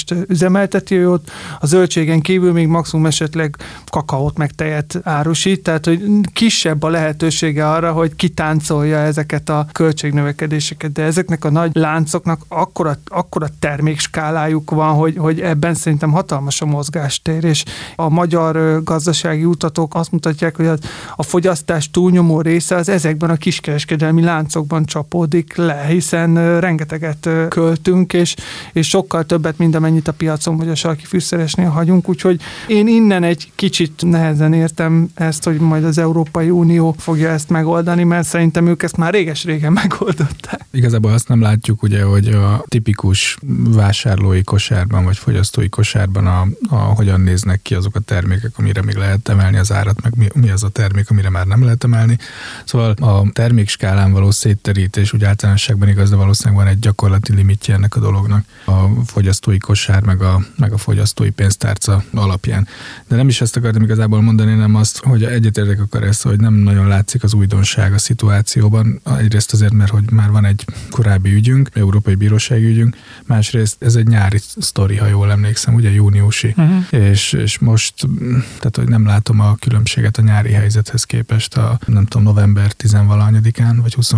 zöldségest 0.08 0.30
üzemelteti, 0.30 1.06
ott. 1.06 1.32
A 1.60 1.66
zöldségen 1.66 2.22
kívül 2.22 2.52
még 2.52 2.68
maximum 2.68 3.06
esetleg 3.06 3.56
kakaót 3.90 4.38
meg 4.38 4.52
tejet 4.52 5.00
árusít, 5.04 5.64
tehát 5.64 5.86
hogy 5.86 6.04
kisebb 6.34 6.84
a 6.84 6.90
lehetősége 6.90 7.70
arra, 7.70 7.92
hogy 7.92 8.16
kitáncolja 8.16 8.98
ezeket 8.98 9.50
a 9.50 9.68
költségnövekedéseket, 9.72 10.92
de 10.92 11.04
ezeknek 11.04 11.46
a 11.46 11.50
nagy 11.50 11.72
láncoknak 11.74 12.42
akkora, 12.48 12.98
akkora 13.06 13.48
termékskálájuk 13.60 14.72
van, 14.72 14.94
hogy, 14.94 15.18
hogy 15.18 15.40
ebben 15.40 15.74
szerintem 15.74 16.12
hatalmas 16.12 16.62
a 16.62 16.66
mozgástér, 16.66 17.44
és 17.44 17.64
a 17.96 18.10
magyar 18.10 18.84
gazdasági 18.84 19.46
utatok 19.46 19.96
azt 19.96 20.12
mutatják, 20.12 20.56
hogy 20.56 20.70
a 21.16 21.24
fogyasztás 21.24 21.92
túlnyomó 21.92 22.42
része 22.42 22.76
az 22.76 22.90
ezekben 22.90 23.30
a 23.30 23.36
kiskereskedelmi 23.36 24.22
láncokban 24.22 24.86
csapódik 24.86 25.56
le, 25.56 25.86
hiszen 25.88 26.60
rengeteget 26.60 27.30
költünk, 27.50 28.14
és, 28.14 28.36
és 28.74 28.88
sokkal 28.88 29.26
többet, 29.26 29.58
mint 29.58 29.76
amennyit 29.92 30.08
a 30.08 30.12
piacon 30.12 30.58
vagy 30.58 30.70
a 30.70 30.76
sarki 30.76 31.06
fűszeresnél 31.06 31.70
hagyunk, 31.70 32.10
úgyhogy 32.10 32.42
én 32.68 32.88
innen 32.88 33.24
egy 33.24 33.52
kicsit 33.56 34.02
nehezen 34.06 34.54
értem 34.54 35.10
ezt, 35.14 35.44
hogy 35.44 35.60
majd 35.60 35.84
az 35.84 35.98
Európai 35.98 36.50
Unió 36.50 36.96
fogja 36.98 37.30
ezt 37.30 37.50
megoldani, 37.50 38.04
mert 38.04 38.28
szerintem 38.28 38.68
ők 38.68 38.84
ezt 38.84 38.98
már 38.98 39.14
réges-régen 39.14 39.72
megoldották. 39.82 40.66
Igazából 40.72 41.12
azt 41.14 41.28
nem 41.28 41.42
látjuk 41.42 41.84
ugye, 41.84 42.04
hogy 42.04 42.28
a 42.28 42.64
tipikus 42.68 43.38
vásárlói 43.64 44.44
kosárban 44.44 45.04
vagy 45.04 45.18
fogyasztói 45.18 45.70
kosárban 45.70 46.28
a, 46.28 46.48
a, 46.70 46.76
hogyan 46.76 47.22
néznek 47.22 47.62
ki 47.62 47.76
azok 47.76 47.96
a 47.96 48.00
termékek, 48.00 48.52
amire 48.58 48.82
még 48.82 48.96
lehet 48.96 49.30
emelni 49.30 49.58
az 49.58 49.72
árat, 49.72 50.02
meg 50.02 50.14
mi, 50.18 50.28
mi 50.34 50.50
az 50.50 50.64
a 50.64 50.70
termék, 50.70 51.10
amire 51.10 51.30
már 51.30 51.46
nem 51.46 51.64
lehet 51.64 51.84
emelni. 51.84 52.18
Szóval 52.66 52.92
a 52.92 53.30
termékskálán 53.34 54.12
való 54.12 54.32
szétterítés 54.32 55.14
úgy 55.14 55.24
általánosságban 55.24 55.90
igaz, 55.90 56.10
de 56.10 56.16
valószínűleg 56.16 56.64
van 56.64 56.74
egy 56.74 56.80
gyakorlati 56.80 57.34
limitje 57.34 57.74
ennek 57.74 57.96
a 57.96 58.00
dolognak 58.00 58.46
a 58.66 59.04
fogyasztói 59.06 59.58
kosár, 59.58 59.81
meg 60.06 60.22
a, 60.22 60.42
meg 60.58 60.74
a 60.74 60.78
fogyasztói 60.78 61.30
pénztárca 61.30 62.04
alapján. 62.14 62.68
De 63.08 63.16
nem 63.16 63.28
is 63.28 63.42
ezt 63.42 63.56
akartam 63.56 63.82
igazából 63.82 64.22
mondani, 64.22 64.54
nem 64.54 64.76
azt, 64.76 64.98
hogy 64.98 65.24
egyetértek 65.24 65.82
akar 65.82 66.04
ezt, 66.04 66.24
hogy 66.24 66.40
nem 66.40 66.54
nagyon 66.54 66.88
látszik 66.88 67.24
az 67.24 67.34
újdonság 67.34 67.94
a 67.94 67.98
szituációban. 67.98 69.02
Egyrészt 69.18 69.54
azért, 69.54 69.74
mert 69.74 69.92
hogy 69.92 70.12
már 70.12 70.30
van 70.30 70.46
egy 70.46 70.66
korábbi 70.90 71.34
ügyünk, 71.34 71.70
Európai 71.74 72.16
Bírósági 72.16 72.66
ügyünk, 72.66 72.96
másrészt 73.26 73.84
ez 73.84 73.96
egy 73.96 74.08
nyári 74.08 74.40
sztori, 74.58 74.96
ha 74.96 75.08
jól 75.08 75.32
emlékszem, 75.32 75.74
ugye 75.74 75.92
júniusi, 75.92 76.54
uh-huh. 76.58 76.86
és, 76.90 77.34
és 77.34 77.60
most, 77.60 77.94
tehát 78.58 78.76
hogy 78.76 78.88
nem 78.88 79.06
látom 79.06 79.40
a 79.40 79.56
különbséget 79.56 80.18
a 80.18 80.22
nyári 80.22 80.52
helyzethez 80.52 81.04
képest 81.04 81.58
a, 81.58 81.80
nem 81.86 82.06
tudom, 82.06 82.24
november 82.24 82.72
10 82.72 82.96
vagy 83.82 83.94
20 83.94 84.14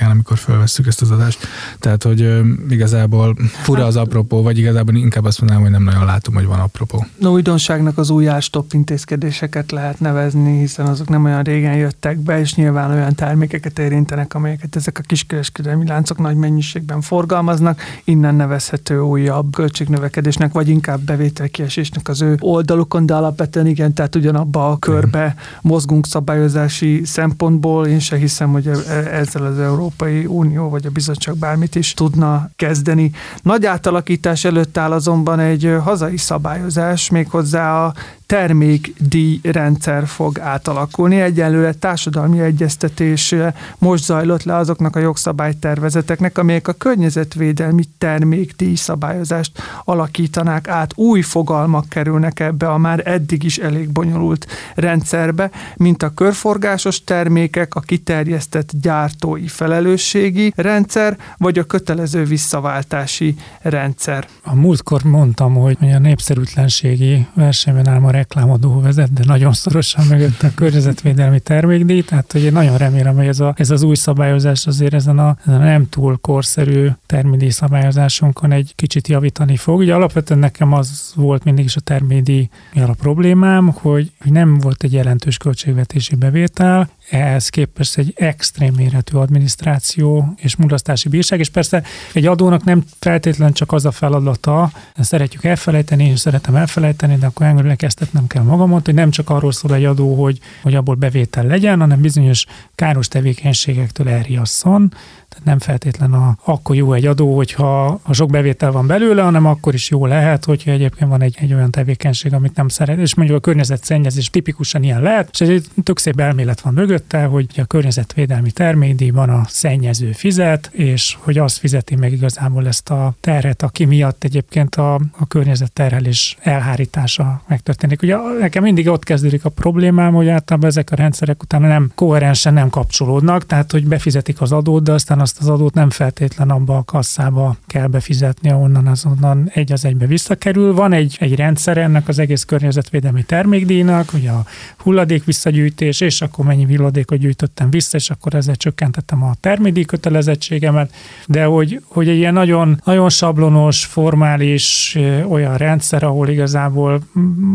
amikor 0.00 0.38
felvesszük 0.38 0.86
ezt 0.86 1.02
az 1.02 1.10
adást. 1.10 1.46
Tehát, 1.78 2.02
hogy 2.02 2.40
igazából 2.70 3.36
fura 3.62 3.86
az 3.86 3.96
apropó, 3.96 4.42
vagy 4.42 4.58
igazából 4.58 5.01
inkább 5.02 5.24
azt 5.24 5.40
mondanám, 5.40 5.62
hogy 5.62 5.72
nem 5.72 5.82
nagyon 5.82 6.04
látom, 6.04 6.34
hogy 6.34 6.46
van 6.46 6.60
apropó. 6.60 7.06
No, 7.18 7.30
újdonságnak 7.30 7.98
az 7.98 8.10
új 8.10 8.28
stop 8.40 8.72
intézkedéseket 8.72 9.70
lehet 9.70 10.00
nevezni, 10.00 10.58
hiszen 10.58 10.86
azok 10.86 11.08
nem 11.08 11.24
olyan 11.24 11.42
régen 11.42 11.74
jöttek 11.74 12.18
be, 12.18 12.40
és 12.40 12.54
nyilván 12.54 12.90
olyan 12.90 13.14
termékeket 13.14 13.78
érintenek, 13.78 14.34
amelyeket 14.34 14.76
ezek 14.76 14.98
a 14.98 15.02
kiskereskedelmi 15.06 15.86
láncok 15.86 16.18
nagy 16.18 16.36
mennyiségben 16.36 17.00
forgalmaznak, 17.00 17.80
innen 18.04 18.34
nevezhető 18.34 19.00
újabb 19.00 19.54
költségnövekedésnek, 19.54 20.52
vagy 20.52 20.68
inkább 20.68 21.00
bevételkiesésnek 21.00 22.08
az 22.08 22.22
ő 22.22 22.36
oldalukon, 22.40 23.06
de 23.06 23.14
alapvetően 23.14 23.66
igen, 23.66 23.92
tehát 23.92 24.14
ugyanabba 24.14 24.70
a 24.70 24.78
körbe 24.78 25.34
mozgunk 25.60 26.06
szabályozási 26.06 27.04
szempontból. 27.04 27.86
Én 27.86 27.98
se 27.98 28.16
hiszem, 28.16 28.52
hogy 28.52 28.66
e- 28.66 28.92
e- 28.92 29.18
ezzel 29.18 29.44
az 29.44 29.58
Európai 29.58 30.24
Unió 30.24 30.68
vagy 30.68 30.86
a 30.86 30.90
bizottság 30.90 31.36
bármit 31.36 31.74
is 31.74 31.94
tudna 31.94 32.50
kezdeni. 32.56 33.10
Nagy 33.42 33.66
átalakítás 33.66 34.44
előtt 34.44 34.78
áll 34.78 34.91
azonban 34.92 35.40
egy 35.40 35.76
hazai 35.82 36.16
szabályozás, 36.16 37.10
méghozzá 37.10 37.84
a 37.84 37.94
termékdíj 38.32 39.40
rendszer 39.42 40.06
fog 40.06 40.38
átalakulni. 40.38 41.20
Egyelőre 41.20 41.72
társadalmi 41.72 42.40
egyeztetés 42.40 43.34
most 43.78 44.04
zajlott 44.04 44.42
le 44.42 44.56
azoknak 44.56 44.96
a 44.96 45.00
jogszabálytervezeteknek, 45.00 46.38
amelyek 46.38 46.68
a 46.68 46.72
környezetvédelmi 46.72 47.82
termékdíj 47.98 48.74
szabályozást 48.74 49.62
alakítanák 49.84 50.68
át. 50.68 50.92
Új 50.96 51.20
fogalmak 51.20 51.88
kerülnek 51.88 52.40
ebbe 52.40 52.68
a 52.68 52.78
már 52.78 53.02
eddig 53.04 53.42
is 53.42 53.58
elég 53.58 53.90
bonyolult 53.90 54.46
rendszerbe, 54.74 55.50
mint 55.76 56.02
a 56.02 56.14
körforgásos 56.14 57.04
termékek, 57.04 57.74
a 57.74 57.80
kiterjesztett 57.80 58.70
gyártói 58.80 59.46
felelősségi 59.46 60.52
rendszer, 60.56 61.16
vagy 61.36 61.58
a 61.58 61.64
kötelező 61.64 62.24
visszaváltási 62.24 63.34
rendszer. 63.62 64.26
A 64.42 64.54
múltkor 64.54 65.02
mondtam, 65.02 65.54
hogy 65.54 65.76
a 65.80 65.98
népszerűtlenségi 65.98 67.26
versenyben 67.34 67.88
áll 67.88 67.98
reklámadó 68.22 68.80
vezet, 68.80 69.12
de 69.12 69.22
nagyon 69.26 69.52
szorosan 69.52 70.06
mögött 70.06 70.42
a 70.42 70.54
környezetvédelmi 70.54 71.40
termékdíj, 71.40 72.02
tehát 72.02 72.32
hogy 72.32 72.42
én 72.42 72.52
nagyon 72.52 72.76
remélem, 72.76 73.16
hogy 73.16 73.26
ez, 73.26 73.40
a, 73.40 73.54
ez 73.56 73.70
az 73.70 73.82
új 73.82 73.94
szabályozás 73.94 74.66
azért 74.66 74.94
ezen 74.94 75.18
a, 75.18 75.36
ezen 75.46 75.60
a 75.60 75.64
nem 75.64 75.88
túl 75.88 76.18
korszerű 76.20 76.88
termékdíj 77.06 77.48
szabályozásunkon 77.48 78.52
egy 78.52 78.72
kicsit 78.76 79.08
javítani 79.08 79.56
fog. 79.56 79.78
Ugye 79.78 79.94
alapvetően 79.94 80.40
nekem 80.40 80.72
az 80.72 81.12
volt 81.16 81.44
mindig 81.44 81.64
is 81.64 81.76
a 81.76 81.80
termékdíj 81.80 82.48
a 82.74 82.92
problémám, 82.92 83.68
hogy, 83.68 84.12
hogy 84.20 84.32
nem 84.32 84.58
volt 84.58 84.82
egy 84.82 84.92
jelentős 84.92 85.36
költségvetési 85.36 86.14
bevétel, 86.14 86.88
ehhez 87.10 87.48
képest 87.48 87.98
egy 87.98 88.12
extrém 88.16 88.74
méretű 88.74 89.16
adminisztráció 89.16 90.34
és 90.36 90.56
mulasztási 90.56 91.08
bírság, 91.08 91.38
és 91.38 91.48
persze 91.48 91.82
egy 92.12 92.26
adónak 92.26 92.64
nem 92.64 92.84
feltétlen 92.98 93.52
csak 93.52 93.72
az 93.72 93.84
a 93.84 93.90
feladata, 93.90 94.70
szeretjük 94.98 95.44
elfelejteni, 95.44 96.04
és 96.04 96.20
szeretem 96.20 96.54
elfelejteni, 96.54 97.16
de 97.16 97.26
akkor 97.26 97.46
emlékeztetnem 97.46 98.26
kell 98.26 98.42
magamat, 98.42 98.84
hogy 98.84 98.94
nem 98.94 99.10
csak 99.10 99.30
arról 99.30 99.52
szól 99.52 99.74
egy 99.74 99.84
adó, 99.84 100.22
hogy, 100.22 100.38
hogy 100.62 100.74
abból 100.74 100.94
bevétel 100.94 101.44
legyen, 101.44 101.80
hanem 101.80 102.00
bizonyos 102.00 102.46
káros 102.74 103.08
tevékenységektől 103.08 104.08
elriasszon, 104.08 104.92
tehát 105.32 105.46
nem 105.46 105.58
feltétlen 105.58 106.12
a, 106.12 106.36
akkor 106.44 106.76
jó 106.76 106.92
egy 106.92 107.06
adó, 107.06 107.36
hogyha 107.36 108.00
a 108.02 108.12
sok 108.12 108.30
bevétel 108.30 108.72
van 108.72 108.86
belőle, 108.86 109.22
hanem 109.22 109.46
akkor 109.46 109.74
is 109.74 109.90
jó 109.90 110.06
lehet, 110.06 110.44
hogyha 110.44 110.70
egyébként 110.70 111.10
van 111.10 111.22
egy, 111.22 111.36
egy 111.40 111.54
olyan 111.54 111.70
tevékenység, 111.70 112.32
amit 112.32 112.56
nem 112.56 112.68
szeret. 112.68 112.98
És 112.98 113.14
mondjuk 113.14 113.38
a 113.38 113.40
környezetszennyezés 113.40 114.30
tipikusan 114.30 114.82
ilyen 114.82 115.02
lehet, 115.02 115.28
és 115.40 115.48
egy 115.48 115.66
tök 115.82 115.98
szép 115.98 116.20
elmélet 116.20 116.60
van 116.60 116.72
mögötte, 116.72 117.24
hogy 117.24 117.46
a 117.56 117.64
környezetvédelmi 117.64 118.50
termékdíjban 118.50 119.28
a 119.28 119.42
szennyező 119.48 120.12
fizet, 120.12 120.70
és 120.72 121.16
hogy 121.20 121.38
azt 121.38 121.58
fizeti 121.58 121.96
meg 121.96 122.12
igazából 122.12 122.66
ezt 122.66 122.90
a 122.90 123.14
terhet, 123.20 123.62
aki 123.62 123.84
miatt 123.84 124.24
egyébként 124.24 124.74
a, 124.74 124.94
a 124.94 125.26
környezet 125.28 125.72
terhelés 125.72 126.36
elhárítása 126.40 127.42
megtörténik. 127.48 128.02
Ugye 128.02 128.16
nekem 128.40 128.62
mindig 128.62 128.88
ott 128.88 129.04
kezdődik 129.04 129.44
a 129.44 129.48
problémám, 129.48 130.14
hogy 130.14 130.28
általában 130.28 130.68
ezek 130.68 130.90
a 130.90 130.96
rendszerek 130.96 131.42
utána 131.42 131.68
nem 131.68 131.92
koherensen 131.94 132.54
nem 132.54 132.70
kapcsolódnak, 132.70 133.46
tehát 133.46 133.72
hogy 133.72 133.86
befizetik 133.86 134.40
az 134.40 134.52
adót, 134.52 134.82
de 134.82 134.92
aztán 134.92 135.20
azt 135.22 135.38
az 135.40 135.48
adót 135.48 135.74
nem 135.74 135.90
feltétlen 135.90 136.50
abba 136.50 136.76
a 136.76 136.82
kasszába 136.82 137.56
kell 137.66 137.86
befizetni, 137.86 138.50
ahonnan 138.50 138.86
azonnan 138.86 139.50
egy 139.54 139.72
az 139.72 139.84
egybe 139.84 140.06
visszakerül. 140.06 140.74
Van 140.74 140.92
egy, 140.92 141.16
egy 141.20 141.34
rendszer 141.34 141.76
ennek 141.76 142.08
az 142.08 142.18
egész 142.18 142.44
környezetvédelmi 142.44 143.22
termékdíjnak, 143.22 144.12
ugye 144.12 144.30
a 144.30 144.44
hulladék 144.76 145.24
visszagyűjtés, 145.24 146.00
és 146.00 146.20
akkor 146.20 146.44
mennyi 146.44 146.64
hulladékot 146.64 147.18
gyűjtöttem 147.18 147.70
vissza, 147.70 147.96
és 147.96 148.10
akkor 148.10 148.34
ezzel 148.34 148.56
csökkentettem 148.56 149.22
a 149.22 149.34
termékdíj 149.40 149.84
kötelezettségemet, 149.84 150.92
de 151.26 151.44
hogy, 151.44 151.82
hogy 151.86 152.08
egy 152.08 152.16
ilyen 152.16 152.32
nagyon, 152.32 152.80
nagyon 152.84 153.08
sablonos, 153.08 153.84
formális 153.84 154.98
olyan 155.28 155.56
rendszer, 155.56 156.02
ahol 156.02 156.28
igazából 156.28 157.02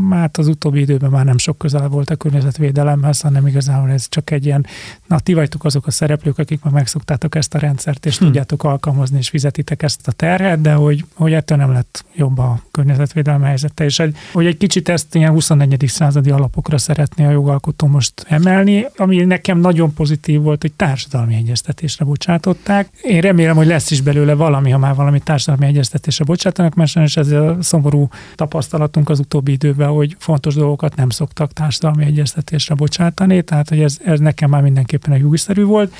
hát 0.09 0.37
az 0.37 0.47
utóbbi 0.47 0.79
időben 0.79 1.09
már 1.09 1.25
nem 1.25 1.37
sok 1.37 1.57
közel 1.57 1.87
volt 1.87 2.09
a 2.09 2.15
környezetvédelemhez, 2.15 3.21
hanem 3.21 3.47
igazából 3.47 3.89
ez 3.89 4.09
csak 4.09 4.31
egy 4.31 4.45
ilyen, 4.45 4.65
na 5.07 5.19
ti 5.19 5.33
vagytok 5.33 5.63
azok 5.63 5.87
a 5.87 5.91
szereplők, 5.91 6.37
akik 6.37 6.63
meg 6.63 6.73
megszoktátok 6.73 7.35
ezt 7.35 7.53
a 7.53 7.56
rendszert, 7.59 8.05
és 8.05 8.17
hm. 8.17 8.25
tudjátok 8.25 8.63
alkalmazni, 8.63 9.17
és 9.17 9.29
fizetitek 9.29 9.83
ezt 9.83 10.07
a 10.07 10.11
terhet, 10.11 10.61
de 10.61 10.73
hogy, 10.73 11.05
hogy 11.13 11.33
ettől 11.33 11.57
nem 11.57 11.71
lett 11.71 12.05
jobb 12.15 12.37
a 12.37 12.59
környezetvédelmi 12.71 13.45
helyzete, 13.45 13.83
és 13.83 13.99
egy, 13.99 14.15
hogy 14.33 14.45
egy 14.45 14.57
kicsit 14.57 14.89
ezt 14.89 15.15
ilyen 15.15 15.31
24. 15.31 15.83
századi 15.87 16.29
alapokra 16.29 16.77
szeretné 16.77 17.25
a 17.25 17.31
jogalkotó 17.31 17.87
most 17.87 18.25
emelni, 18.27 18.85
ami 18.95 19.15
nekem 19.17 19.59
nagyon 19.59 19.93
pozitív 19.93 20.41
volt, 20.41 20.61
hogy 20.61 20.71
társadalmi 20.71 21.35
egyeztetésre 21.35 22.05
bocsátották. 22.05 22.89
Én 23.01 23.21
remélem, 23.21 23.55
hogy 23.55 23.67
lesz 23.67 23.91
is 23.91 24.01
belőle 24.01 24.33
valami, 24.33 24.69
ha 24.69 24.77
már 24.77 24.95
valami 24.95 25.19
társadalmi 25.19 25.65
egyeztetésre 25.65 26.25
bocsátanak, 26.25 26.73
mert 26.73 26.89
sajnos 26.89 27.17
ez 27.17 27.31
a 27.31 27.57
szomorú 27.61 28.09
tapasztalatunk 28.35 29.09
az 29.09 29.19
utóbbi 29.19 29.51
időben, 29.51 29.89
hogy 29.89 30.15
fontos 30.19 30.55
dolgokat 30.55 30.95
nem 30.95 31.09
szoktak 31.09 31.53
társadalmi 31.53 32.05
egyeztetésre 32.05 32.75
bocsátani, 32.75 33.41
tehát 33.41 33.69
hogy 33.69 33.79
ez, 33.79 33.97
ez 34.05 34.19
nekem 34.19 34.49
már 34.49 34.61
mindenképpen 34.61 35.13
egy 35.13 35.23
újszerű 35.23 35.63
volt 35.63 35.93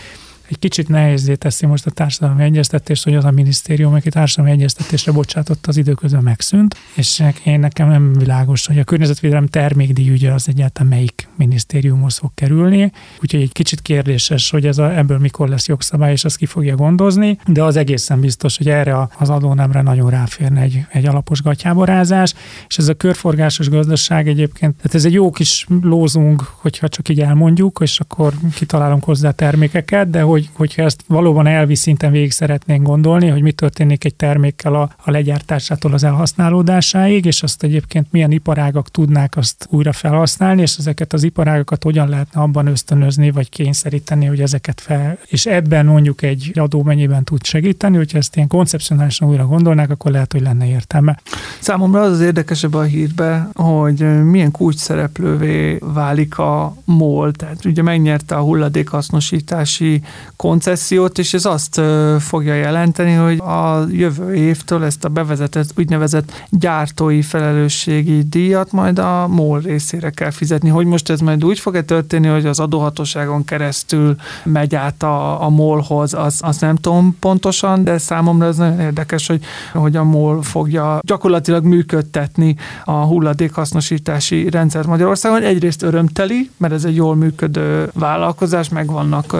egy 0.50 0.60
kicsit 0.60 0.88
nehézé 0.88 1.36
teszi 1.36 1.66
most 1.66 1.86
a 1.86 1.91
társadalmi 1.91 2.43
egyeztetést, 2.43 3.04
hogy 3.04 3.16
az 3.16 3.26
a 3.26 3.32
minisztérium, 3.32 3.93
aki 3.93 4.10
társadalmi 4.10 4.52
egyeztetésre 4.52 5.12
bocsátott, 5.12 5.68
az 5.68 5.78
időközben 5.78 6.24
megszűnt, 6.24 6.76
és 6.93 7.24
én 7.43 7.60
nekem 7.60 7.89
nem 7.89 8.14
világos, 8.14 8.68
hogy 8.68 8.80
a 8.80 8.84
környezetvédelem 8.84 9.48
termékdíj 9.48 10.10
ügye 10.10 10.32
az 10.32 10.48
egyáltalán 10.48 10.89
melyik 10.89 11.28
minisztériumhoz 11.36 12.18
fog 12.18 12.32
kerülni. 12.34 12.91
Úgyhogy 13.22 13.41
egy 13.41 13.52
kicsit 13.52 13.82
kérdéses, 13.82 14.50
hogy 14.50 14.66
ez 14.66 14.78
a, 14.78 14.98
ebből 14.98 15.18
mikor 15.18 15.50
lesz 15.50 15.68
jogszabály, 15.68 16.12
és 16.12 16.26
azt 16.26 16.38
ki 16.38 16.45
fogja 16.45 16.76
gondozni, 16.76 17.38
de 17.48 17.64
az 17.64 17.76
egészen 17.76 18.20
biztos, 18.20 18.58
hogy 18.58 18.70
erre 18.70 19.08
az 19.18 19.30
adónemre 19.30 19.82
nagyon 19.82 20.10
ráférne 20.10 20.62
egy, 20.62 20.86
egy 20.91 21.06
alapos 21.06 21.41
gatyáborázás, 21.41 22.34
és 22.68 22.78
ez 22.78 22.88
a 22.88 22.93
körforgásos 22.93 23.70
gazdaság 23.70 24.28
egyébként, 24.28 24.76
tehát 24.76 24.95
ez 24.95 25.06
egy 25.06 25.14
jó 25.14 25.32
kis 25.32 25.68
lózunk, 25.82 26.41
hogyha 26.41 26.88
csak 26.88 27.10
így 27.10 27.22
elmondjuk, 27.22 27.80
és 27.82 28.00
akkor 28.00 28.34
kitalálunk 28.54 29.04
hozzá 29.04 29.32
termékeket, 29.32 30.10
de 30.10 30.22
hogy, 30.22 30.36
hogyha 30.53 30.81
ezt 30.83 31.03
valóban 31.07 31.47
elvi 31.47 31.75
szinten 31.75 32.11
végig 32.11 32.31
szeretnénk 32.31 32.85
gondolni, 32.85 33.27
hogy 33.27 33.41
mi 33.41 33.51
történik 33.51 34.05
egy 34.05 34.15
termékkel 34.15 34.75
a, 34.75 34.89
a 34.97 35.11
legyártásától 35.11 35.93
az 35.93 36.03
elhasználódásáig, 36.03 37.25
és 37.25 37.43
azt 37.43 37.63
egyébként 37.63 38.07
milyen 38.11 38.31
iparágak 38.31 38.91
tudnák 38.91 39.38
azt 39.38 39.67
újra 39.69 39.91
felhasználni, 39.91 40.61
és 40.61 40.75
ezeket 40.77 41.13
az 41.13 41.23
iparágakat 41.23 41.83
hogyan 41.83 42.09
lehetne 42.09 42.41
abban 42.41 42.67
ösztönözni, 42.67 43.31
vagy 43.31 43.49
kényszeríteni, 43.49 44.25
hogy 44.25 44.41
ezeket 44.41 44.81
fel, 44.81 45.17
és 45.25 45.45
ebben 45.45 45.85
mondjuk 45.85 46.21
egy 46.21 46.51
adó 46.55 46.83
mennyiben 46.83 47.23
tud 47.23 47.45
segíteni, 47.45 47.97
hogyha 47.97 48.17
ezt 48.17 48.35
ilyen 48.35 48.47
koncepcionálisan 48.47 49.29
újra 49.29 49.45
gondolnák, 49.45 49.89
akkor 49.89 50.11
lehet, 50.11 50.31
hogy 50.31 50.41
lenne 50.41 50.67
értelme. 50.67 51.19
Számomra 51.59 52.01
az 52.01 52.11
az 52.11 52.21
érdekesebb 52.21 52.73
a 52.73 52.81
hírbe, 52.81 53.49
hogy 53.53 54.23
milyen 54.23 54.51
kulcs 54.51 54.75
szereplővé 54.75 55.77
válik 55.93 56.38
a 56.38 56.75
MOL, 56.85 57.31
tehát 57.31 57.65
ugye 57.65 57.81
megnyerte 57.81 58.35
a 58.35 58.41
hulladékhasznosítási 58.41 60.01
koncesziót, 60.36 61.17
és 61.17 61.34
ez 61.34 61.45
azt 61.45 61.82
fogja 62.19 62.53
jelenteni, 62.53 63.13
hogy 63.13 63.39
a 63.39 63.86
jövő 63.89 64.34
évtől 64.34 64.84
ezt 64.84 65.05
a 65.05 65.09
bevezetett 65.09 65.69
úgynevezett 65.78 66.45
gyártói 66.49 67.21
felelősségi 67.21 68.23
díjat 68.30 68.71
majd 68.71 68.99
a 68.99 69.28
MOL 69.28 69.59
részére 69.59 70.09
kell 70.09 70.32
fizetni. 70.32 70.69
Hogy 70.69 70.86
most 70.86 71.09
ez 71.09 71.19
majd 71.19 71.45
úgy 71.45 71.59
fog-e 71.59 71.82
történni, 71.82 72.28
hogy 72.28 72.45
az 72.45 72.59
adóhatóságon 72.59 73.43
keresztül 73.45 74.15
megy 74.43 74.75
át 74.75 75.03
a, 75.03 75.43
a 75.43 75.49
MOL-hoz, 75.49 76.13
az, 76.13 76.39
azt 76.41 76.61
nem 76.61 76.75
tudom 76.75 77.15
pontosan, 77.19 77.84
de 77.84 77.97
számomra 77.97 78.45
ez 78.45 78.57
nagyon 78.57 78.80
érdekes, 78.80 79.28
hogy, 79.28 79.43
hogy 79.73 79.95
a 79.95 80.03
MOL 80.03 80.41
fogja 80.41 80.99
gyakorlatilag 81.01 81.63
működtetni 81.63 82.55
a 82.86 82.91
hulladékhasznosítási 82.91 84.49
rendszert 84.49 84.88
Magyarországon. 84.88 85.43
Egyrészt 85.43 85.82
örömteli, 85.82 86.49
mert 86.57 86.73
ez 86.73 86.84
egy 86.84 86.95
jól 86.95 87.15
működő 87.15 87.89
vállalkozás, 87.93 88.69
meg 88.69 88.91
vannak 88.91 89.36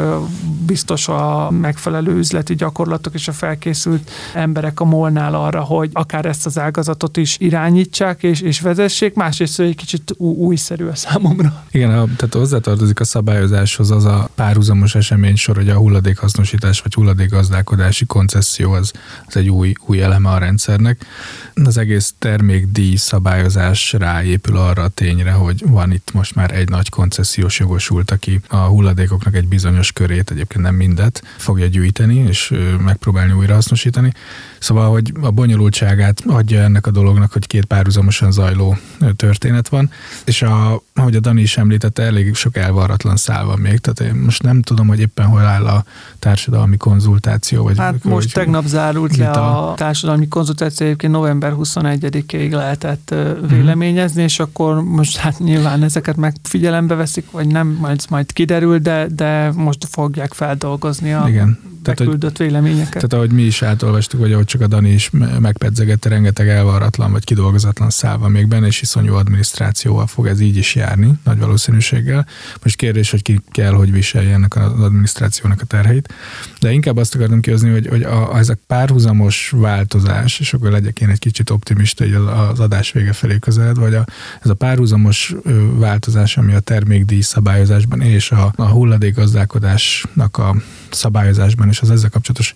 biztos 0.78 1.07
a 1.07 1.51
megfelelő 1.51 2.17
üzleti 2.17 2.55
gyakorlatok 2.55 3.13
és 3.13 3.28
a 3.28 3.32
felkészült 3.32 4.11
emberek 4.34 4.80
a 4.80 4.86
molnál 4.86 5.34
arra, 5.36 5.61
hogy 5.61 5.89
akár 5.93 6.25
ezt 6.25 6.45
az 6.45 6.59
ágazatot 6.59 7.17
is 7.17 7.38
irányítsák 7.39 8.23
és, 8.23 8.41
és 8.41 8.61
vezessék, 8.61 9.13
másrészt 9.13 9.59
egy 9.59 9.75
kicsit 9.75 10.13
újszerű 10.17 10.86
a 10.86 10.95
számomra. 10.95 11.63
Igen, 11.71 11.89
a, 11.89 12.05
tehát 12.15 12.34
hozzátartozik 12.34 12.99
a 12.99 13.03
szabályozáshoz 13.03 13.91
az 13.91 14.05
a 14.05 14.30
párhuzamos 14.36 14.95
esemény 14.95 15.36
sor, 15.36 15.55
hogy 15.55 15.69
a 15.69 15.75
hulladékhasznosítás 15.75 16.82
vagy 16.82 16.93
hulladékgazdálkodási 16.93 18.05
koncesszió 18.05 18.71
az, 18.71 18.91
az 19.28 19.36
egy 19.36 19.49
új, 19.49 19.73
új 19.86 20.01
eleme 20.01 20.30
a 20.30 20.38
rendszernek. 20.38 21.05
Az 21.63 21.78
egész 21.78 22.13
termékdíj 22.19 22.95
szabályozás 22.95 23.93
ráépül 23.93 24.57
arra 24.57 24.84
a 24.84 24.88
tényre, 24.88 25.32
hogy 25.32 25.63
van 25.67 25.91
itt 25.91 26.11
most 26.13 26.36
már 26.36 26.51
egy 26.51 26.69
nagy 26.69 26.89
koncesziós 26.89 27.59
jogosult, 27.59 28.11
aki 28.11 28.39
a 28.47 28.57
hulladékoknak 28.57 29.36
egy 29.36 29.47
bizonyos 29.47 29.91
körét, 29.91 30.32
egyébként 30.32 30.63
nem 30.68 30.76
mindet, 30.76 31.24
fogja 31.38 31.65
gyűjteni 31.65 32.15
és 32.15 32.53
megpróbálni 32.84 33.32
újra 33.32 33.53
hasznosítani. 33.53 34.11
Szóval, 34.59 34.91
hogy 34.91 35.13
a 35.22 35.32
bonyolultságát 35.32 36.24
adja 36.28 36.61
ennek 36.61 36.88
a 36.88 36.91
dolognak, 36.91 37.32
hogy 37.32 37.47
két 37.47 37.65
párhuzamosan 37.65 38.32
zajló 38.32 38.78
történet 39.15 39.68
van, 39.70 39.89
és 40.26 40.41
a, 40.41 40.82
ahogy 40.93 41.15
a 41.15 41.20
Dani 41.20 41.41
is 41.41 41.57
említette, 41.57 42.03
elég 42.03 42.36
sok 42.36 42.57
elvarratlan 42.57 43.15
szál 43.15 43.45
van 43.45 43.59
még, 43.59 43.80
tehát 43.80 44.13
én 44.13 44.22
most 44.22 44.43
nem 44.43 44.61
tudom, 44.61 44.88
hogy 44.88 44.99
éppen 44.99 45.26
hol 45.26 45.41
áll 45.41 45.65
a 45.65 45.86
társadalmi 46.20 46.78
konzultáció. 46.78 47.63
Vagy 47.63 47.78
hát 47.78 48.03
most 48.03 48.24
hogy, 48.24 48.32
tegnap 48.32 48.65
zárult 48.65 49.18
le 49.18 49.30
a 49.30 49.74
társadalmi 49.76 50.28
konzultáció, 50.28 50.86
egyébként 50.86 51.13
november 51.13 51.53
21-ig 51.57 52.51
lehetett 52.51 53.15
véleményezni, 53.49 54.24
és 54.24 54.39
akkor 54.39 54.84
most 54.84 55.18
hát 55.18 55.39
nyilván 55.39 55.84
ezeket 55.84 56.15
meg 56.15 56.36
figyelembe 56.43 56.95
veszik, 56.95 57.32
vagy 57.32 57.47
nem, 57.47 57.68
majd, 57.68 58.01
majd 58.09 58.34
kiderül, 58.34 58.78
de, 58.78 59.07
de 59.15 59.51
most 59.55 59.88
fogják 59.89 60.34
feldolgozni 60.58 61.14
a 61.14 61.28
Igen 61.28 61.60
beküldött 61.95 62.38
véleményeket. 62.38 62.91
Tehát 62.91 63.13
ahogy 63.13 63.31
mi 63.31 63.41
is 63.41 63.61
átolvastuk, 63.61 64.19
vagy 64.19 64.33
ahogy 64.33 64.45
csak 64.45 64.61
a 64.61 64.67
Dani 64.67 64.89
is 64.89 65.09
megpedzegette, 65.39 66.09
rengeteg 66.09 66.49
elvarratlan 66.49 67.11
vagy 67.11 67.23
kidolgozatlan 67.23 67.89
szál 67.89 68.17
van 68.17 68.31
még 68.31 68.47
benne, 68.47 68.67
és 68.67 68.81
iszonyú 68.81 69.13
adminisztrációval 69.13 70.07
fog 70.07 70.27
ez 70.27 70.39
így 70.39 70.57
is 70.57 70.75
járni, 70.75 71.11
nagy 71.23 71.39
valószínűséggel. 71.39 72.27
Most 72.63 72.75
kérdés, 72.75 73.11
hogy 73.11 73.21
ki 73.21 73.41
kell, 73.51 73.73
hogy 73.73 73.91
viselje 73.91 74.33
ennek 74.33 74.55
az 74.55 74.81
adminisztrációnak 74.81 75.61
a 75.61 75.65
terheit. 75.65 76.13
De 76.59 76.71
inkább 76.71 76.97
azt 76.97 77.15
akartam 77.15 77.41
kihozni, 77.41 77.69
hogy, 77.69 77.88
hogy 77.88 78.03
a, 78.03 78.38
ez 78.38 78.49
a 78.49 78.55
párhuzamos 78.67 79.53
változás, 79.55 80.39
és 80.39 80.53
akkor 80.53 80.71
legyek 80.71 81.01
én 81.01 81.09
egy 81.09 81.19
kicsit 81.19 81.49
optimista 81.49 82.05
így 82.05 82.13
az 82.13 82.59
adás 82.59 82.91
vége 82.91 83.13
felé 83.13 83.39
közeled, 83.39 83.77
vagy 83.77 83.93
a, 83.93 84.05
ez 84.41 84.49
a 84.49 84.53
párhuzamos 84.53 85.35
változás, 85.73 86.38
ami 86.38 86.53
a 86.53 86.59
termékdíj 86.59 87.21
szabályozásban 87.21 88.01
és 88.01 88.31
a, 88.31 88.53
a 88.55 88.65
hulladékgazdálkodásnak 88.65 90.38
a 90.38 90.55
szabályozásban 90.93 91.69
és 91.69 91.81
az 91.81 91.91
ezzel 91.91 92.09
kapcsolatos 92.09 92.53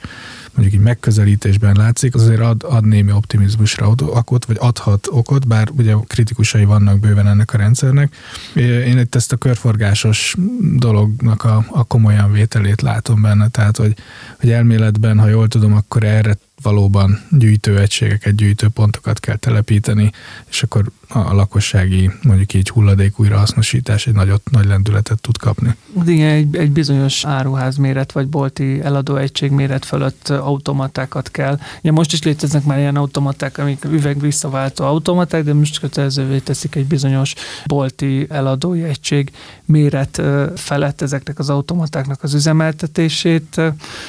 mondjuk 0.53 0.79
így 0.79 0.85
megközelítésben 0.85 1.75
látszik, 1.75 2.15
az 2.15 2.21
azért 2.21 2.39
ad, 2.41 2.63
ad 2.63 2.85
némi 2.85 3.11
optimizmusra 3.11 3.87
okot, 3.99 4.45
vagy 4.45 4.57
adhat 4.59 5.07
okot, 5.11 5.47
bár 5.47 5.69
ugye 5.77 5.95
kritikusai 6.07 6.65
vannak 6.65 6.99
bőven 6.99 7.27
ennek 7.27 7.53
a 7.53 7.57
rendszernek. 7.57 8.15
Én 8.55 8.97
itt 8.97 9.15
ezt 9.15 9.31
a 9.31 9.37
körforgásos 9.37 10.35
dolognak 10.75 11.43
a, 11.43 11.65
a 11.69 11.83
komolyan 11.83 12.31
vételét 12.31 12.81
látom 12.81 13.21
benne, 13.21 13.47
tehát 13.47 13.77
hogy, 13.77 13.93
hogy 14.39 14.51
elméletben, 14.51 15.19
ha 15.19 15.27
jól 15.27 15.47
tudom, 15.47 15.73
akkor 15.73 16.03
erre 16.03 16.37
valóban 16.61 17.19
gyűjtőegységeket, 17.29 18.35
gyűjtőpontokat 18.35 19.19
kell 19.19 19.35
telepíteni, 19.35 20.11
és 20.49 20.63
akkor 20.63 20.91
a 21.13 21.33
lakossági, 21.33 22.11
mondjuk 22.21 22.53
így 22.53 22.69
hulladék 22.69 23.19
újrahasznosítás 23.19 24.07
egy 24.07 24.13
nagyot, 24.13 24.49
nagy 24.51 24.65
lendületet 24.65 25.21
tud 25.21 25.37
kapni. 25.37 25.75
Igen, 26.05 26.29
egy, 26.29 26.55
egy 26.55 26.71
bizonyos 26.71 27.25
áruház 27.25 27.77
méret 27.77 28.11
vagy 28.11 28.27
bolti 28.27 28.81
eladó 28.81 29.15
egység 29.15 29.51
méret 29.51 29.85
fölött 29.85 30.29
automatákat 30.29 31.31
kell. 31.31 31.59
Ja, 31.81 31.91
most 31.91 32.13
is 32.13 32.23
léteznek 32.23 32.63
már 32.63 32.77
ilyen 32.77 32.95
automaták, 32.95 33.57
amik 33.57 33.85
üveg 33.85 34.19
visszaváltó 34.19 34.85
automaták, 34.85 35.43
de 35.43 35.53
most 35.53 35.79
kötelezővé 35.79 36.39
teszik 36.39 36.75
egy 36.75 36.85
bizonyos 36.85 37.33
bolti 37.65 38.25
eladói 38.29 38.83
egység 38.83 39.31
méret 39.65 40.21
felett 40.55 41.01
ezeknek 41.01 41.39
az 41.39 41.49
automatáknak 41.49 42.23
az 42.23 42.33
üzemeltetését. 42.33 43.61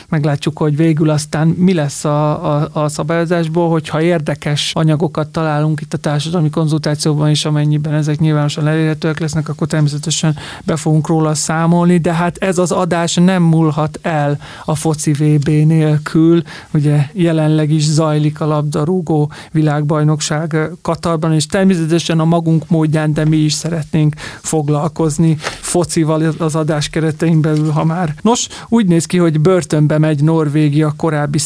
Meglátjuk, 0.09 0.59
hogy 0.59 0.77
végül 0.77 1.11
aztán 1.11 1.49
mi 1.49 1.75
lesz 1.75 2.05
a, 2.05 2.42
a, 2.43 2.69
a 2.73 2.89
szabályozásból, 2.89 3.71
hogyha 3.71 4.03
érdekes 4.03 4.71
anyagokat 4.75 5.29
találunk 5.29 5.81
itt 5.81 5.95
a 5.95 5.99
társadalmi 5.99 6.51
konzultációban, 6.51 7.31
is, 7.31 7.45
amennyiben 7.45 7.95
ezek 7.95 8.19
nyilvánosan 8.19 8.69
elérhetőek 8.69 9.19
lesznek, 9.19 9.49
akkor 9.49 9.67
természetesen 9.67 10.37
be 10.65 10.77
fogunk 10.77 11.07
róla 11.07 11.35
számolni, 11.35 11.99
de 11.99 12.13
hát 12.13 12.37
ez 12.37 12.59
az 12.59 12.73
adás 12.73 13.15
nem 13.15 13.43
múlhat 13.43 13.99
el 14.03 14.39
a 14.65 14.75
foci 14.75 15.13
VB 15.13 15.49
nélkül. 15.49 16.43
Ugye 16.75 17.07
jelenleg 17.13 17.71
is 17.71 17.85
zajlik 17.85 18.41
a 18.41 18.47
labdarúgó 18.47 19.33
világbajnokság 19.53 20.57
Katarban, 20.83 21.35
és 21.35 21.47
természetesen 21.47 22.21
a 22.21 22.25
magunk 22.25 22.69
módján, 22.69 23.13
de 23.13 23.25
mi 23.25 23.37
is 23.37 23.53
szeretnénk 23.53 24.15
foglalkozni 24.41 25.37
focival 25.61 26.35
az 26.39 26.55
adás 26.55 26.89
keretein 26.89 27.41
belül, 27.41 27.71
ha 27.71 27.85
már. 27.85 28.15
Nos, 28.23 28.49
úgy 28.69 28.87
néz 28.87 29.07
ki, 29.07 29.19
hogy 29.19 29.41
börtönbe 29.41 29.99
megy 29.99 30.23
Norvégia 30.23 30.93
korábbi 30.97 31.39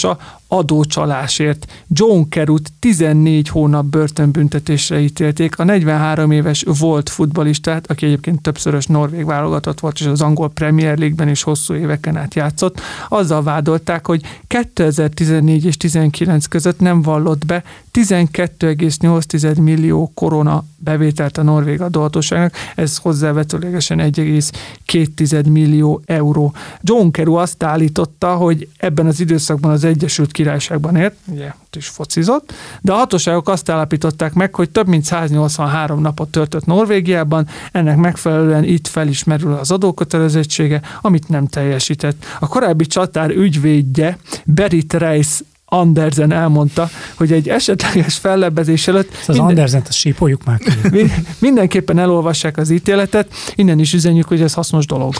So. 0.00 0.39
Adócsalásért. 0.52 1.66
John 1.88 2.28
Kerut 2.28 2.72
14 2.78 3.48
hónap 3.48 3.84
börtönbüntetésre 3.84 5.00
ítélték. 5.00 5.58
A 5.58 5.64
43 5.64 6.30
éves 6.30 6.64
volt 6.78 7.08
futbalistát, 7.08 7.90
aki 7.90 8.06
egyébként 8.06 8.42
többszörös 8.42 8.86
norvég 8.86 9.24
válogatott 9.24 9.80
volt, 9.80 9.98
és 9.98 10.06
az 10.06 10.20
angol 10.20 10.48
Premier 10.48 10.98
League-ben 10.98 11.28
is 11.28 11.42
hosszú 11.42 11.74
éveken 11.74 12.16
át 12.16 12.34
játszott, 12.34 12.80
azzal 13.08 13.42
vádolták, 13.42 14.06
hogy 14.06 14.22
2014 14.46 15.64
és 15.64 15.76
19 15.76 16.46
között 16.46 16.80
nem 16.80 17.02
vallott 17.02 17.46
be 17.46 17.62
12,8 17.92 19.62
millió 19.62 20.10
korona 20.14 20.64
bevételt 20.76 21.38
a 21.38 21.42
norvég 21.42 21.80
adóhatóságnak, 21.80 22.54
ez 22.74 22.96
hozzávetőlegesen 22.96 23.98
1,2 23.98 25.50
millió 25.50 26.02
euró. 26.04 26.52
John 26.82 27.10
Keru 27.10 27.34
azt 27.34 27.62
állította, 27.62 28.34
hogy 28.34 28.68
ebben 28.76 29.06
az 29.06 29.20
időszakban 29.20 29.70
az 29.70 29.84
Egyesült 29.84 30.32
Királyságban 30.40 30.96
élt, 30.96 31.14
ugye 31.26 31.52
ott 31.64 31.76
is 31.76 31.88
focizott, 31.88 32.52
de 32.80 32.92
a 32.92 32.96
hatóságok 32.96 33.48
azt 33.48 33.68
állapították 33.68 34.32
meg, 34.32 34.54
hogy 34.54 34.70
több 34.70 34.86
mint 34.86 35.04
183 35.04 36.00
napot 36.00 36.28
töltött 36.28 36.66
Norvégiában, 36.66 37.48
ennek 37.72 37.96
megfelelően 37.96 38.64
itt 38.64 38.86
felismerül 38.86 39.52
az 39.52 39.70
adókötelezettsége, 39.70 40.80
amit 41.00 41.28
nem 41.28 41.46
teljesített. 41.46 42.24
A 42.38 42.48
korábbi 42.48 42.86
csatár 42.86 43.30
ügyvédje 43.30 44.18
Berit 44.44 44.92
Reis 44.92 45.42
Andersen 45.72 46.32
elmondta, 46.32 46.90
hogy 47.14 47.32
egy 47.32 47.48
esetleges 47.48 48.16
fellebbezés 48.16 48.88
előtt... 48.88 49.10
Az 49.10 49.26
minden, 49.26 49.44
Andersen, 49.44 49.80
azt 49.80 49.92
sípoljuk 49.92 50.44
már. 50.44 50.60
Mindenképpen 51.38 51.98
elolvassák 51.98 52.56
az 52.56 52.70
ítéletet, 52.70 53.32
innen 53.54 53.78
is 53.78 53.92
üzenjük, 53.92 54.28
hogy 54.28 54.40
ez 54.40 54.54
hasznos 54.54 54.86
dolog. 54.86 55.14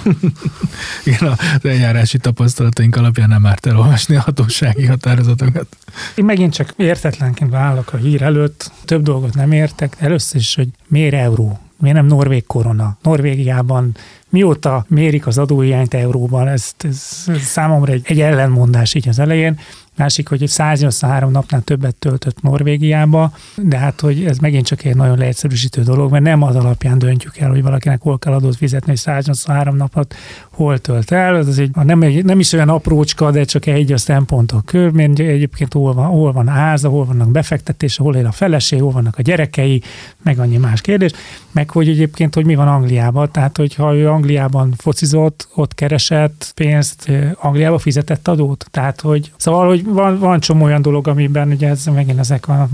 Igen, 1.04 1.28
az 1.28 1.64
eljárási 1.64 2.18
tapasztalataink 2.18 2.96
alapján 2.96 3.28
nem 3.28 3.46
árt 3.46 3.66
elolvasni 3.66 4.16
a 4.16 4.20
hatósági 4.20 4.86
határozatokat. 4.86 5.66
Én 6.14 6.24
megint 6.24 6.52
csak 6.54 6.74
értetlenként 6.76 7.50
válok 7.50 7.92
a 7.92 7.96
hír 7.96 8.22
előtt, 8.22 8.70
több 8.84 9.02
dolgot 9.02 9.34
nem 9.34 9.52
értek. 9.52 9.96
Először 9.98 10.40
is, 10.40 10.54
hogy 10.54 10.68
miért 10.88 11.14
euró? 11.14 11.58
Miért 11.80 11.96
nem 11.96 12.06
norvég 12.06 12.46
korona? 12.46 12.96
Norvégiában 13.02 13.96
mióta 14.30 14.84
mérik 14.88 15.26
az 15.26 15.38
adóhiányt 15.38 15.94
euróban, 15.94 16.48
ez, 16.48 16.72
ez, 16.78 17.26
számomra 17.40 17.92
egy, 17.92 18.02
egy 18.04 18.20
ellenmondás 18.20 18.94
így 18.94 19.08
az 19.08 19.18
elején. 19.18 19.58
Másik, 19.96 20.28
hogy 20.28 20.46
183 20.46 21.30
napnál 21.30 21.60
többet 21.60 21.94
töltött 21.94 22.42
Norvégiába, 22.42 23.32
de 23.56 23.76
hát, 23.76 24.00
hogy 24.00 24.24
ez 24.24 24.38
megint 24.38 24.66
csak 24.66 24.84
egy 24.84 24.96
nagyon 24.96 25.18
leegyszerűsítő 25.18 25.82
dolog, 25.82 26.10
mert 26.10 26.24
nem 26.24 26.42
az 26.42 26.56
alapján 26.56 26.98
döntjük 26.98 27.36
el, 27.36 27.50
hogy 27.50 27.62
valakinek 27.62 28.02
hol 28.02 28.18
kell 28.18 28.32
adót 28.32 28.56
fizetni, 28.56 28.88
hogy 28.88 28.98
183 28.98 29.76
napot 29.76 30.14
hol 30.50 30.78
tölt 30.78 31.10
el. 31.10 31.36
Ez 31.36 31.58
egy, 31.58 31.70
nem, 31.74 32.02
egy, 32.02 32.24
nem 32.24 32.38
is 32.38 32.52
olyan 32.52 32.68
aprócska, 32.68 33.30
de 33.30 33.44
csak 33.44 33.66
egy 33.66 33.92
a 33.92 33.96
szempontok 33.96 34.64
kör, 34.64 34.90
mert 34.90 35.18
egyébként 35.18 35.72
hol 35.72 35.94
van, 35.94 36.06
hol 36.06 36.32
van 36.32 36.48
háza, 36.48 36.88
hol 36.88 37.04
vannak 37.04 37.30
befektetése, 37.30 38.02
hol 38.02 38.16
él 38.16 38.26
a 38.26 38.32
feleség, 38.32 38.80
hol 38.80 38.90
vannak 38.90 39.18
a 39.18 39.22
gyerekei, 39.22 39.82
meg 40.22 40.38
annyi 40.38 40.56
más 40.56 40.80
kérdés, 40.80 41.12
meg 41.52 41.70
hogy 41.70 41.88
egyébként, 41.88 42.34
hogy 42.34 42.44
mi 42.44 42.54
van 42.54 42.68
Angliában, 42.68 43.30
tehát 43.32 43.56
hogyha 43.56 43.94
ő 43.94 44.08
Angliában 44.20 44.74
focizott, 44.76 45.48
ott 45.54 45.74
keresett 45.74 46.52
pénzt, 46.54 47.10
Angliába 47.34 47.78
fizetett 47.78 48.28
adót, 48.28 48.66
tehát 48.70 49.00
hogy 49.00 49.32
szóval, 49.36 49.68
hogy 49.68 49.84
van, 49.84 50.18
van 50.18 50.40
csomó 50.40 50.64
olyan 50.64 50.82
dolog, 50.82 51.08
amiben 51.08 51.50
ugye 51.50 51.68
ez 51.68 51.86
megint 51.86 52.18
ezek 52.18 52.48
a 52.48 52.68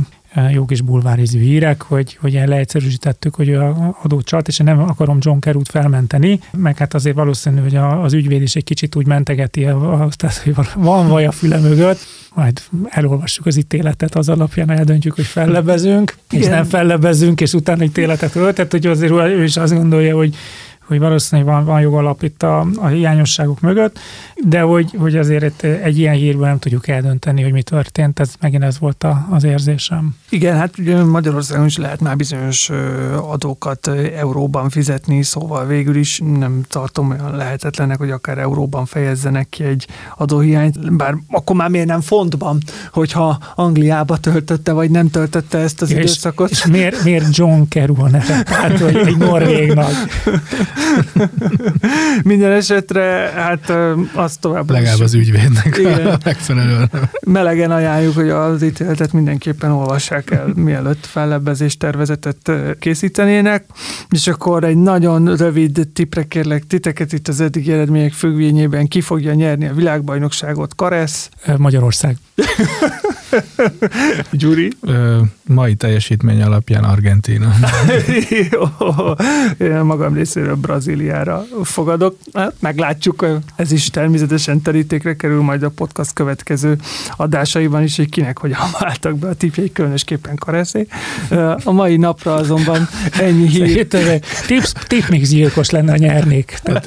jó 0.52 0.64
kis 0.64 0.80
bulvárizű 0.80 1.40
hírek, 1.40 1.82
hogy, 1.82 2.18
hogy 2.20 2.32
leegyszerűsítettük, 2.46 3.34
hogy 3.34 3.54
a 3.54 3.96
adót 4.02 4.24
csalt, 4.24 4.48
és 4.48 4.58
én 4.58 4.66
nem 4.66 4.80
akarom 4.80 5.18
John 5.20 5.38
Kerút 5.38 5.68
felmenteni, 5.68 6.40
meg 6.52 6.76
hát 6.76 6.94
azért 6.94 7.16
valószínű, 7.16 7.60
hogy 7.60 7.76
a, 7.76 8.02
az 8.02 8.12
ügyvéd 8.12 8.42
is 8.42 8.56
egy 8.56 8.64
kicsit 8.64 8.96
úgy 8.96 9.06
mentegeti, 9.06 9.60
tehát 10.16 10.36
hogy 10.44 10.54
van 10.74 11.08
vaj 11.08 11.26
a 11.26 11.30
füle 11.30 11.58
mögött, 11.58 11.98
majd 12.34 12.62
elolvassuk 12.88 13.46
az 13.46 13.56
ítéletet, 13.56 14.14
az 14.14 14.28
alapján 14.28 14.70
eldöntjük, 14.70 15.14
hogy 15.14 15.24
fellebezünk, 15.24 16.16
és 16.30 16.46
nem 16.46 16.64
fellebezünk, 16.64 17.40
és 17.40 17.52
utána 17.52 17.84
ítéletet 17.84 18.34
öltet, 18.34 18.70
hogy 18.70 18.86
azért 18.86 19.12
ő 19.12 19.44
is 19.44 19.56
azt 19.56 19.74
gondolja, 19.74 20.16
hogy 20.16 20.34
hogy 20.86 20.98
valószínűleg 20.98 21.52
van, 21.52 21.64
van 21.64 21.80
jogalap 21.80 22.22
itt 22.22 22.42
a, 22.42 22.66
a 22.76 22.86
hiányosságok 22.86 23.60
mögött, 23.60 23.98
de 24.44 24.60
hogy, 24.60 24.94
hogy 24.98 25.16
azért 25.16 25.62
egy 25.62 25.98
ilyen 25.98 26.14
hírben 26.14 26.48
nem 26.48 26.58
tudjuk 26.58 26.88
eldönteni, 26.88 27.42
hogy 27.42 27.52
mi 27.52 27.62
történt, 27.62 28.20
ez 28.20 28.34
megint 28.40 28.62
ez 28.62 28.78
volt 28.78 29.04
a, 29.04 29.26
az 29.30 29.44
érzésem. 29.44 30.16
Igen, 30.28 30.56
hát 30.56 30.78
ugye 30.78 31.04
Magyarországon 31.04 31.66
is 31.66 31.76
lehet 31.76 32.00
már 32.00 32.16
bizonyos 32.16 32.70
adókat 33.30 33.90
euróban 34.16 34.68
fizetni, 34.68 35.22
szóval 35.22 35.66
végül 35.66 35.96
is 35.96 36.20
nem 36.38 36.62
tartom 36.68 37.10
olyan 37.10 37.36
lehetetlenek, 37.36 37.98
hogy 37.98 38.10
akár 38.10 38.38
euróban 38.38 38.86
fejezzenek 38.86 39.48
ki 39.48 39.64
egy 39.64 39.86
adóhiányt, 40.16 40.96
bár 40.96 41.14
akkor 41.30 41.56
már 41.56 41.68
miért 41.68 41.86
nem 41.86 42.00
fontban, 42.00 42.58
hogyha 42.92 43.38
Angliába 43.54 44.16
töltötte, 44.16 44.72
vagy 44.72 44.90
nem 44.90 45.10
töltötte 45.10 45.58
ezt 45.58 45.82
az 45.82 45.90
és, 45.90 45.96
időszakot. 45.96 46.50
És 46.50 46.66
miért, 46.66 47.04
miért 47.04 47.36
John 47.36 47.62
Carew 47.68 48.02
a 48.02 48.08
neve? 48.08 48.44
Hát, 48.56 48.78
hogy 48.78 48.96
egy 48.96 49.16
norvégnak. 49.16 49.90
Minden 52.24 52.52
esetre, 52.52 53.32
hát 53.34 53.72
azt 54.12 54.40
tovább 54.40 54.70
Legalább 54.70 55.00
az 55.00 55.14
ügyvédnek 55.14 55.76
igen. 55.78 56.18
megfelelően. 56.24 56.90
Melegen 57.20 57.70
ajánljuk, 57.70 58.14
hogy 58.14 58.28
az 58.28 58.62
ítéletet 58.62 59.12
mindenképpen 59.12 59.70
olvassák 59.70 60.30
el, 60.30 60.52
mielőtt 60.54 61.06
fellebbezés 61.06 61.76
tervezetet 61.76 62.50
készítenének. 62.78 63.64
És 64.08 64.26
akkor 64.26 64.64
egy 64.64 64.76
nagyon 64.76 65.36
rövid 65.36 65.88
tipre 65.92 66.24
kérlek 66.24 66.66
titeket 66.66 67.12
itt 67.12 67.28
az 67.28 67.40
eddigi 67.40 67.72
eredmények 67.72 68.12
függvényében 68.12 68.88
ki 68.88 69.00
fogja 69.00 69.34
nyerni 69.34 69.66
a 69.66 69.74
világbajnokságot. 69.74 70.74
Karesz? 70.74 71.28
Magyarország. 71.56 72.16
Gyuri? 74.30 74.72
Ö, 74.80 75.20
mai 75.46 75.74
teljesítmény 75.74 76.42
alapján 76.42 76.84
Argentína. 76.84 77.52
Én 79.58 79.78
magam 79.78 80.14
részéről 80.14 80.54
Brazíliára 80.54 81.44
fogadok. 81.62 82.16
Hát, 82.32 82.54
meglátjuk, 82.60 83.26
ez 83.56 83.72
is 83.72 83.90
természetesen 83.90 84.62
terítékre 84.62 85.16
kerül 85.16 85.42
majd 85.42 85.62
a 85.62 85.68
podcast 85.70 86.12
következő 86.12 86.78
adásaiban 87.16 87.82
is, 87.82 87.96
hogy 87.96 88.08
kinek 88.08 88.38
hogyan 88.38 88.58
váltak 88.80 89.18
be 89.18 89.28
a 89.28 89.34
tipjei, 89.34 89.72
különösképpen 89.72 90.36
Kareszé. 90.36 90.86
A 91.64 91.72
mai 91.72 91.96
napra 91.96 92.34
azonban 92.34 92.88
ennyi 93.20 93.48
hír. 93.48 93.86
Tips, 94.46 94.72
tip 94.86 95.08
még 95.08 95.26
gyilkos 95.26 95.70
lenne, 95.70 95.92
a 95.92 95.96
nyernék. 95.96 96.58
Tehát, 96.62 96.86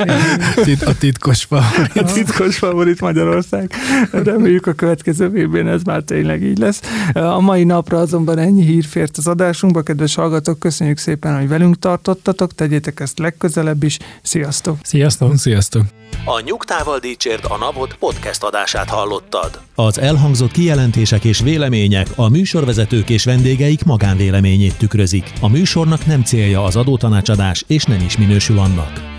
a 0.85 0.97
titkos 0.97 1.43
favorit. 1.43 1.95
A 1.95 2.03
titkos 2.03 2.57
favorit 2.57 3.01
Magyarország. 3.01 3.73
Reméljük 4.11 4.67
a 4.67 4.73
következő 4.73 5.29
vb 5.29 5.55
ez 5.55 5.83
már 5.83 6.03
tényleg 6.39 6.51
így 6.51 6.57
lesz. 6.57 6.81
A 7.13 7.39
mai 7.39 7.63
napra 7.63 7.97
azonban 7.97 8.37
ennyi 8.37 8.63
hír 8.63 8.85
fért 8.85 9.17
az 9.17 9.27
adásunkba. 9.27 9.81
Kedves 9.81 10.15
hallgatók, 10.15 10.59
köszönjük 10.59 10.97
szépen, 10.97 11.37
hogy 11.37 11.47
velünk 11.47 11.79
tartottatok. 11.79 12.53
Tegyétek 12.55 12.99
ezt 12.99 13.19
legközelebb 13.19 13.83
is. 13.83 13.97
Sziasztok! 14.21 14.77
Sziasztok! 14.81 15.37
Sziasztok! 15.37 15.83
A 16.25 16.41
Nyugtával 16.45 16.99
Dícsért 16.99 17.45
a 17.45 17.57
Napot 17.57 17.95
podcast 17.99 18.43
adását 18.43 18.89
hallottad. 18.89 19.59
Az 19.75 19.99
elhangzott 19.99 20.51
kijelentések 20.51 21.23
és 21.23 21.39
vélemények 21.39 22.07
a 22.15 22.29
műsorvezetők 22.29 23.09
és 23.09 23.23
vendégeik 23.23 23.83
magánvéleményét 23.83 24.77
tükrözik. 24.77 25.33
A 25.41 25.47
műsornak 25.47 26.05
nem 26.05 26.23
célja 26.23 26.63
az 26.63 26.75
adótanácsadás, 26.75 27.63
és 27.67 27.83
nem 27.83 28.01
is 28.05 28.17
minősül 28.17 28.59
annak. 28.59 29.18